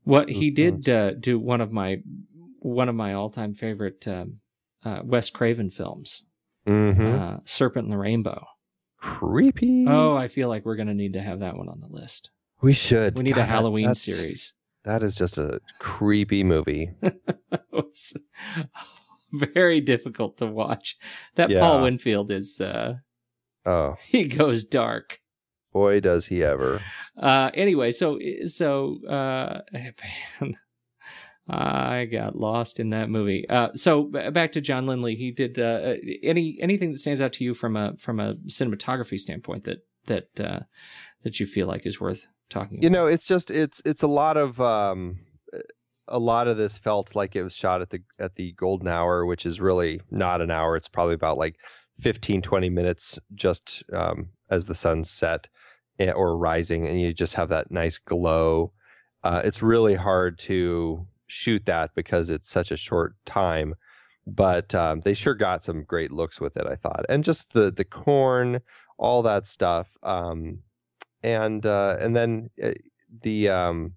What 0.05 0.31
he 0.31 0.51
Mhm. 0.51 0.55
did 0.55 0.89
uh, 0.89 1.11
do 1.15 1.39
one 1.39 1.61
of 1.61 1.71
my 1.73 1.99
one 2.61 2.89
of 2.89 2.95
my 2.95 3.13
all 3.13 3.31
time 3.31 3.53
favorite 3.55 4.07
um, 4.09 4.41
uh, 4.85 5.01
Wes 5.05 5.29
Craven 5.29 5.71
films, 5.71 6.25
Mhm. 6.67 7.13
uh, 7.15 7.41
Serpent 7.45 7.85
and 7.85 7.93
the 7.93 7.99
Rainbow. 7.99 8.47
Creepy. 9.01 9.87
Oh, 9.89 10.15
I 10.17 10.29
feel 10.29 10.49
like 10.49 10.65
we're 10.65 10.77
going 10.77 10.89
to 10.89 10.95
need 10.95 11.13
to 11.15 11.23
have 11.23 11.41
that 11.41 11.57
one 11.57 11.69
on 11.69 11.81
the 11.81 11.89
list. 11.89 12.31
we 12.61 12.73
should. 12.73 13.17
We 13.17 13.23
need 13.23 13.35
God, 13.37 13.43
a 13.43 13.47
Halloween 13.47 13.95
series. 13.95 14.55
That 14.85 15.03
is 15.03 15.15
just 15.15 15.39
a 15.39 15.61
creepy 15.81 16.45
movie. 16.45 16.91
was 17.73 18.17
very 19.33 19.81
difficult 19.81 20.39
to 20.39 20.47
watch. 20.47 20.97
That 21.37 21.51
Yeah. 21.51 21.61
Paul 21.61 21.83
Winfield 21.83 22.31
is 22.31 22.61
uh 22.61 22.95
Oh, 23.67 23.97
he 24.05 24.25
goes 24.27 24.65
dark. 24.65 25.21
boy, 25.73 26.01
does 26.01 26.27
he 26.27 26.43
ever. 26.43 26.81
Uh 27.21 27.51
anyway, 27.55 27.91
so 27.93 28.19
so 28.45 28.99
uh 29.07 29.61
man, 30.41 30.57
I 31.49 32.05
got 32.05 32.37
lost 32.37 32.79
in 32.79 32.91
that 32.91 33.09
movie. 33.11 33.49
Uh 33.49 33.69
so 33.75 34.05
b- 34.05 34.31
back 34.31 34.53
to 34.53 34.61
John 34.61 34.87
Lindley. 34.87 35.15
He 35.15 35.31
did 35.31 35.59
uh 35.59 35.95
any 36.23 36.59
anything 36.61 36.93
that 36.93 36.99
stands 36.99 37.21
out 37.21 37.33
to 37.35 37.45
you 37.45 37.55
from 37.55 37.77
a 37.77 37.95
from 37.99 38.21
a 38.21 38.35
cinematography 38.49 39.19
standpoint 39.19 39.65
that 39.65 39.79
that 40.07 40.29
uh 40.39 40.61
that 41.23 41.41
you 41.41 41.47
feel 41.47 41.67
like 41.67 41.87
is 41.87 42.01
worth 42.01 42.27
talking 42.51 42.83
You 42.83 42.89
about? 42.89 42.99
know, 42.99 43.07
it's 43.07 43.27
just 43.27 43.51
it's 43.51 43.81
it's 43.85 44.03
a 44.03 44.07
lot 44.09 44.37
of 44.37 44.61
um 44.61 45.21
a 46.07 46.19
lot 46.19 46.49
of 46.49 46.57
this 46.57 46.79
felt 46.79 47.15
like 47.15 47.37
it 47.37 47.43
was 47.43 47.55
shot 47.55 47.83
at 47.83 47.91
the 47.91 48.01
at 48.19 48.35
the 48.37 48.53
golden 48.53 48.89
hour, 48.89 49.27
which 49.27 49.45
is 49.45 49.61
really 49.61 50.01
not 50.11 50.41
an 50.41 50.51
hour. 50.51 50.77
It's 50.77 50.89
probably 50.89 51.15
about 51.15 51.39
like 51.39 51.57
15 52.01 52.43
20 52.43 52.69
minutes 52.71 53.19
just 53.35 53.83
um 53.93 54.31
as 54.51 54.67
the 54.67 54.75
sun 54.75 55.05
set 55.05 55.49
eh, 55.99 56.11
or 56.13 56.37
rising 56.37 56.87
and 56.87 57.01
you 57.01 57.13
just 57.13 57.35
have 57.35 57.49
that 57.51 57.71
nice 57.71 57.99
glow. 57.99 58.73
Uh 59.23 59.43
it's 59.45 59.63
really 59.63 59.97
hard 59.97 60.39
to 60.41 61.07
shoot 61.29 61.65
that 61.67 61.91
because 61.95 62.31
it's 62.31 62.51
such 62.51 62.71
a 62.71 62.77
short 62.77 63.15
time. 63.25 63.75
But 64.27 64.75
um, 64.75 65.01
they 65.01 65.15
sure 65.15 65.35
got 65.35 65.65
some 65.65 65.85
great 65.85 66.11
looks 66.11 66.41
with 66.41 66.57
it, 66.57 66.67
I 66.67 66.75
thought, 66.77 67.07
and 67.09 67.25
just 67.25 67.53
the 67.53 67.71
the 67.71 67.85
corn, 67.85 68.61
all 68.99 69.23
that 69.23 69.47
stuff. 69.47 69.97
Um, 70.03 70.59
and 71.23 71.65
uh, 71.65 71.97
and 72.01 72.15
then 72.15 72.51
uh, 72.63 72.73
the 73.23 73.49
um, 73.49 73.95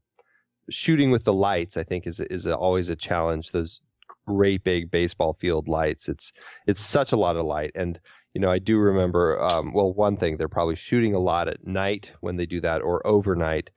shooting 0.69 1.11
with 1.11 1.25
the 1.25 1.33
lights, 1.33 1.77
I 1.77 1.83
think, 1.83 2.07
is 2.07 2.19
is 2.19 2.47
always 2.47 2.89
a 2.89 2.95
challenge. 2.95 3.51
Those 3.51 3.81
great 4.27 4.63
big 4.63 4.91
baseball 4.91 5.33
field 5.33 5.67
lights. 5.67 6.07
It's 6.07 6.31
it's 6.67 6.81
such 6.81 7.11
a 7.11 7.17
lot 7.17 7.35
of 7.35 7.45
light, 7.45 7.71
and 7.75 7.99
you 8.33 8.41
know 8.41 8.51
I 8.51 8.59
do 8.59 8.77
remember. 8.77 9.41
Um, 9.51 9.73
well, 9.73 9.93
one 9.93 10.17
thing 10.17 10.37
they're 10.37 10.47
probably 10.47 10.75
shooting 10.75 11.13
a 11.13 11.19
lot 11.19 11.47
at 11.47 11.67
night 11.67 12.11
when 12.21 12.37
they 12.37 12.45
do 12.45 12.61
that, 12.61 12.81
or 12.81 13.05
overnight. 13.05 13.69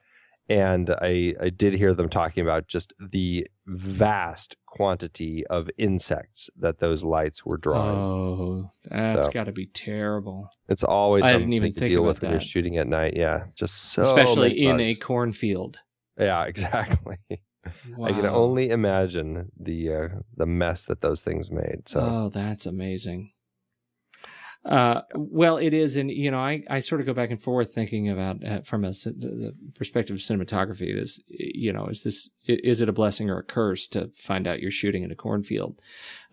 And 0.49 0.91
I 0.91 1.35
I 1.41 1.49
did 1.49 1.73
hear 1.75 1.95
them 1.95 2.09
talking 2.11 2.43
about 2.43 2.69
just 2.69 2.93
the 3.01 3.47
vast 3.67 4.57
quantity 4.67 5.47
of 5.49 5.71
insects 5.79 6.51
that 6.59 6.81
those 6.81 7.03
lights 7.03 7.47
were 7.47 7.57
drawing. 7.57 7.97
Oh, 7.97 8.71
that's 8.91 9.27
So. 9.27 9.31
got 9.33 9.45
to 9.45 9.53
be 9.53 9.67
terrible. 9.67 10.51
It's 10.69 10.85
always 10.85 11.25
I 11.25 11.33
didn't 11.35 11.53
even 11.55 11.73
to 11.73 11.81
think 11.81 11.93
deal 11.93 12.03
about 12.03 12.15
with 12.17 12.23
when 12.23 12.31
you're 12.33 12.41
shooting 12.41 12.77
at 12.77 12.87
night. 12.87 13.15
Yeah, 13.17 13.45
just 13.55 13.75
so 13.93 14.03
Especially 14.03 14.67
in 14.67 14.81
a 14.81 14.95
cornfield. 14.95 15.79
yeah, 16.19 16.45
exactly. 16.47 17.17
Wow. 17.97 18.09
I 18.09 18.13
can 18.13 18.27
only 18.27 18.69
imagine 18.69 19.51
the 19.59 19.93
uh, 19.95 20.09
the 20.37 20.45
mess 20.47 20.85
that 20.87 21.01
those 21.01 21.23
things 21.23 21.51
made. 21.51 21.83
So 21.89 22.01
Oh, 22.01 22.29
that's 22.29 22.67
amazing. 22.67 23.31
Uh, 24.65 25.03
well, 25.15 25.59
it 25.59 25.75
is, 25.75 25.95
and 25.97 26.11
you 26.11 26.31
know, 26.31 26.39
I, 26.39 26.63
I 26.71 26.81
sort 26.81 27.03
of 27.03 27.07
go 27.07 27.13
back 27.13 27.31
and 27.31 27.41
forth 27.41 27.75
thinking 27.75 28.09
about 28.09 28.43
uh, 28.43 28.63
from 28.63 28.85
a 28.85 28.93
the 28.93 29.13
the 29.13 29.55
perspective 29.75 30.17
of 30.17 30.23
cinematography. 30.23 30.95
This, 30.95 31.21
you 31.29 31.71
know, 31.71 31.87
is 31.89 32.03
this 32.03 32.31
is 32.47 32.81
it 32.81 32.89
a 32.89 32.93
blessing 32.93 33.29
or 33.29 33.39
a 33.39 33.45
curse 33.45 33.87
to 33.89 34.11
find 34.17 34.47
out 34.47 34.61
you're 34.61 34.71
shooting 34.71 35.03
in 35.03 35.11
a 35.11 35.17
cornfield? 35.17 35.79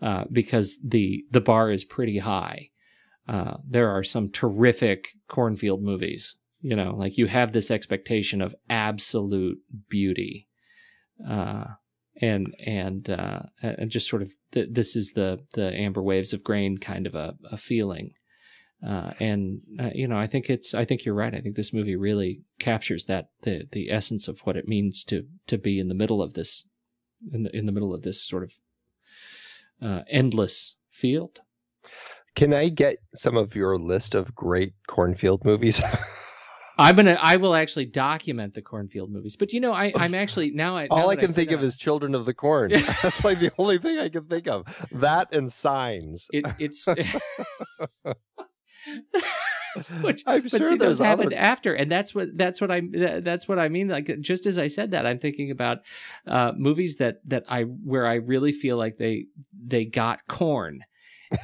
Uh, 0.00 0.24
because 0.32 0.78
the 0.82 1.24
the 1.30 1.42
bar 1.42 1.70
is 1.70 1.84
pretty 1.84 2.18
high. 2.18 2.70
Uh, 3.28 3.58
there 3.68 3.90
are 3.90 4.02
some 4.02 4.30
terrific 4.30 5.08
cornfield 5.28 5.82
movies. 5.82 6.36
You 6.62 6.76
know, 6.76 6.94
like 6.96 7.18
you 7.18 7.26
have 7.26 7.52
this 7.52 7.70
expectation 7.70 8.40
of 8.40 8.54
absolute 8.70 9.58
beauty. 9.90 10.48
Uh, 11.28 11.64
and 12.20 12.54
and 12.64 13.10
uh, 13.10 13.42
and 13.62 13.90
just 13.90 14.08
sort 14.08 14.22
of 14.22 14.32
th- 14.52 14.68
this 14.70 14.96
is 14.96 15.12
the 15.12 15.40
the 15.54 15.74
amber 15.74 16.02
waves 16.02 16.32
of 16.32 16.44
grain 16.44 16.78
kind 16.78 17.06
of 17.06 17.14
a, 17.14 17.34
a 17.50 17.56
feeling, 17.56 18.12
uh, 18.86 19.12
and 19.20 19.60
uh, 19.78 19.90
you 19.94 20.08
know 20.08 20.18
I 20.18 20.26
think 20.26 20.50
it's 20.50 20.74
I 20.74 20.84
think 20.84 21.04
you're 21.04 21.14
right 21.14 21.34
I 21.34 21.40
think 21.40 21.56
this 21.56 21.72
movie 21.72 21.96
really 21.96 22.42
captures 22.58 23.04
that 23.06 23.28
the 23.42 23.64
the 23.70 23.90
essence 23.90 24.28
of 24.28 24.40
what 24.40 24.56
it 24.56 24.66
means 24.66 25.04
to 25.04 25.24
to 25.46 25.58
be 25.58 25.78
in 25.78 25.88
the 25.88 25.94
middle 25.94 26.22
of 26.22 26.34
this 26.34 26.66
in 27.32 27.44
the 27.44 27.56
in 27.56 27.66
the 27.66 27.72
middle 27.72 27.94
of 27.94 28.02
this 28.02 28.26
sort 28.26 28.42
of 28.42 28.52
uh, 29.80 30.02
endless 30.10 30.76
field. 30.90 31.40
can 32.34 32.54
I 32.54 32.68
get 32.68 32.98
some 33.14 33.36
of 33.36 33.54
your 33.54 33.78
list 33.78 34.14
of 34.14 34.34
great 34.34 34.74
cornfield 34.86 35.44
movies? 35.44 35.80
I'm 36.78 36.96
gonna 36.96 37.18
I 37.20 37.36
will 37.36 37.54
actually 37.54 37.86
document 37.86 38.54
the 38.54 38.62
cornfield 38.62 39.10
movies, 39.10 39.36
but 39.36 39.52
you 39.52 39.60
know 39.60 39.72
I 39.72 39.92
I'm 39.94 40.14
actually 40.14 40.50
now 40.54 40.76
I 40.76 40.84
now 40.84 40.96
All 40.96 41.10
I 41.10 41.16
can 41.16 41.28
say 41.28 41.44
think 41.44 41.52
of 41.52 41.62
is 41.62 41.76
Children 41.76 42.14
of 42.14 42.26
the 42.26 42.34
Corn. 42.34 42.70
That's 43.02 43.24
like 43.24 43.40
the 43.40 43.52
only 43.58 43.78
thing 43.78 43.98
I 43.98 44.08
can 44.08 44.24
think 44.24 44.48
of. 44.48 44.64
That 44.90 45.28
and 45.32 45.52
Signs. 45.52 46.26
it, 46.32 46.46
it's. 46.58 46.88
Which, 50.02 50.22
I'm 50.26 50.42
but 50.42 50.50
sure 50.50 50.68
see, 50.70 50.76
those 50.76 50.98
happened 50.98 51.32
other- 51.32 51.42
after, 51.42 51.74
and 51.74 51.90
that's 51.90 52.14
what 52.14 52.36
that's 52.36 52.60
what 52.60 52.70
I 52.70 52.82
that's 53.20 53.48
what 53.48 53.58
I 53.58 53.68
mean. 53.68 53.88
Like 53.88 54.20
just 54.20 54.44
as 54.44 54.58
I 54.58 54.68
said 54.68 54.90
that, 54.90 55.06
I'm 55.06 55.18
thinking 55.18 55.50
about 55.50 55.78
uh, 56.26 56.52
movies 56.56 56.96
that 56.96 57.20
that 57.26 57.44
I 57.48 57.62
where 57.62 58.06
I 58.06 58.14
really 58.16 58.52
feel 58.52 58.76
like 58.76 58.98
they 58.98 59.26
they 59.66 59.86
got 59.86 60.26
corn, 60.28 60.84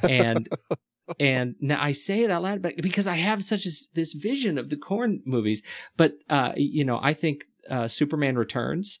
and 0.03 0.47
and 1.19 1.55
now 1.59 1.81
I 1.81 1.93
say 1.93 2.21
it 2.21 2.29
out 2.29 2.43
loud, 2.43 2.61
but 2.61 2.77
because 2.77 3.07
I 3.07 3.15
have 3.15 3.43
such 3.43 3.65
as 3.65 3.87
this 3.95 4.13
vision 4.13 4.59
of 4.59 4.69
the 4.69 4.77
corn 4.77 5.21
movies. 5.25 5.63
But 5.97 6.13
uh, 6.29 6.53
you 6.55 6.85
know, 6.85 6.99
I 7.01 7.15
think 7.15 7.45
uh, 7.67 7.87
Superman 7.87 8.37
Returns 8.37 8.99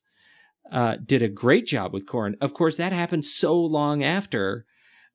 uh, 0.71 0.95
did 1.05 1.21
a 1.21 1.29
great 1.29 1.67
job 1.67 1.93
with 1.93 2.07
corn. 2.07 2.35
Of 2.41 2.55
course, 2.55 2.77
that 2.77 2.93
happened 2.93 3.25
so 3.25 3.55
long 3.59 4.03
after 4.03 4.65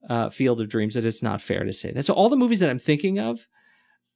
uh, 0.09 0.31
Field 0.31 0.61
of 0.61 0.69
Dreams 0.69 0.95
that 0.95 1.05
it's 1.05 1.23
not 1.23 1.41
fair 1.41 1.65
to 1.65 1.73
say 1.73 1.93
that. 1.93 2.05
So 2.05 2.15
all 2.15 2.29
the 2.29 2.37
movies 2.37 2.59
that 2.61 2.71
I'm 2.71 2.79
thinking 2.79 3.19
of 3.19 3.47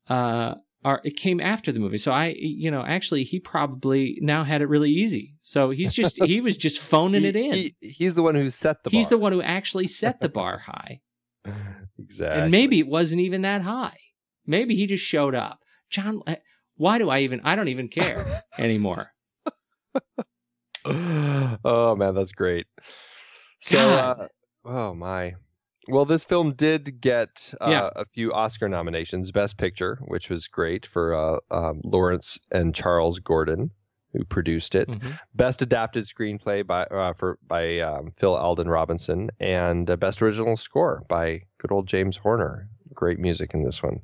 uh, 0.09 0.55
are 0.85 1.01
it 1.05 1.17
came 1.17 1.41
after 1.41 1.73
the 1.73 1.81
movie. 1.81 1.99
So 1.99 2.13
I, 2.13 2.35
you 2.39 2.71
know, 2.71 2.83
actually 2.85 3.25
he 3.25 3.41
probably 3.41 4.19
now 4.21 4.45
had 4.45 4.63
it 4.63 4.67
really 4.69 4.91
easy. 4.91 5.35
So 5.43 5.71
he's 5.71 5.93
just 5.93 6.23
he 6.23 6.41
was 6.49 6.57
just 6.57 6.79
phoning 6.79 7.23
He- 7.23 7.29
it 7.29 7.37
in. 7.37 7.53
he- 7.53 7.75
he's 7.81 8.15
the 8.15 8.23
one 8.23 8.35
who 8.35 8.51
set 8.51 8.83
the 8.85 8.91
he's 8.91 9.09
the 9.09 9.19
one 9.19 9.33
who 9.33 9.43
actually 9.43 9.87
set 9.87 10.21
the 10.21 10.29
bar 10.29 10.59
high, 10.67 11.01
exactly. 11.99 12.43
and 12.43 12.51
maybe 12.51 12.79
it 12.79 12.87
wasn't 12.87 13.21
even 13.21 13.43
that 13.43 13.63
high. 13.63 13.99
Maybe 14.47 14.77
he 14.77 14.87
just 14.87 15.05
showed 15.05 15.35
up. 15.35 15.59
John, 15.91 16.23
uh, 16.27 16.37
why 16.77 16.99
do 16.99 17.09
I 17.11 17.21
even? 17.21 17.41
I 17.45 17.55
don't 17.57 17.69
even 17.69 17.89
care 17.89 18.43
anymore. 18.59 19.11
oh 20.85 21.97
man, 21.97 22.15
that's 22.15 22.33
great. 22.33 22.67
So, 23.61 23.79
uh, 23.79 24.29
oh 24.65 24.95
my. 24.95 25.35
Well, 25.89 26.05
this 26.05 26.25
film 26.25 26.53
did 26.55 27.01
get 27.01 27.55
uh, 27.61 27.69
Yeah. 27.71 27.91
a 27.97 28.05
few 28.05 28.33
Oscar 28.33 28.69
nominations. 28.69 29.31
Best 29.31 29.57
Picture, 29.57 29.99
which 30.07 30.29
was 30.29 30.47
great 30.47 30.85
for 30.87 31.15
uh, 31.15 31.39
um, 31.51 31.81
Lawrence 31.85 32.39
and 32.51 32.75
Charles 32.75 33.19
Gordon, 33.19 33.71
who 34.13 34.25
produced 34.25 34.75
it. 34.75 34.89
Mhm. 34.89 35.19
Best 35.35 35.63
Adapted 35.63 36.05
Screenplay 36.05 36.67
by 36.67 36.85
uh, 36.85 37.15
for 37.15 37.39
by 37.47 37.79
um, 37.81 38.13
Phil 38.19 38.35
Alden 38.37 38.69
Robinson, 38.69 39.31
and 39.41 39.89
uh, 39.91 39.97
Best 39.97 40.21
Original 40.23 40.57
Score 40.57 41.05
by 41.09 41.43
good 41.59 41.73
old 41.73 41.87
James 41.89 42.19
Horner. 42.19 42.69
Great 42.95 43.19
music 43.19 43.55
in 43.55 43.65
this 43.65 43.83
one. 43.83 44.01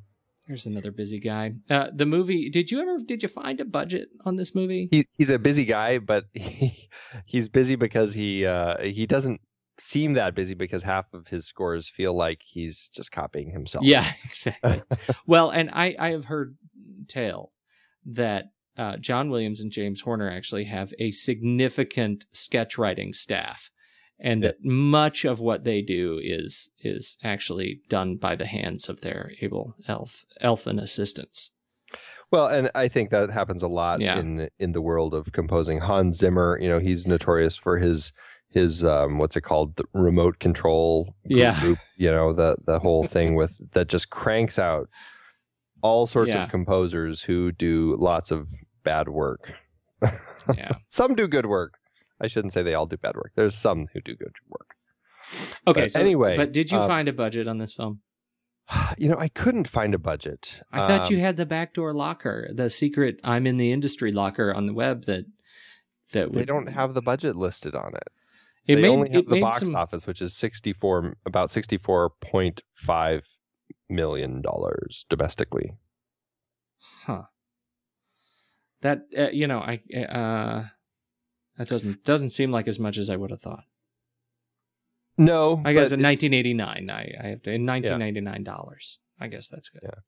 There's 0.46 0.66
another 0.66 0.90
busy 0.90 1.18
guy. 1.20 1.54
Uh, 1.70 1.86
the 1.94 2.04
movie. 2.04 2.50
Did 2.50 2.70
you 2.70 2.80
ever? 2.80 2.98
Did 3.06 3.22
you 3.22 3.28
find 3.28 3.58
a 3.60 3.64
budget 3.64 4.08
on 4.26 4.36
this 4.36 4.54
movie? 4.54 4.88
He, 4.90 5.06
he's 5.16 5.30
a 5.30 5.38
busy 5.38 5.64
guy, 5.64 5.98
but 5.98 6.24
he, 6.34 6.88
he's 7.24 7.48
busy 7.48 7.76
because 7.76 8.12
he 8.14 8.44
uh, 8.46 8.80
he 8.82 9.06
doesn't 9.06 9.40
seem 9.78 10.12
that 10.14 10.34
busy 10.34 10.54
because 10.54 10.82
half 10.82 11.12
of 11.12 11.26
his 11.28 11.46
scores 11.46 11.88
feel 11.88 12.14
like 12.14 12.40
he's 12.44 12.88
just 12.94 13.10
copying 13.12 13.50
himself. 13.50 13.84
Yeah, 13.84 14.10
exactly. 14.24 14.82
well, 15.26 15.50
and 15.50 15.70
I 15.72 15.94
I 15.98 16.10
have 16.10 16.26
heard 16.26 16.56
tale 17.08 17.52
that 18.06 18.44
uh, 18.76 18.96
John 18.96 19.30
Williams 19.30 19.60
and 19.60 19.70
James 19.70 20.00
Horner 20.02 20.30
actually 20.30 20.64
have 20.64 20.92
a 20.98 21.10
significant 21.12 22.24
sketch 22.32 22.76
writing 22.78 23.12
staff, 23.12 23.70
and 24.18 24.42
Yeah. 24.42 24.48
that 24.48 24.64
much 24.64 25.24
of 25.24 25.40
what 25.40 25.64
they 25.64 25.80
do 25.82 26.20
is 26.22 26.70
is 26.80 27.16
actually 27.22 27.80
done 27.88 28.16
by 28.16 28.36
the 28.36 28.46
hands 28.46 28.88
of 28.88 29.00
their 29.00 29.32
able 29.40 29.74
elf 29.88 30.24
elfin 30.40 30.78
assistants. 30.78 31.50
Well, 32.32 32.46
and 32.48 32.68
I 32.74 32.88
think 32.88 33.10
that 33.10 33.30
happens 33.30 33.62
a 33.62 33.68
lot 33.68 34.00
Yeah. 34.00 34.18
in 34.18 34.48
in 34.58 34.72
the 34.72 34.82
world 34.82 35.14
of 35.14 35.30
composing. 35.32 35.78
Hans 35.80 36.18
Zimmer, 36.18 36.58
you 36.60 36.68
know, 36.68 36.80
he's 36.80 37.06
notorious 37.06 37.56
for 37.56 37.78
his 37.78 38.12
his 38.54 38.82
um, 38.84 39.18
what's 39.18 39.36
it 39.36 39.42
called, 39.42 39.76
the 39.76 39.84
remote 39.92 40.38
control 40.38 41.14
group, 41.26 41.40
Yeah. 41.40 41.74
you 41.96 42.10
know, 42.10 42.32
the 42.32 42.56
the 42.64 42.78
whole 42.78 43.06
thing 43.16 43.34
with 43.34 43.50
that 43.72 43.88
just 43.88 44.08
cranks 44.10 44.58
out 44.58 44.88
all 45.82 46.06
sorts 46.06 46.30
Yeah. 46.30 46.44
of 46.44 46.50
composers 46.50 47.20
who 47.22 47.52
do 47.52 47.96
lots 47.98 48.30
of 48.30 48.48
bad 48.84 49.08
work. 49.08 49.52
Yeah. 50.56 50.72
some 50.86 51.14
do 51.14 51.26
good 51.28 51.46
work. 51.46 51.74
I 52.20 52.28
shouldn't 52.28 52.52
say 52.52 52.62
they 52.62 52.74
all 52.74 52.86
do 52.86 52.96
bad 52.96 53.16
work. 53.16 53.32
There's 53.34 53.56
some 53.56 53.88
who 53.92 54.00
do 54.00 54.14
good 54.14 54.32
work. 54.48 54.68
Okay. 55.66 55.82
But 55.82 55.90
so, 55.92 56.00
anyway, 56.00 56.36
but 56.36 56.52
did 56.52 56.70
you 56.70 56.78
um, 56.78 56.86
find 56.88 57.08
a 57.08 57.12
budget 57.12 57.48
on 57.48 57.58
this 57.58 57.74
film? 57.74 58.00
You 58.96 59.08
know, 59.08 59.18
I 59.18 59.28
couldn't 59.28 59.68
find 59.68 59.92
a 59.94 59.98
budget. 59.98 60.60
I 60.72 60.86
thought 60.86 61.10
you 61.10 61.16
Um, 61.18 61.22
had 61.22 61.36
the 61.36 61.44
backdoor 61.46 61.92
locker, 61.92 62.48
the 62.54 62.70
secret 62.70 63.20
"I'm 63.24 63.46
in 63.46 63.56
the 63.56 63.72
industry" 63.72 64.12
locker 64.12 64.54
on 64.54 64.66
the 64.66 64.72
web 64.72 65.04
that 65.06 65.24
that 66.12 66.30
would, 66.30 66.38
They 66.38 66.44
don't 66.44 66.68
have 66.68 66.94
the 66.94 67.02
budget 67.02 67.34
listed 67.36 67.74
on 67.74 67.94
it. 67.96 68.08
It 68.66 68.76
they 68.76 68.82
made, 68.82 68.88
only 68.88 69.10
have 69.10 69.26
the 69.26 69.40
box 69.40 69.60
some, 69.60 69.76
office, 69.76 70.06
which 70.06 70.22
is 70.22 70.34
sixty 70.34 70.72
four, 70.72 71.14
about 71.26 71.50
sixty 71.50 71.76
four 71.76 72.10
point 72.10 72.62
five 72.72 73.24
million 73.88 74.40
dollars 74.40 75.04
domestically. 75.10 75.76
Huh. 77.04 77.24
That 78.80 79.02
uh, 79.16 79.28
you 79.30 79.46
know, 79.46 79.58
I 79.58 79.80
uh, 79.94 80.64
that 81.58 81.68
doesn't 81.68 82.04
doesn't 82.04 82.30
seem 82.30 82.50
like 82.50 82.66
as 82.66 82.78
much 82.78 82.98
as 82.98 83.10
I 83.10 83.16
would 83.16 83.30
have 83.30 83.40
thought. 83.40 83.64
No, 85.16 85.62
I 85.64 85.72
guess 85.72 85.92
in 85.92 86.02
1989, 86.02 86.90
I, 86.90 87.14
I 87.22 87.26
have 87.28 87.42
to 87.42 87.52
in 87.52 87.64
1999 87.64 88.42
dollars. 88.42 88.98
I 89.20 89.28
guess 89.28 89.48
that's 89.48 89.68
good. 89.68 89.82
Yeah. 89.84 89.90
All 89.90 90.00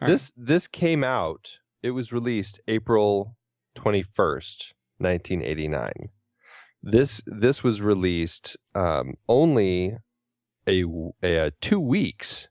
right. 0.00 0.08
This 0.08 0.32
this 0.36 0.66
came 0.66 1.04
out. 1.04 1.48
It 1.82 1.90
was 1.90 2.12
released 2.12 2.60
April 2.66 3.36
twenty 3.74 4.02
first, 4.02 4.72
nineteen 4.98 5.42
eighty 5.42 5.68
nine. 5.68 6.10
This 6.86 7.22
this 7.26 7.62
was 7.62 7.80
released 7.80 8.56
um, 8.74 9.14
only 9.28 9.96
a, 10.68 10.84
a- 11.22 11.50
two 11.60 11.80
weeks 11.80 12.48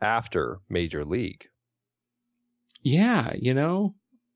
after 0.00 0.58
Major 0.68 1.04
League, 1.04 1.48
yeah, 2.82 3.32
you 3.36 3.52
know, 3.54 3.94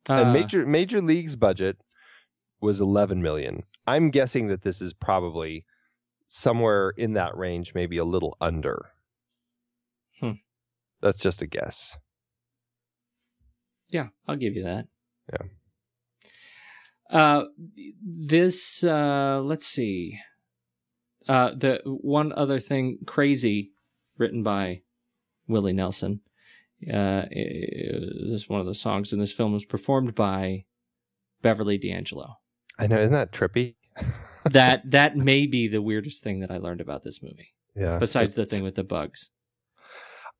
uh, 0.08 0.14
and 0.14 0.32
Major 0.32 0.66
Major 0.66 1.00
League's 1.00 1.36
budget 1.36 1.76
was 2.60 2.80
eleven 2.80 3.22
million. 3.22 3.62
I'm 3.86 4.10
guessing 4.10 4.48
that 4.48 4.62
this 4.62 4.80
is 4.80 4.92
probably 4.92 5.64
somewhere 6.28 6.90
in 6.96 7.12
that 7.14 7.36
range, 7.36 7.72
maybe 7.74 7.98
a 7.98 8.04
little 8.04 8.36
under. 8.40 8.90
Hmm. 10.20 10.32
That's 11.00 11.20
just 11.20 11.40
a 11.40 11.46
guess. 11.46 11.96
Yeah, 13.88 14.08
I'll 14.26 14.36
give 14.36 14.54
you 14.54 14.64
that. 14.64 14.86
Yeah. 15.32 15.46
Uh, 17.10 17.44
this 18.02 18.84
uh, 18.84 19.40
let's 19.42 19.66
see. 19.66 20.18
Uh, 21.28 21.52
the 21.54 21.80
one 21.84 22.32
other 22.32 22.60
thing, 22.60 22.98
crazy, 23.06 23.72
written 24.16 24.42
by 24.42 24.82
Willie 25.48 25.72
Nelson. 25.72 26.20
Uh, 26.82 27.24
this 27.30 28.48
one 28.48 28.60
of 28.60 28.66
the 28.66 28.74
songs 28.74 29.12
in 29.12 29.18
this 29.18 29.32
film 29.32 29.52
was 29.52 29.64
performed 29.64 30.14
by 30.14 30.64
Beverly 31.42 31.76
D'Angelo. 31.76 32.38
I 32.78 32.86
know, 32.86 32.98
isn't 32.98 33.12
that 33.12 33.32
trippy? 33.32 33.74
That 34.50 34.90
that 34.90 35.18
may 35.18 35.46
be 35.46 35.68
the 35.68 35.82
weirdest 35.82 36.24
thing 36.24 36.40
that 36.40 36.50
I 36.50 36.56
learned 36.56 36.80
about 36.80 37.04
this 37.04 37.22
movie, 37.22 37.52
yeah. 37.76 37.98
besides 37.98 38.32
the 38.32 38.46
thing 38.46 38.62
with 38.62 38.74
the 38.74 38.82
bugs. 38.82 39.28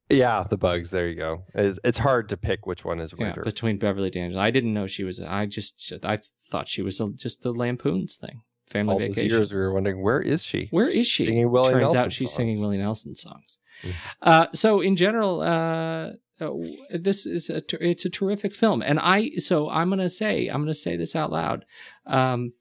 Yeah, 0.09 0.45
the 0.49 0.57
bugs. 0.57 0.89
There 0.89 1.07
you 1.07 1.17
go. 1.17 1.45
It's, 1.55 1.79
it's 1.85 1.99
hard 1.99 2.31
to 2.31 2.39
pick 2.39 2.67
which 2.67 2.83
one 2.83 2.99
is 2.99 3.15
weirder. 3.15 3.43
Yeah, 3.45 3.51
between 3.51 3.79
Beverly 3.79 4.09
D'Angelo, 4.09 4.41
I 4.41 4.51
didn't 4.51 4.73
know 4.73 4.87
she 4.87 5.05
was. 5.05 5.21
I 5.21 5.45
just 5.45 5.93
I 6.03 6.21
thought 6.51 6.69
she 6.69 6.83
was 6.83 7.01
a, 7.01 7.09
just 7.11 7.43
theLampoons 7.43 8.17
thing, 8.17 8.43
Family 8.67 8.93
All 8.93 8.99
those 8.99 9.09
Vacation. 9.15 9.31
years 9.31 9.53
we 9.53 9.59
were 9.59 9.73
wondering 9.73 10.03
where 10.03 10.21
is 10.21 10.43
she? 10.45 10.69
Where 10.71 10.89
is 10.89 11.07
she? 11.07 11.25
Singing 11.25 11.51
Willie 11.51 11.73
Turns 11.73 11.83
Nelson 11.83 11.99
out 12.01 12.13
she's 12.13 12.31
songs. 12.31 12.37
singing 12.37 12.61
Willie 12.61 12.79
Nelson 12.79 13.15
songs. 13.17 13.59
Mhm. 13.83 13.93
Uh, 14.23 14.47
so 14.53 14.81
in 14.81 14.97
general, 14.97 15.41
uh, 15.41 16.13
uh, 16.41 16.51
this 16.93 17.27
is 17.27 17.49
a 17.51 17.61
ter- 17.61 17.79
it's 17.81 18.05
a 18.05 18.11
terrific 18.11 18.55
film, 18.55 18.83
and 18.83 18.99
I 19.01 19.31
so 19.39 19.69
I'm 19.71 19.89
gonna 19.89 20.09
say 20.11 20.49
I'm 20.49 20.61
gonna 20.63 20.75
say 20.75 20.97
this 20.97 21.15
out 21.17 21.31
loud. 21.31 21.65
Um, 22.07 22.53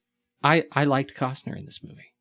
I 0.43 0.65
I 0.71 0.85
liked 0.85 1.15
Costner 1.15 1.57
in 1.57 1.65
this 1.65 1.83
movie. 1.83 2.13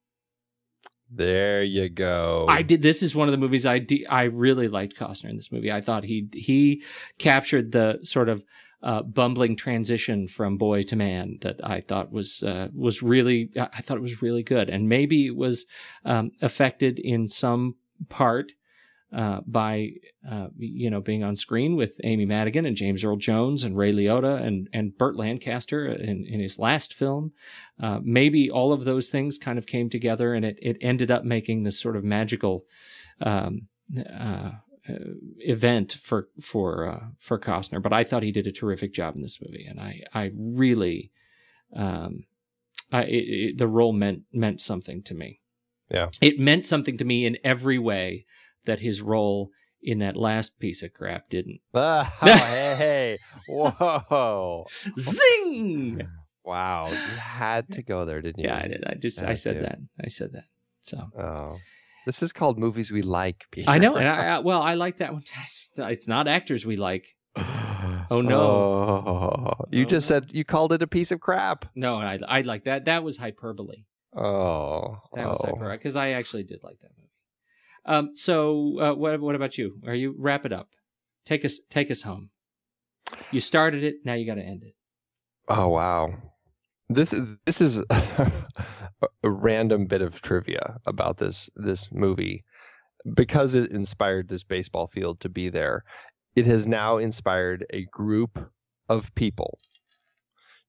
There 1.10 1.62
you 1.62 1.88
go. 1.88 2.44
I 2.50 2.60
did. 2.62 2.82
This 2.82 3.02
is 3.02 3.14
one 3.14 3.28
of 3.28 3.32
the 3.32 3.38
movies 3.38 3.64
I 3.64 3.78
de- 3.78 4.06
I 4.06 4.24
really 4.24 4.68
liked 4.68 4.94
Costner 4.96 5.30
in 5.30 5.36
this 5.36 5.50
movie. 5.50 5.72
I 5.72 5.80
thought 5.80 6.04
he 6.04 6.28
he 6.34 6.82
captured 7.18 7.72
the 7.72 8.00
sort 8.02 8.28
of 8.28 8.44
uh, 8.82 9.02
bumbling 9.02 9.56
transition 9.56 10.28
from 10.28 10.56
boy 10.56 10.82
to 10.84 10.96
man 10.96 11.38
that 11.40 11.56
I 11.64 11.80
thought 11.80 12.12
was 12.12 12.42
uh, 12.42 12.68
was 12.74 13.02
really 13.02 13.50
I 13.56 13.82
thought 13.82 13.96
it 13.96 14.02
was 14.02 14.22
really 14.22 14.42
good, 14.42 14.68
and 14.68 14.88
maybe 14.88 15.26
it 15.26 15.36
was 15.36 15.66
um, 16.04 16.30
affected 16.40 16.98
in 16.98 17.28
some 17.28 17.76
part 18.08 18.52
uh, 19.12 19.40
by 19.46 19.90
uh, 20.28 20.48
you 20.58 20.90
know 20.90 21.00
being 21.00 21.24
on 21.24 21.34
screen 21.34 21.76
with 21.76 22.00
Amy 22.04 22.24
Madigan 22.24 22.66
and 22.66 22.76
James 22.76 23.02
Earl 23.02 23.16
Jones 23.16 23.64
and 23.64 23.76
Ray 23.76 23.92
Liotta 23.92 24.40
and 24.42 24.68
and 24.72 24.96
Burt 24.96 25.16
Lancaster 25.16 25.86
in, 25.86 26.24
in 26.26 26.40
his 26.40 26.58
last 26.58 26.94
film. 26.94 27.32
Uh, 27.80 28.00
maybe 28.02 28.50
all 28.50 28.72
of 28.72 28.84
those 28.84 29.08
things 29.08 29.38
kind 29.38 29.58
of 29.58 29.66
came 29.66 29.90
together, 29.90 30.34
and 30.34 30.44
it 30.44 30.58
it 30.60 30.76
ended 30.80 31.10
up 31.10 31.24
making 31.24 31.62
this 31.62 31.80
sort 31.80 31.96
of 31.96 32.04
magical. 32.04 32.64
Um, 33.20 33.68
uh, 33.96 34.50
event 35.38 35.92
for 36.00 36.28
for 36.40 36.86
uh, 36.86 37.06
for 37.18 37.38
Costner, 37.38 37.82
but 37.82 37.92
I 37.92 38.04
thought 38.04 38.22
he 38.22 38.32
did 38.32 38.46
a 38.46 38.52
terrific 38.52 38.92
job 38.92 39.14
in 39.16 39.22
this 39.22 39.38
movie, 39.40 39.66
and 39.66 39.80
I 39.80 40.02
I 40.14 40.30
really, 40.36 41.10
um, 41.74 42.24
I 42.92 43.02
it, 43.04 43.14
it, 43.14 43.58
the 43.58 43.68
role 43.68 43.92
meant 43.92 44.22
meant 44.32 44.60
something 44.60 45.02
to 45.04 45.14
me. 45.14 45.40
Yeah. 45.90 46.10
it 46.20 46.38
meant 46.38 46.66
something 46.66 46.98
to 46.98 47.04
me 47.04 47.24
in 47.24 47.38
every 47.42 47.78
way 47.78 48.26
that 48.66 48.80
his 48.80 49.00
role 49.00 49.50
in 49.82 50.00
that 50.00 50.16
last 50.18 50.58
piece 50.58 50.82
of 50.82 50.92
crap 50.92 51.30
didn't. 51.30 51.60
Ah, 51.74 52.14
hey, 52.20 52.76
hey. 52.76 53.18
Whoa. 53.48 54.66
Zing! 54.98 56.06
Wow. 56.44 56.88
You 56.90 56.96
had 56.96 57.70
to 57.72 57.82
go 57.82 58.04
there, 58.04 58.20
didn't 58.20 58.40
you? 58.40 58.48
Yeah, 58.48 58.60
I 58.62 58.68
did. 58.68 58.84
I 58.86 58.94
just 58.94 59.22
I 59.22 59.34
said 59.34 59.62
that. 59.64 59.78
I 60.02 60.08
said 60.08 60.32
that. 60.32 60.44
So 60.82 60.98
Oh. 61.18 61.56
This 62.08 62.22
is 62.22 62.32
called 62.32 62.58
movies 62.58 62.90
we 62.90 63.02
like, 63.02 63.44
Peter. 63.50 63.68
I 63.68 63.76
know, 63.76 63.94
and 63.94 64.08
I, 64.08 64.36
I 64.36 64.38
well, 64.38 64.62
I 64.62 64.72
like 64.76 64.96
that 64.96 65.12
one. 65.12 65.24
It's 65.76 66.08
not 66.08 66.26
actors 66.26 66.64
we 66.64 66.76
like. 66.76 67.06
Oh, 68.10 68.22
no. 68.22 68.40
Oh, 68.40 69.66
you 69.70 69.82
No, 69.82 69.90
just 69.90 70.08
no. 70.08 70.14
said 70.14 70.30
you 70.32 70.42
called 70.42 70.72
it 70.72 70.82
a 70.82 70.86
piece 70.86 71.10
of 71.10 71.20
crap. 71.20 71.66
No, 71.74 71.96
I 71.96 72.18
I 72.26 72.40
like 72.40 72.64
that. 72.64 72.86
That 72.86 73.04
was 73.04 73.18
hyperbole. 73.18 73.84
Oh. 74.16 74.96
That 75.14 75.28
was 75.28 75.38
oh. 75.42 75.48
hyperbole 75.48 75.76
because 75.76 75.94
I 75.94 76.12
actually 76.12 76.44
did 76.44 76.60
like 76.62 76.78
that 76.80 76.92
movie. 76.96 77.10
Um. 77.84 78.16
So, 78.16 78.80
uh, 78.80 78.94
what 78.94 79.20
what 79.20 79.34
about 79.34 79.58
you? 79.58 79.74
Are 79.86 79.94
you 79.94 80.14
wrap 80.18 80.46
it 80.46 80.52
up? 80.54 80.68
Take 81.26 81.44
us 81.44 81.60
take 81.68 81.90
us 81.90 82.00
home. 82.02 82.30
You 83.30 83.42
started 83.42 83.84
it. 83.84 83.96
Now 84.06 84.14
you 84.14 84.24
got 84.24 84.36
to 84.36 84.42
end 84.42 84.62
it. 84.62 84.74
Oh 85.46 85.68
wow. 85.68 86.14
This 86.88 87.14
this 87.44 87.60
is 87.60 87.78
a, 87.90 88.32
a 89.22 89.30
random 89.30 89.86
bit 89.86 90.00
of 90.02 90.20
trivia 90.22 90.78
about 90.86 91.18
this 91.18 91.50
this 91.54 91.88
movie 91.92 92.44
because 93.14 93.54
it 93.54 93.70
inspired 93.70 94.28
this 94.28 94.42
baseball 94.42 94.86
field 94.86 95.20
to 95.20 95.28
be 95.28 95.48
there. 95.48 95.84
It 96.34 96.46
has 96.46 96.66
now 96.66 96.96
inspired 96.98 97.66
a 97.70 97.84
group 97.86 98.50
of 98.88 99.14
people 99.14 99.58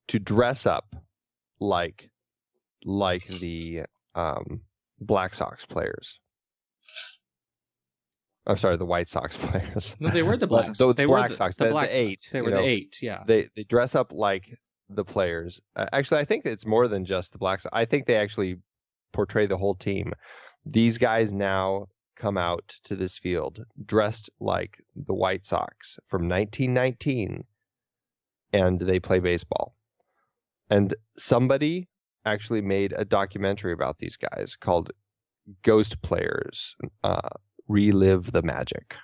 to 0.08 0.18
dress 0.18 0.66
up 0.66 0.94
like 1.58 2.10
like 2.84 3.26
the 3.28 3.82
um, 4.14 4.62
Black 5.00 5.34
Sox 5.34 5.64
players. 5.64 6.18
I'm 8.46 8.56
sorry, 8.58 8.76
the 8.76 8.86
White 8.86 9.08
Sox 9.08 9.36
players. 9.38 9.94
No, 10.00 10.10
they 10.10 10.22
were 10.22 10.36
the 10.36 10.46
Black. 10.46 10.64
Blacks. 10.66 10.78
the 10.78 10.92
they 10.92 11.04
Black 11.04 11.24
were 11.24 11.28
the, 11.28 11.34
Sox, 11.34 11.56
The, 11.56 11.64
the- 11.64 11.68
the 11.68 11.72
Black 11.72 11.86
Sox. 11.88 11.96
eight, 11.96 12.20
They 12.32 12.38
you 12.38 12.44
were 12.44 12.50
the 12.50 12.60
eight. 12.60 12.96
Yeah. 13.00 13.22
they 13.26 13.48
they 13.54 13.64
dress 13.64 13.94
up 13.94 14.12
like 14.12 14.58
the 14.92 15.04
players. 15.04 15.60
Uh, 15.76 15.86
actually, 15.92 16.20
I 16.20 16.24
think 16.24 16.44
it's 16.44 16.66
more 16.66 16.88
than 16.88 17.04
just 17.04 17.32
the 17.32 17.38
Black 17.38 17.60
Sox. 17.60 17.72
I 17.72 17.84
think 17.84 18.06
they 18.06 18.16
actually 18.16 18.56
portray 19.12 19.46
the 19.46 19.58
whole 19.58 19.74
team. 19.74 20.12
These 20.64 20.98
guys 20.98 21.32
now 21.32 21.86
come 22.16 22.36
out 22.36 22.74
to 22.84 22.94
this 22.94 23.18
field 23.18 23.60
dressed 23.82 24.28
like 24.38 24.78
the 24.94 25.14
White 25.14 25.46
Sox 25.46 25.98
from 26.04 26.28
1919 26.28 27.44
and 28.52 28.80
they 28.80 29.00
play 29.00 29.20
baseball. 29.20 29.74
And 30.68 30.94
somebody 31.16 31.88
actually 32.24 32.60
made 32.60 32.92
a 32.96 33.04
documentary 33.04 33.72
about 33.72 33.98
these 33.98 34.16
guys 34.16 34.54
called 34.54 34.92
Ghost 35.62 36.02
Players 36.02 36.76
uh, 37.02 37.30
Relive 37.66 38.32
the 38.32 38.42
Magic. 38.42 38.94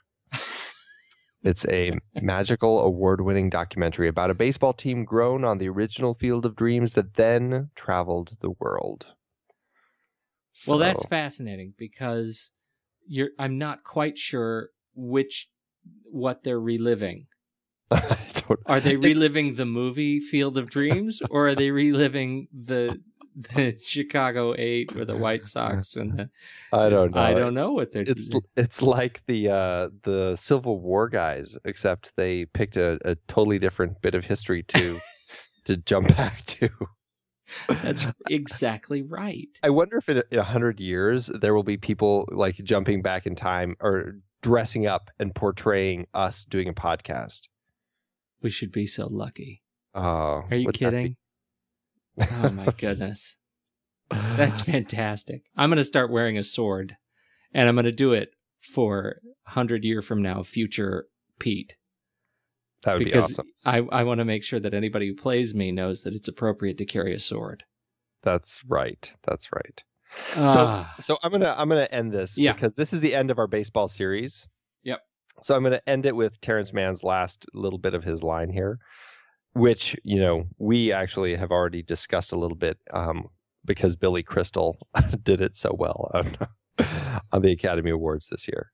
It's 1.47 1.65
a 1.67 1.93
magical 2.21 2.81
award 2.81 3.21
winning 3.21 3.51
documentary 3.51 4.09
about 4.09 4.31
a 4.33 4.35
baseball 4.35 4.73
team 4.73 5.05
grown 5.05 5.45
on 5.45 5.59
the 5.59 5.69
original 5.69 6.15
Field 6.15 6.45
of 6.45 6.57
Dreams 6.57 6.95
that 6.95 7.15
then 7.15 7.71
traveled 7.77 8.37
the 8.41 8.51
world. 8.51 9.07
Well, 10.67 10.79
that's 10.79 11.05
fascinating 11.07 11.75
because 11.79 12.51
you're. 13.07 13.29
I'm 13.39 13.59
not 13.59 13.85
quite 13.85 14.19
sure 14.19 14.71
which 14.97 15.49
what 16.11 16.43
they're 16.43 16.59
reliving. 16.59 17.27
Are 18.67 18.81
they 18.81 18.95
It's- 18.95 19.05
reliving 19.05 19.55
the 19.55 19.67
movie 19.67 20.19
Field 20.19 20.59
of 20.59 20.71
Dreams, 20.71 21.21
or 21.31 21.49
are 21.49 21.55
they 21.55 21.71
reliving 21.71 22.49
the 22.53 23.01
the 23.55 23.77
Chicago 23.83 24.55
Eight 24.57 24.97
or 24.97 25.05
the 25.05 25.17
White 25.17 25.47
Sox 25.47 25.95
and 25.97 26.19
the? 26.19 26.31
I 26.73 26.89
don't 26.89 27.15
know. 27.15 27.21
I 27.21 27.31
don't 27.33 27.53
It's- 27.53 27.63
know 27.63 27.73
what 27.73 27.93
they're. 27.93 28.05
It's 28.07 28.31
it's 28.57 28.81
like 28.83 29.23
the 29.27 29.51
uh, 29.51 29.89
the 30.05 30.37
Civil 30.37 30.81
War 30.81 31.09
guys, 31.09 31.57
except 31.65 32.13
they 32.17 32.47
picked 32.47 32.77
a, 32.77 32.99
a 33.05 33.17
totally 33.29 33.59
different 33.59 34.01
bit 34.01 34.15
of 34.15 34.25
history 34.25 34.63
to 34.65 34.99
to 35.67 35.77
jump 35.77 36.09
back 36.17 36.45
to. 36.47 36.71
That's 37.69 38.07
exactly 38.29 39.03
right. 39.03 39.49
I 39.63 39.71
wonder 39.71 39.99
if 39.99 40.09
in 40.09 40.23
a, 40.33 40.43
hundred 40.43 40.81
years 40.81 41.27
there 41.27 41.55
will 41.55 41.63
be 41.63 41.77
people 41.77 42.27
like 42.33 42.57
jumping 42.57 43.03
back 43.03 43.27
in 43.27 43.37
time 43.37 43.77
or 43.81 44.15
dressing 44.43 44.87
up 44.87 45.11
and 45.21 45.35
portraying 45.35 46.07
us 46.15 46.45
doing 46.45 46.69
a 46.69 46.73
podcast. 46.75 47.43
We 48.43 48.51
should 48.51 48.73
be 48.73 48.87
so 48.87 49.07
lucky. 49.07 49.63
Oh, 49.95 50.01
Are 50.51 50.55
you 50.57 50.67
would 50.67 50.75
that 50.77 50.91
be- 50.91 50.97
kidding? 50.97 51.17
Oh 52.21 52.51
my 52.51 52.67
goodness. 52.77 53.37
That's 54.11 54.61
fantastic. 54.73 55.43
I'm 55.57 55.71
going 55.71 55.79
to 55.79 55.85
start 55.85 56.11
wearing 56.11 56.39
a 56.39 56.45
sword 56.45 56.97
and 57.53 57.69
I'm 57.69 57.75
going 57.75 57.85
to 57.85 57.93
do 57.93 58.13
it 58.13 58.31
for 58.73 59.17
100 59.47 59.85
year 59.85 60.03
from 60.03 60.23
now 60.23 60.43
future 60.43 61.07
Pete 61.39 61.77
that 62.83 62.95
would 62.99 63.05
because 63.05 63.29
be 63.29 63.33
awesome. 63.35 63.47
I 63.65 63.79
I 63.79 64.03
want 64.05 64.19
to 64.19 64.25
make 64.25 64.43
sure 64.45 64.61
that 64.61 64.75
anybody 64.75 65.09
who 65.09 65.15
plays 65.15 65.55
me 65.55 65.73
knows 65.73 66.03
that 66.03 66.15
it's 66.15 66.29
appropriate 66.29 66.79
to 66.79 66.85
carry 66.87 67.15
a 67.15 67.19
sword. 67.21 67.65
That's 68.23 68.61
right. 68.67 69.11
That's 69.27 69.49
right. 69.53 69.83
Ah, 70.37 70.95
So 71.01 71.19
I'm 71.23 71.31
gonna 71.33 71.55
I'm 71.57 71.69
gonna 71.69 71.89
end 71.91 72.13
this 72.13 72.39
Yeah. 72.39 72.53
because 72.53 72.75
this 72.75 72.93
is 72.93 73.01
the 73.01 73.15
end 73.15 73.31
of 73.31 73.39
our 73.39 73.47
baseball 73.47 73.89
series. 73.89 74.47
Yep. 74.85 75.01
So 75.43 75.55
I'm 75.55 75.63
gonna 75.63 75.83
end 75.87 76.07
it 76.07 76.17
with 76.17 76.41
Terrence 76.41 76.73
Mann's 76.73 77.03
last 77.03 77.45
little 77.53 77.79
bit 77.79 77.95
of 77.95 78.05
his 78.05 78.23
line 78.23 78.51
here, 78.51 78.79
which 79.57 79.97
you 80.05 80.21
know 80.21 80.47
we 80.59 80.93
actually 80.93 81.35
have 81.35 81.51
already 81.51 81.83
discussed 81.83 82.31
a 82.31 82.39
little 82.39 82.57
bit 82.57 82.79
um, 82.93 83.29
because 83.65 83.97
Billy 83.97 84.23
Crystal 84.23 84.77
did 85.23 85.41
it 85.41 85.57
so 85.57 85.75
well 85.77 86.11
on, 86.15 86.37
on 87.33 87.43
the 87.43 87.53
Academy 87.53 87.91
Awards 87.91 88.29
this 88.29 88.47
year. 88.47 88.73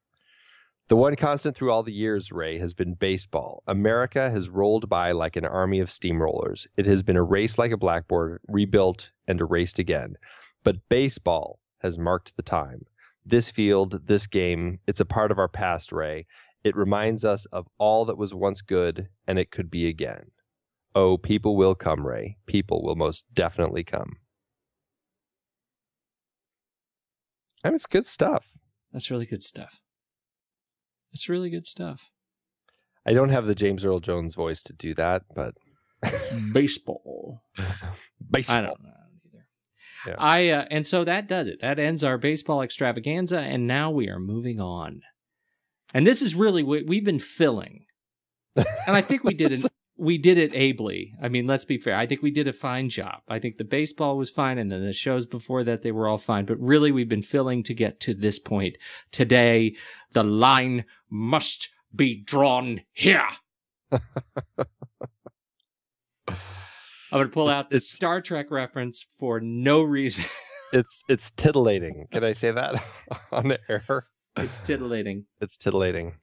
The 0.88 0.96
one 0.96 1.14
constant 1.14 1.56
through 1.56 1.70
all 1.70 1.84
the 1.84 1.92
years, 1.92 2.32
Ray, 2.32 2.58
has 2.58 2.74
been 2.74 2.94
baseball. 2.94 3.62
America 3.66 4.28
has 4.30 4.50
rolled 4.50 4.88
by 4.88 5.12
like 5.12 5.36
an 5.36 5.46
army 5.46 5.78
of 5.78 5.88
steamrollers. 5.88 6.66
It 6.76 6.84
has 6.86 7.02
been 7.04 7.16
erased 7.16 7.56
like 7.56 7.70
a 7.70 7.78
blackboard, 7.78 8.40
rebuilt, 8.48 9.10
and 9.28 9.40
erased 9.40 9.78
again. 9.78 10.16
But 10.64 10.88
baseball 10.88 11.60
has 11.78 11.96
marked 11.96 12.36
the 12.36 12.42
time. 12.42 12.86
This 13.24 13.50
field, 13.50 14.00
this 14.06 14.26
game, 14.26 14.80
it's 14.88 15.00
a 15.00 15.06
part 15.06 15.30
of 15.30 15.38
our 15.38 15.48
past, 15.48 15.92
Ray. 15.92 16.26
It 16.64 16.76
reminds 16.76 17.24
us 17.24 17.46
of 17.46 17.68
all 17.78 18.04
that 18.04 18.18
was 18.18 18.34
once 18.34 18.60
good, 18.60 19.08
and 19.26 19.38
it 19.38 19.52
could 19.52 19.70
be 19.70 19.86
again. 19.86 20.31
Oh, 20.94 21.16
people 21.16 21.56
will 21.56 21.74
come, 21.74 22.06
Ray. 22.06 22.36
People 22.46 22.82
will 22.82 22.96
most 22.96 23.24
definitely 23.32 23.84
come. 23.84 24.16
I 27.64 27.68
mean, 27.68 27.76
it's 27.76 27.86
good 27.86 28.06
stuff. 28.06 28.44
that's 28.92 29.10
really 29.10 29.26
good 29.26 29.44
stuff. 29.44 29.80
That's 31.12 31.28
really 31.28 31.50
good 31.50 31.66
stuff. 31.66 32.00
I 33.06 33.12
don't 33.12 33.30
have 33.30 33.46
the 33.46 33.54
James 33.54 33.84
Earl 33.84 34.00
Jones 34.00 34.34
voice 34.34 34.62
to 34.62 34.72
do 34.72 34.94
that, 34.94 35.22
but 35.34 35.54
Baseball. 36.52 37.42
baseball. 38.30 38.56
I 38.56 38.60
don't 38.60 38.82
know 38.82 38.90
either. 39.26 39.46
Yeah. 40.06 40.14
I 40.18 40.48
uh, 40.48 40.66
and 40.70 40.86
so 40.86 41.04
that 41.04 41.28
does 41.28 41.46
it. 41.46 41.60
That 41.60 41.78
ends 41.78 42.02
our 42.02 42.18
baseball 42.18 42.62
extravaganza, 42.62 43.38
and 43.38 43.66
now 43.66 43.90
we 43.90 44.08
are 44.08 44.18
moving 44.18 44.60
on. 44.60 45.02
And 45.94 46.06
this 46.06 46.22
is 46.22 46.34
really 46.34 46.62
what 46.62 46.86
we've 46.86 47.04
been 47.04 47.18
filling, 47.18 47.84
and 48.56 48.66
I 48.86 49.02
think 49.02 49.24
we 49.24 49.34
did 49.34 49.52
it. 49.52 49.60
We 49.96 50.16
did 50.18 50.38
it 50.38 50.54
ably. 50.54 51.12
I 51.22 51.28
mean, 51.28 51.46
let's 51.46 51.64
be 51.66 51.78
fair. 51.78 51.94
I 51.94 52.06
think 52.06 52.22
we 52.22 52.30
did 52.30 52.48
a 52.48 52.52
fine 52.52 52.88
job. 52.88 53.20
I 53.28 53.38
think 53.38 53.58
the 53.58 53.64
baseball 53.64 54.16
was 54.16 54.30
fine, 54.30 54.58
and 54.58 54.72
then 54.72 54.82
the 54.84 54.92
shows 54.92 55.26
before 55.26 55.62
that 55.64 55.82
they 55.82 55.92
were 55.92 56.08
all 56.08 56.18
fine. 56.18 56.44
But 56.46 56.58
really, 56.58 56.90
we've 56.90 57.08
been 57.08 57.22
filling 57.22 57.62
to 57.64 57.74
get 57.74 58.00
to 58.00 58.14
this 58.14 58.38
point. 58.38 58.76
Today, 59.10 59.76
the 60.12 60.24
line 60.24 60.84
must 61.10 61.68
be 61.94 62.22
drawn 62.22 62.80
here. 62.92 63.22
I'm 66.28 67.18
going 67.18 67.26
to 67.26 67.32
pull 67.32 67.48
It's- 67.48 67.58
out 67.64 67.70
the 67.70 67.76
it's- 67.76 67.90
Star 67.90 68.20
Trek 68.22 68.50
reference 68.50 69.04
for 69.18 69.40
no 69.40 69.82
reason. 69.82 70.24
It's 70.74 71.02
it's 71.06 71.30
titillating. 71.32 72.06
Can 72.14 72.24
I 72.24 72.32
say 72.32 72.50
that 72.50 72.82
on 73.30 73.54
air? 73.68 74.06
it's 74.38 74.58
titillating. 74.58 75.26
It's 75.38 75.58
titillating. 75.58 76.14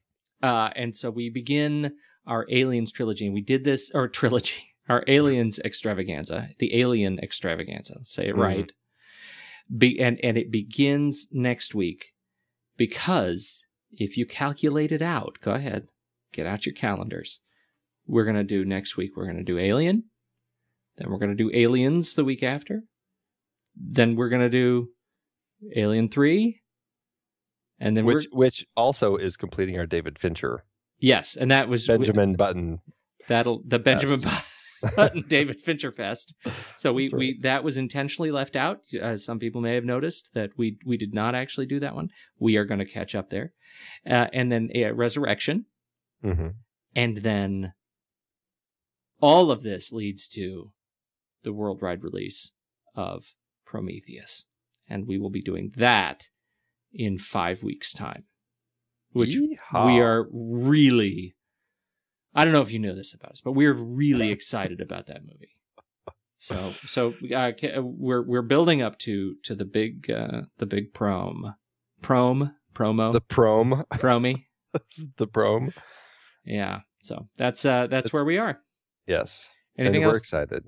Uh, 0.41 0.71
and 0.75 0.95
so 0.95 1.11
we 1.11 1.29
begin 1.29 1.91
our 2.29 2.45
Aliens 2.49 2.91
trilogy, 2.91 3.25
and 3.25 3.33
we 3.33 3.41
did 3.41 3.65
this, 3.65 3.91
or 3.93 4.07
trilogy, 4.19 4.75
our 4.87 5.03
Aliens 5.07 5.59
extravaganza, 5.65 6.49
the 6.59 6.75
Alien 6.79 7.19
extravaganza. 7.19 7.99
Say 8.03 8.27
it 8.27 8.35
Mhm. 8.35 8.39
right. 8.39 8.71
Be, 9.75 9.99
and, 9.99 10.19
and 10.23 10.37
it 10.37 10.49
begins 10.51 11.27
next 11.31 11.75
week 11.75 12.13
because 12.77 13.61
if 13.91 14.17
you 14.17 14.25
calculate 14.25 14.91
it 14.91 15.01
out, 15.01 15.37
go 15.41 15.51
ahead, 15.51 15.87
get 16.33 16.47
out 16.47 16.65
your 16.65 16.73
calendars. 16.73 17.39
We're 18.07 18.23
going 18.23 18.35
to 18.37 18.43
do 18.43 18.65
next 18.65 18.97
week, 18.97 19.11
we're 19.15 19.25
going 19.25 19.37
to 19.37 19.43
do 19.43 19.59
Alien. 19.59 20.05
Then 20.97 21.09
we're 21.11 21.19
going 21.19 21.35
to 21.35 21.43
do 21.43 21.51
Aliens 21.53 22.15
the 22.15 22.23
week 22.23 22.41
after. 22.41 22.81
Then 23.75 24.15
we're 24.15 24.29
going 24.29 24.41
to 24.41 24.49
do 24.49 24.89
Alien 25.75 26.09
3. 26.09 26.61
And 27.79 27.95
then 27.95 28.05
Which 28.05 28.25
which 28.31 28.65
also 28.75 29.15
is 29.15 29.37
completing 29.37 29.77
our 29.77 29.85
David 29.85 30.17
Fincher 30.19 30.65
yes, 30.99 31.35
and 31.35 31.51
that 31.51 31.69
was 31.69 31.87
Benjamin 31.87 32.33
Button. 32.33 32.79
That'll 33.27 33.61
the 33.65 33.79
Benjamin 33.79 34.23
Button 34.95 35.25
David 35.27 35.61
Fincher 35.61 35.91
Fest. 35.91 36.33
So 36.75 36.93
we 36.93 37.09
right. 37.09 37.17
we 37.17 37.39
that 37.41 37.63
was 37.63 37.77
intentionally 37.77 38.31
left 38.31 38.55
out. 38.55 38.81
As 38.99 39.23
some 39.23 39.39
people 39.39 39.61
may 39.61 39.75
have 39.75 39.85
noticed 39.85 40.29
that 40.33 40.51
we 40.57 40.77
we 40.85 40.97
did 40.97 41.13
not 41.13 41.35
actually 41.35 41.65
do 41.65 41.79
that 41.79 41.95
one. 41.95 42.09
We 42.39 42.57
are 42.57 42.65
going 42.65 42.79
to 42.79 42.85
catch 42.85 43.15
up 43.15 43.29
there, 43.29 43.53
uh, 44.05 44.27
and 44.33 44.51
then 44.51 44.69
uh, 44.75 44.93
Resurrection, 44.93 45.65
hmm 46.23 46.49
and 46.95 47.17
then 47.17 47.73
all 49.21 49.51
of 49.51 49.61
this 49.61 49.91
leads 49.91 50.27
to 50.29 50.71
the 51.43 51.53
worldwide 51.53 52.03
release 52.03 52.51
of 52.95 53.35
Prometheus, 53.65 54.45
and 54.89 55.07
we 55.07 55.17
will 55.17 55.29
be 55.29 55.41
doing 55.41 55.71
that 55.77 56.27
in 56.91 57.17
five 57.17 57.61
weeks' 57.61 57.93
time, 57.93 58.23
which 59.13 59.35
we 59.35 59.99
are 59.99 60.27
really 60.31 61.35
i 62.35 62.43
don't 62.43 62.53
know 62.53 62.61
if 62.61 62.71
you 62.71 62.79
know 62.79 62.95
this 62.95 63.13
about 63.13 63.31
us 63.31 63.41
but 63.41 63.53
we're 63.53 63.73
really 63.73 64.29
excited 64.37 64.81
about 64.81 65.07
that 65.07 65.21
movie. 65.23 65.55
So 66.41 66.73
so 66.85 67.13
uh, 67.35 67.51
we're 67.81 68.21
we're 68.21 68.41
building 68.41 68.81
up 68.81 68.97
to 68.99 69.35
to 69.43 69.55
the 69.55 69.65
big 69.65 70.09
uh 70.09 70.43
the 70.57 70.65
big 70.65 70.93
prom. 70.93 71.55
Prom? 72.01 72.55
Promo? 72.73 73.11
The 73.11 73.19
prom. 73.19 73.83
promy? 73.95 74.43
The 75.17 75.27
prom. 75.27 75.73
yeah. 76.45 76.81
So 77.03 77.27
that's 77.37 77.65
uh 77.65 77.87
that's 77.87 78.07
It's- 78.07 78.13
where 78.13 78.23
we 78.23 78.37
are. 78.37 78.59
Yes. 79.05 79.49
anything 79.77 79.97
and 79.97 80.05
we're 80.05 80.11
else? 80.11 80.19
excited. 80.19 80.63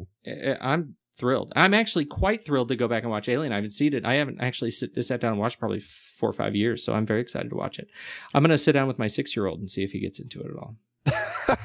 I'm 0.59 0.95
thrilled 1.17 1.51
i'm 1.55 1.73
actually 1.73 2.05
quite 2.05 2.43
thrilled 2.43 2.67
to 2.69 2.75
go 2.75 2.87
back 2.87 3.03
and 3.03 3.11
watch 3.11 3.27
alien 3.29 3.51
i 3.51 3.55
haven't 3.55 3.71
seen 3.71 3.93
it 3.93 4.05
i 4.05 4.13
haven't 4.15 4.39
actually 4.41 4.71
sit, 4.71 4.91
sat 5.05 5.19
down 5.19 5.31
and 5.33 5.39
watched 5.39 5.59
probably 5.59 5.79
four 5.79 6.29
or 6.29 6.33
five 6.33 6.55
years 6.55 6.83
so 6.83 6.93
i'm 6.93 7.05
very 7.05 7.21
excited 7.21 7.49
to 7.49 7.55
watch 7.55 7.77
it 7.79 7.87
i'm 8.33 8.41
gonna 8.43 8.57
sit 8.57 8.71
down 8.71 8.87
with 8.87 8.97
my 8.99 9.07
six 9.07 9.35
year 9.35 9.45
old 9.47 9.59
and 9.59 9.69
see 9.69 9.83
if 9.83 9.91
he 9.91 9.99
gets 9.99 10.19
into 10.19 10.39
it 10.41 10.47
at 10.47 10.55
all 10.57 10.75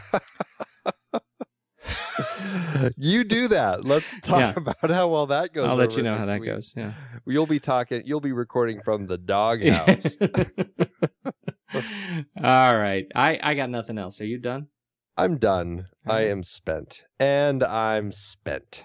you 2.97 3.25
do 3.25 3.49
that. 3.49 3.85
Let's 3.85 4.07
talk 4.23 4.41
Yeah. 4.41 4.55
about 4.57 4.91
how 4.91 5.09
well 5.09 5.27
that 5.27 5.53
goes. 5.53 5.69
i'll 5.69 5.77
let 5.77 5.97
you 5.97 6.03
know 6.03 6.17
how 6.17 6.25
that 6.25 6.41
week. 6.41 6.51
goes 6.51 6.73
yeah 6.77 6.95
You'll 7.27 7.47
be 7.47 7.61
talking. 7.61 8.03
You'll 8.05 8.21
be 8.21 8.33
recording 8.33 8.81
from 8.85 9.07
the 9.07 9.19
doghouse. 9.19 10.17
All 12.43 12.77
right. 12.77 13.07
I, 13.15 13.39
I 13.43 13.55
got 13.55 13.69
nothing 13.69 13.99
else. 13.99 14.21
Are 14.21 14.25
you 14.27 14.39
done? 14.39 14.69
I'm 15.17 15.39
done. 15.39 15.87
I 16.07 16.23
am 16.27 16.43
spent, 16.43 17.03
and 17.19 17.65
I'm 17.65 18.13
spent. 18.13 18.85